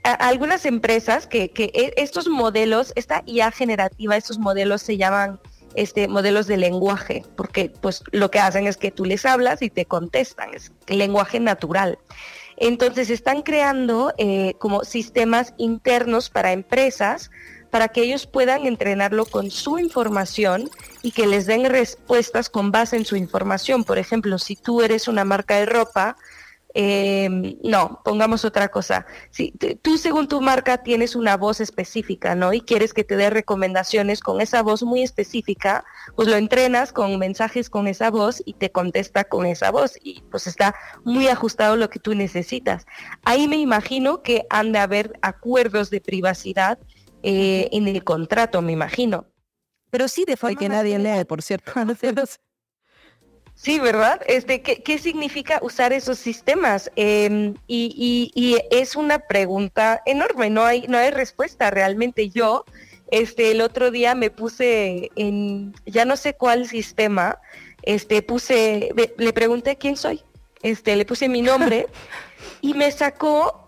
[0.03, 5.41] algunas empresas que, e, estos modelos, esta IA generativa, estos modelos se llaman
[5.75, 9.71] este, modelos de lenguaje, porque pues lo que hacen es que tú les hablas y
[9.71, 11.99] te contestan, es lenguaje natural.
[12.57, 17.31] Entonces están creando eh, como sistemas internos para empresas
[17.77, 20.71] para que ellos puedan entrenarlo con su información
[21.03, 23.85] y que les den respuestas con base en su información.
[23.85, 26.17] Por ejemplo, si tú eres una marca de ropa,
[26.73, 29.05] em, no, pongamos otra cosa.
[29.31, 32.55] Si tú según tu marca tienes una voz específica, ¿no?
[32.55, 35.85] Y quieres que te dé recomendaciones con esa voz muy específica,
[36.15, 40.23] pues lo entrenas con mensajes con esa voz y te contesta con esa voz y
[40.31, 40.75] pues está
[41.05, 42.87] muy ajustado lo que tú necesitas.
[43.23, 46.79] Ahí me imagino que han de haber acuerdos de privacidad
[47.29, 49.27] eh, en el contrato, me imagino.
[49.91, 51.73] Pero sí, de forma que nadie lee, por cierto.
[53.59, 54.21] Sí, ¿verdad?
[54.27, 56.91] Este, ¿qué, significa usar esos sistemas?
[56.95, 62.29] Em, y, es una pregunta enorme, no hay, no hay respuesta realmente.
[62.29, 62.67] Yo,
[63.11, 67.41] este, el otro día me puse en, ya no sé cuál sistema,
[67.83, 70.21] este, puse, le pregunté quién soy,
[70.63, 71.87] este, le puse mi nombre
[72.61, 73.66] y me sacó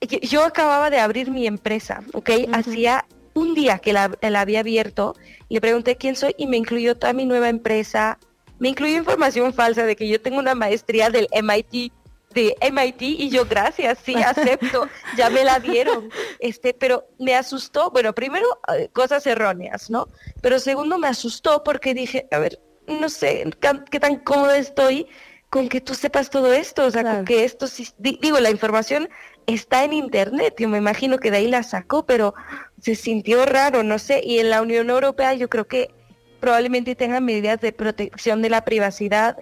[0.00, 2.30] yo acababa de abrir mi empresa, ¿ok?
[2.52, 5.14] Hacía un día que la, había abierto,
[5.48, 8.18] le pregunté quién soy y me incluyó toda mi nueva empresa,
[8.58, 11.92] me incluyó información falsa de que yo tengo una maestría del MIT
[12.34, 16.10] de MIT y yo gracias, sí, acepto, ya me la dieron.
[16.38, 20.08] Este, pero me asustó, bueno, primero eh, cosas erróneas, ¿no?
[20.40, 23.44] Pero segundo me asustó porque dije, a ver, no sé
[23.90, 25.06] qué tan cómoda estoy
[25.50, 27.66] con que tú sepas todo esto, o sea, con que esto
[27.98, 29.10] digo, la información
[29.54, 32.34] está en internet, yo me imagino que de ahí la sacó, pero
[32.80, 35.94] se sintió raro, no sé, y en la Unión Europea yo creo que
[36.40, 39.36] probablemente tengan medidas de protección de la privacidad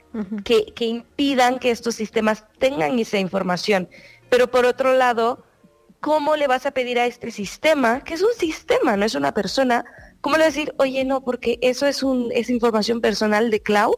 [0.45, 3.89] que, que impidan que estos sistemas tengan esa información.
[4.29, 5.45] Pero por otro lado,
[6.01, 9.33] ¿cómo le vas a pedir a este sistema, que es un sistema, no es una
[9.33, 9.85] persona,
[10.21, 13.61] cómo le vas a decir, oye, no, porque eso es, un, es información personal de
[13.61, 13.95] cloud?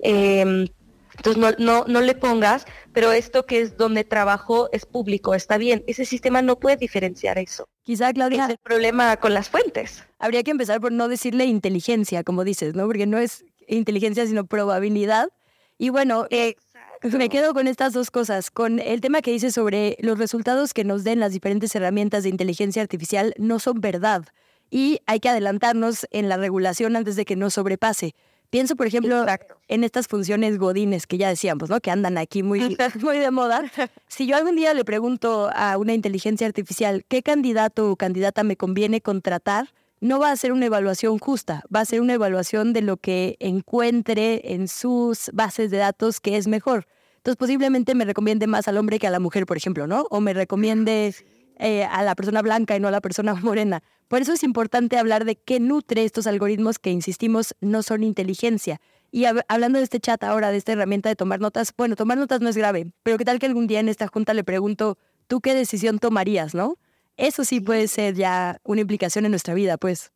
[0.00, 0.68] Em,
[1.16, 5.58] entonces no, no, no le pongas, pero esto que es donde trabajo es público, está
[5.58, 5.82] bien.
[5.86, 7.68] Ese sistema no puede diferenciar eso.
[7.82, 8.44] Quizá, Claudia.
[8.44, 10.04] Es el problema con las fuentes.
[10.18, 12.86] Habría que empezar por no decirle inteligencia, como dices, ¿no?
[12.86, 15.30] Porque no es inteligencia, sino probabilidad.
[15.78, 16.54] Y bueno, eh,
[17.02, 18.50] me quedo con estas dos cosas.
[18.50, 22.28] Con el tema que dices sobre los resultados que nos den las diferentes herramientas de
[22.28, 24.24] inteligencia artificial no son verdad.
[24.70, 28.14] Y hay que adelantarnos en la regulación antes de que nos sobrepase.
[28.52, 29.24] Pienso, por ejemplo,
[29.68, 31.80] en estas funciones godines que ya decíamos, ¿no?
[31.80, 32.60] Que andan aquí muy,
[33.00, 33.62] muy de moda.
[34.08, 38.58] Si yo algún día le pregunto a una inteligencia artificial qué candidato o candidata me
[38.58, 39.70] conviene contratar,
[40.00, 43.36] no va a ser una evaluación justa, va a ser una evaluación de lo que
[43.40, 46.86] encuentre en sus bases de datos que es mejor.
[47.16, 50.06] Entonces posiblemente me recomiende más al hombre que a la mujer, por ejemplo, ¿no?
[50.10, 51.14] O me recomiende
[51.64, 53.84] eh, a la persona blanca y no a la persona morena.
[54.08, 58.80] Por eso es importante hablar de qué nutre estos algoritmos que, insistimos, no son inteligencia.
[59.12, 62.40] Y hablando de este chat ahora, de esta herramienta de tomar notas, bueno, tomar notas
[62.40, 64.98] no es grave, pero qué tal que algún día en esta junta le pregunto,
[65.28, 66.78] ¿tú qué decisión tomarías, no?
[67.16, 70.10] Eso sí puede ser ya una implicación en nuestra vida, pues.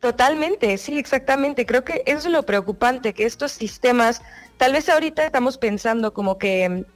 [0.00, 1.64] Totalmente, sí, exactamente.
[1.64, 4.20] Creo que eso es lo preocupante, que estos sistemas,
[4.56, 6.86] tal vez ahorita estamos pensando como que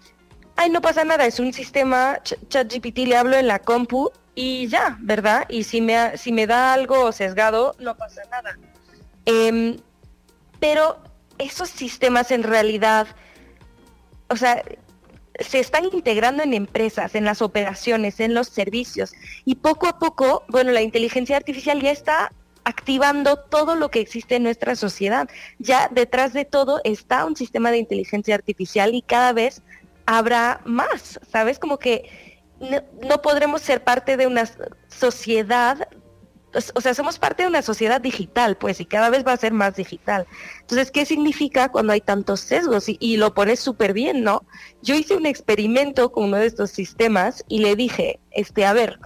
[0.57, 4.97] ay, no pasa nada, es un sistema, ChatGPT le hablo en la compu y ya,
[5.01, 5.47] ¿verdad?
[5.49, 8.59] Y si me, si me da algo sesgado, no pasa nada.
[9.25, 9.79] Em,
[10.59, 10.99] pero
[11.39, 13.07] esos sistemas en realidad,
[14.29, 14.63] o sea,
[15.39, 19.13] se están integrando en empresas, en las operaciones, en los servicios.
[19.45, 22.33] Y poco a poco, bueno, la inteligencia artificial ya está
[22.65, 25.29] activando todo lo que existe en nuestra sociedad.
[25.59, 29.63] Ya detrás de todo está un sistema de inteligencia artificial y cada vez
[30.07, 31.59] habrá más, ¿sabes?
[31.59, 34.45] Como que no, podremos ser parte de una
[34.89, 35.89] sociedad
[36.75, 39.53] o sea, somos parte de una sociedad digital, pues, y cada vez va a ser
[39.53, 40.27] más digital.
[40.63, 42.87] Entonces, ¿qué significa cuando hay tantos sesgos?
[42.89, 44.43] Y, lo pones súper bien, ¿no?
[44.81, 48.99] Yo hice un experimento con uno de estos sistemas y le dije, este, a ver,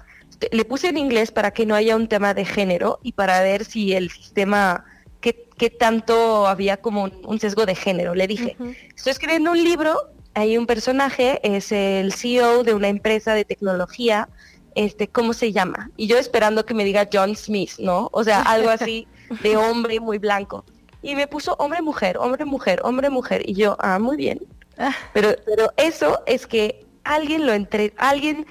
[0.53, 3.65] le puse en inglés para que no haya un tema de género y para ver
[3.65, 4.85] si el sistema,
[5.21, 5.35] qué,
[5.71, 8.15] tanto había como un, sesgo de género.
[8.15, 8.57] Le dije,
[8.95, 14.29] estoy escribiendo un libro hay un personaje, es el CEO de una empresa de tecnología,
[14.75, 15.91] este, ¿cómo se llama?
[15.97, 18.09] Y yo esperando que me diga John Smith, ¿no?
[18.13, 19.07] O sea, algo así
[19.43, 20.65] de hombre muy blanco.
[21.03, 23.43] Y me puso hombre, mujer, hombre, mujer, hombre, mujer.
[23.49, 24.41] Y yo, ah, muy bien.
[24.79, 24.95] Ah.
[25.13, 28.47] Pero, pero eso es que alguien lo entre, alguien,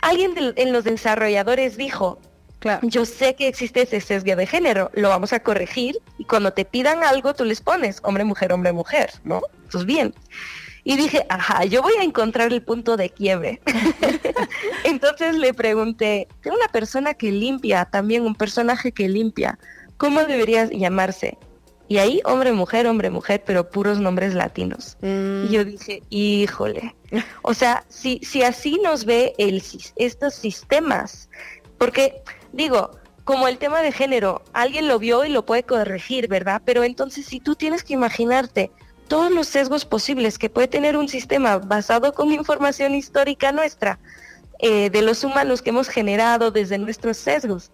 [0.00, 2.18] alguien en los desarrolladores dijo,
[2.62, 2.86] Claro.
[2.88, 6.64] Yo sé que existe ese sesgo de género, lo vamos a corregir y cuando te
[6.64, 9.42] pidan algo tú les pones hombre, mujer, hombre, mujer, ¿no?
[9.64, 10.14] Entonces bien.
[10.84, 13.60] Y dije, ajá, yo voy a encontrar el punto de quiebre.
[14.84, 19.58] Entonces le pregunté, tengo una persona que limpia, también un personaje que limpia,
[19.96, 21.38] ¿cómo debería llamarse?
[21.88, 24.96] Y ahí, hombre, mujer, hombre, mujer, pero puros nombres latinos.
[25.02, 26.94] Y yo dije, híjole.
[27.42, 29.62] O sea, si, si así nos ve el,
[29.96, 31.28] estos sistemas,
[31.76, 32.22] porque
[32.52, 32.92] digo,
[33.24, 36.62] como el tema de género, alguien lo vio y lo puede corregir, ¿verdad?
[36.64, 38.70] Pero entonces si tú tienes que imaginarte
[39.08, 43.98] todos los sesgos posibles que puede tener un sistema basado con información histórica nuestra,
[44.58, 47.70] eh, de los humanos que hemos generado desde nuestros sesgos.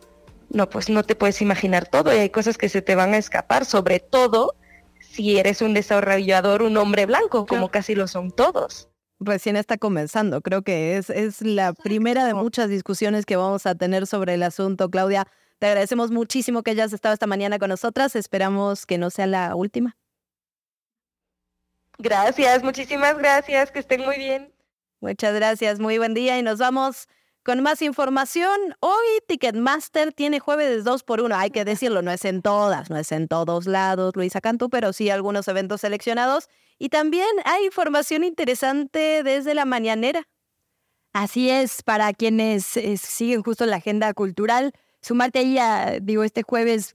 [0.51, 3.19] No, pues no te puedes imaginar todo y hay cosas que se te van a
[3.19, 4.55] escapar, sobre todo
[4.99, 8.89] si eres un desarrollador, un hombre blanco, como casi lo son todos.
[9.21, 13.75] Recién está comenzando, creo que es, es la primera de muchas discusiones que vamos a
[13.75, 15.27] tener sobre el asunto, Claudia.
[15.59, 19.57] Te agradecemos muchísimo que hayas estado esta mañana con nosotras, esperamos que no sea la
[19.57, 19.97] última.
[21.99, 24.55] Gracias, muchísimas gracias, que estén muy bien.
[25.01, 27.09] Muchas gracias, muy buen día y nos vamos
[27.43, 28.57] con más información.
[28.79, 32.97] Hoy Ticketmaster tiene jueves 2 por 1 hay que decirlo, no es en todas, no
[32.99, 36.49] es en todos lados, Luisa Cantú, pero sí algunos eventos seleccionados.
[36.79, 40.29] Y también hay información interesante desde la mañanera.
[41.13, 46.45] Así es, para quienes eh, siguen justo la agenda cultural, sumarte ahí a, digo, este
[46.45, 46.95] jueves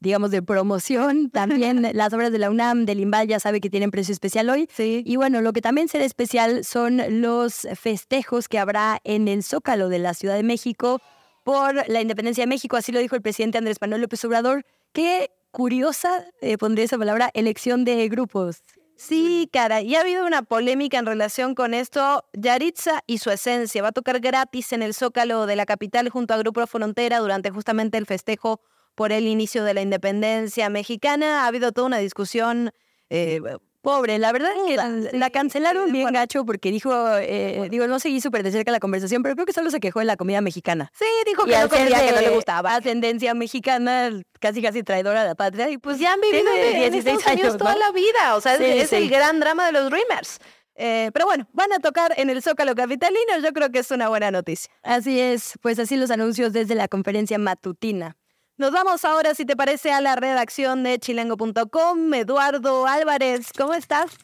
[0.00, 1.30] digamos, de promoción.
[1.30, 4.68] También las obras de la UNAM, del Imbal, ya sabe que tienen precio especial hoy.
[4.72, 5.02] Sí.
[5.06, 9.88] Y bueno, lo que también será especial son los festejos que habrá en el Zócalo
[9.88, 11.00] de la Ciudad de México
[11.44, 12.76] por la independencia de México.
[12.76, 14.64] Así lo dijo el presidente Andrés Manuel López Obrador.
[14.92, 18.62] Qué curiosa, eh, pondría esa palabra, elección de grupos.
[18.96, 22.24] Sí, cara, y ha habido una polémica en relación con esto.
[22.32, 26.34] Yaritza y su esencia va a tocar gratis en el Zócalo de la capital junto
[26.34, 28.60] a Grupo Frontera durante justamente el festejo
[28.98, 31.44] por el inicio de la independencia mexicana.
[31.44, 32.72] Ha habido toda una discusión
[33.10, 33.40] eh,
[33.80, 38.20] Pobre, la verdad es que la, cancelaron bien gacho porque dijo, eh, digo, no seguí
[38.20, 40.90] súper de cerca la conversación, pero creo que solo se quejó de la comida mexicana.
[40.98, 42.74] Sí, dijo que no comía, que no le gustaba.
[42.74, 44.10] Ascendencia mexicana,
[44.40, 47.76] casi casi traidora de la patria, y pues ya han vivido de 16 años, toda
[47.76, 50.38] la vida, o sea, es, el gran drama de los Dreamers.
[50.74, 54.08] Eh, pero bueno, van a tocar en el Zócalo Capitalino, yo creo que es una
[54.08, 54.70] buena noticia.
[54.82, 58.17] Así es, pues así los anuncios desde la conferencia matutina.
[58.58, 62.12] Nos vamos ahora, si te parece, a la redacción de chilengo.com.
[62.12, 64.18] Eduardo Álvarez, ¿cómo estás?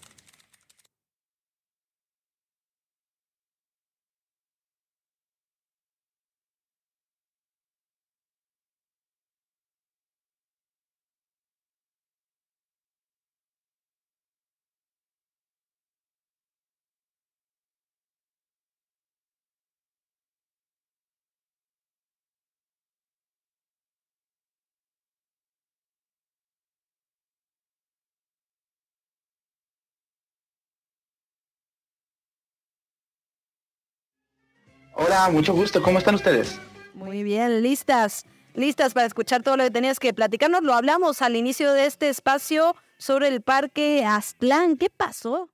[35.05, 35.83] Hola, mucho gusto.
[35.83, 36.59] ¿Cómo están ustedes?
[36.95, 38.25] Muy bien, listas.
[38.55, 40.63] Listas para escuchar todo lo que tenías que platicarnos.
[40.63, 44.79] Lo hablamos al inicio de este espacio sobre el parque Aztlán.
[44.79, 45.51] ¿Qué pasó?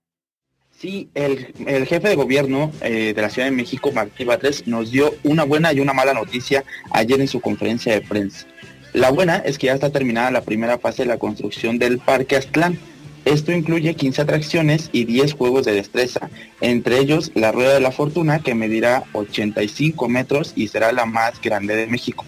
[0.78, 1.52] Sí, el,
[1.86, 5.72] jefe de gobierno eh, de la Ciudad de México, Martí Batres, nos dio una buena
[5.72, 8.46] y una mala noticia ayer en su conferencia de prensa.
[8.92, 12.36] La buena es que ya está terminada la primera fase de la construcción del Parque
[12.36, 12.78] Aztlán,
[13.24, 16.30] esto incluye 15 atracciones y 10 juegos de destreza,
[16.60, 21.40] entre ellos la Rueda de la Fortuna que medirá 85 metros y será la más
[21.40, 22.24] grande de México.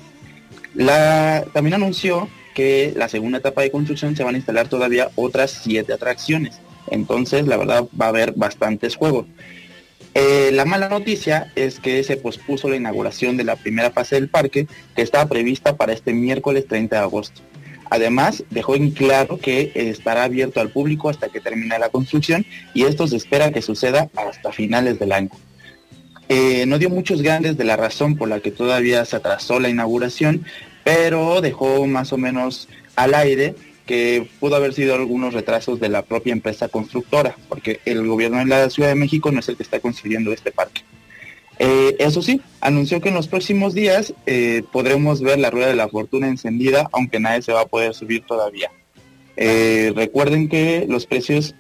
[1.53, 5.93] también anunció que la segunda etapa de construcción se van a instalar todavía otras 7
[5.93, 6.61] atracciones,
[6.91, 9.27] entonces la verdad va a haber bastantes juegos.
[10.15, 14.29] Eh, la mala noticia es que se pospuso la inauguración de la primera fase del
[14.29, 17.41] parque que estaba prevista para este miércoles 30 de agosto.
[17.93, 22.85] Además, dejó en claro que estará abierto al público hasta que termine la construcción y
[22.85, 25.29] esto se espera que suceda hasta finales del año.
[26.31, 29.69] Eh, no dio muchos grandes de la razón por la que todavía se atrasó la
[29.69, 30.47] inauguración,
[30.85, 32.67] pero dejó más o menos
[32.97, 38.07] al aire que pudo haber sido algunos retrasos de la propia empresa constructora, porque el
[38.07, 40.81] gobierno de la Ciudad de México no es el que está construyendo este parque.
[41.59, 45.77] Eh, eso sí, anunció que en los próximos días eh, podremos ver la rueda de
[45.77, 48.71] la fortuna encendida, aunque nadie se va a poder subir todavía.
[49.37, 51.55] Eh, recuerden que los precios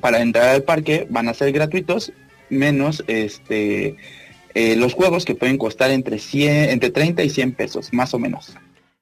[0.00, 2.12] para entrar al parque van a ser gratuitos,
[2.50, 3.96] menos este
[4.56, 8.54] los juegos que pueden costar entre 100, entre 30 y 100 pesos, más o menos.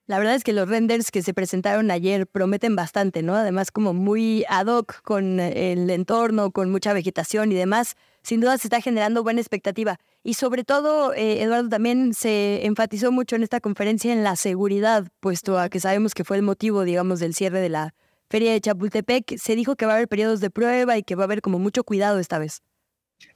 [0.06, 3.34] La verdad es que los renders que se presentaron ayer prometen bastante, ¿no?
[3.34, 8.56] Además como muy ad hoc con el entorno, con mucha vegetación y demás sin duda
[8.56, 9.98] se está generando buena expectativa.
[10.22, 15.08] Y sobre todo, eh, Eduardo, también se enfatizó mucho en esta conferencia en la seguridad,
[15.20, 17.94] puesto a que sabemos que fue el motivo, digamos, del cierre de la
[18.30, 19.36] feria de Chapultepec.
[19.36, 21.58] Se dijo que va a haber periodos de prueba y que va a haber como
[21.58, 22.62] mucho cuidado esta vez.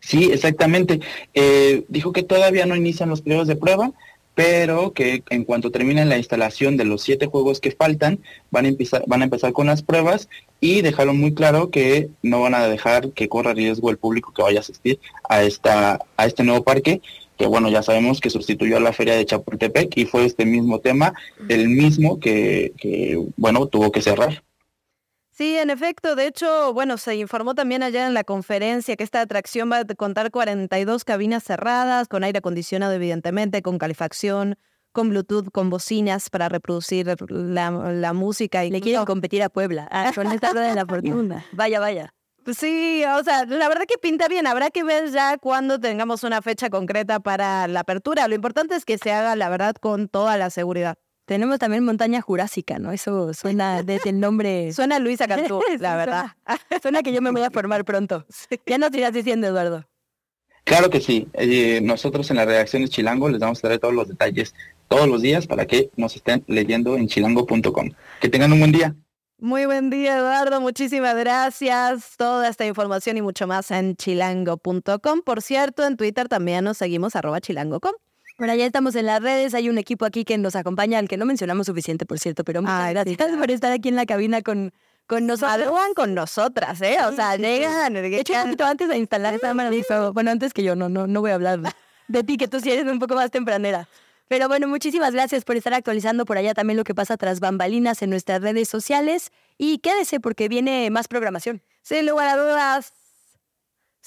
[0.01, 1.01] Sí, exactamente.
[1.35, 3.93] Eh, dijo que todavía no inician los periodos de prueba,
[4.37, 8.69] pero que en cuanto terminen la instalación de los siete juegos que faltan, van a
[8.69, 10.29] empezar, van a empezar con las pruebas
[10.61, 14.43] y dejaron muy claro que no van a dejar que corra riesgo el público que
[14.43, 17.01] vaya a asistir a esta, a este nuevo parque,
[17.39, 20.81] que bueno, ya sabemos que sustituyó a la feria de Chapultepec y fue este mismo
[20.81, 21.15] tema,
[21.49, 24.43] el mismo que, que bueno, tuvo que cerrar.
[25.37, 26.17] Sí, en efecto.
[26.17, 29.85] De hecho, bueno, se informó también allá en la conferencia que esta atracción va a
[29.85, 34.57] contar 42 cabinas cerradas, con aire acondicionado, evidentemente, con calefacción,
[34.93, 38.65] con Bluetooth, con bocinas para reproducir la, música.
[38.65, 41.45] Y Le quieren competir a Puebla ah, con esta rueda de la fortuna.
[41.53, 42.15] Vaya, vaya.
[42.55, 44.47] Sí, o sea, la verdad que pinta bien.
[44.47, 48.27] Habrá que ver ya cuando tengamos una fecha concreta para la apertura.
[48.27, 50.97] Lo importante es que se haga, la verdad, con toda la seguridad.
[51.27, 52.93] Tenemos también montaña jurásica, ¿no?
[52.93, 54.73] Eso suena desde el nombre.
[54.73, 56.27] Suena Luisa Cantú, la verdad.
[56.83, 58.25] Suena, que yo me voy a formar pronto.
[58.65, 59.85] Ya nos irás diciendo, Eduardo.
[60.65, 61.29] Claro que sí.
[61.35, 64.55] Eh, nosotros en la redacción de Chilango les vamos a dar todos los detalles
[64.89, 67.91] todos los días para que nos estén leyendo en chilango.com.
[68.21, 68.95] Que tengan un buen día.
[69.39, 70.61] Muy buen día, Eduardo.
[70.61, 72.17] Muchísimas gracias.
[72.17, 75.23] Toda esta información y mucho más en chilango.com.
[75.25, 77.93] Por cierto, en Twitter también nos seguimos arroba chilango.com.
[78.39, 81.17] Bueno, ya estamos en las redes, hay un equipo aquí que nos acompaña, al que
[81.17, 84.73] no mencionamos suficiente, por cierto, pero muchas gracias por estar aquí en la cabina con,
[85.07, 85.73] con nosotros.
[85.95, 86.99] con nosotras, ¿eh?
[87.07, 87.95] O sea, llegan.
[87.95, 90.11] De hecho, un poquito antes de instalar esta maravillosa.
[90.11, 91.61] Bueno, antes que yo, no, no, no voy a hablar
[92.09, 93.89] de ti, que tú sí eres un poco más tempranera.
[94.29, 98.03] Pero bueno, muchísimas gracias por estar actualizando por allá también lo que pasa tras bambalinas
[98.03, 99.31] en nuestras redes sociales.
[99.57, 101.63] Y quédese porque viene más programación.
[101.83, 102.93] Sin lugar a dudas,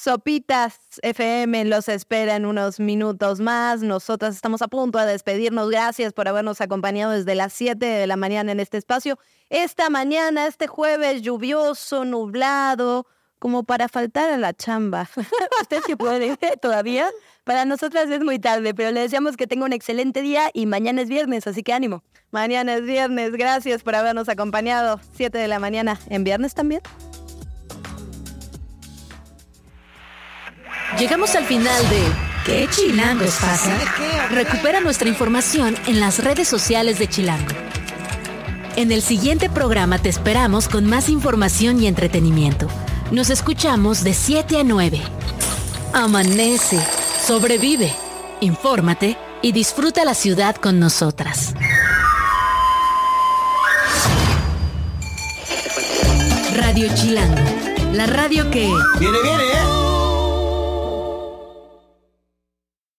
[0.02, 3.82] Sopitas FM los espera en unos minutos más.
[3.82, 5.70] Nosotras estamos a punto de despedirnos.
[5.70, 9.20] Gracias por habernos acompañado desde las 7 de la mañana en este espacio.
[9.50, 13.08] Esta mañana, este jueves lluvioso, nublado,
[13.40, 15.10] como para faltar a la chamba.
[15.62, 17.10] Usted sí puede todavía.
[17.44, 21.02] Para nosotras es muy tarde, pero le deseamos que tenga un excelente día y mañana
[21.02, 22.06] es viernes, así que ánimo.
[22.32, 23.34] Mañana es viernes.
[23.34, 25.02] Gracias por habernos acompañado.
[25.16, 26.00] 7 de la mañana.
[26.08, 26.82] ¿En viernes también?
[30.98, 33.78] Llegamos al final de ¿Qué chilangos pasa?
[34.32, 37.52] Recupera nuestra información en las redes sociales de Chilango.
[38.76, 42.68] En el siguiente programa te esperamos con más información y entretenimiento.
[43.12, 45.02] Nos escuchamos de 7 a 9.
[45.94, 46.80] Amanece,
[47.26, 47.94] sobrevive,
[48.42, 51.54] infórmate y disfruta la ciudad con nosotras.
[56.56, 57.42] Radio Chilango,
[57.94, 58.72] la radio que...
[59.00, 59.79] Viene, viene, ¿eh?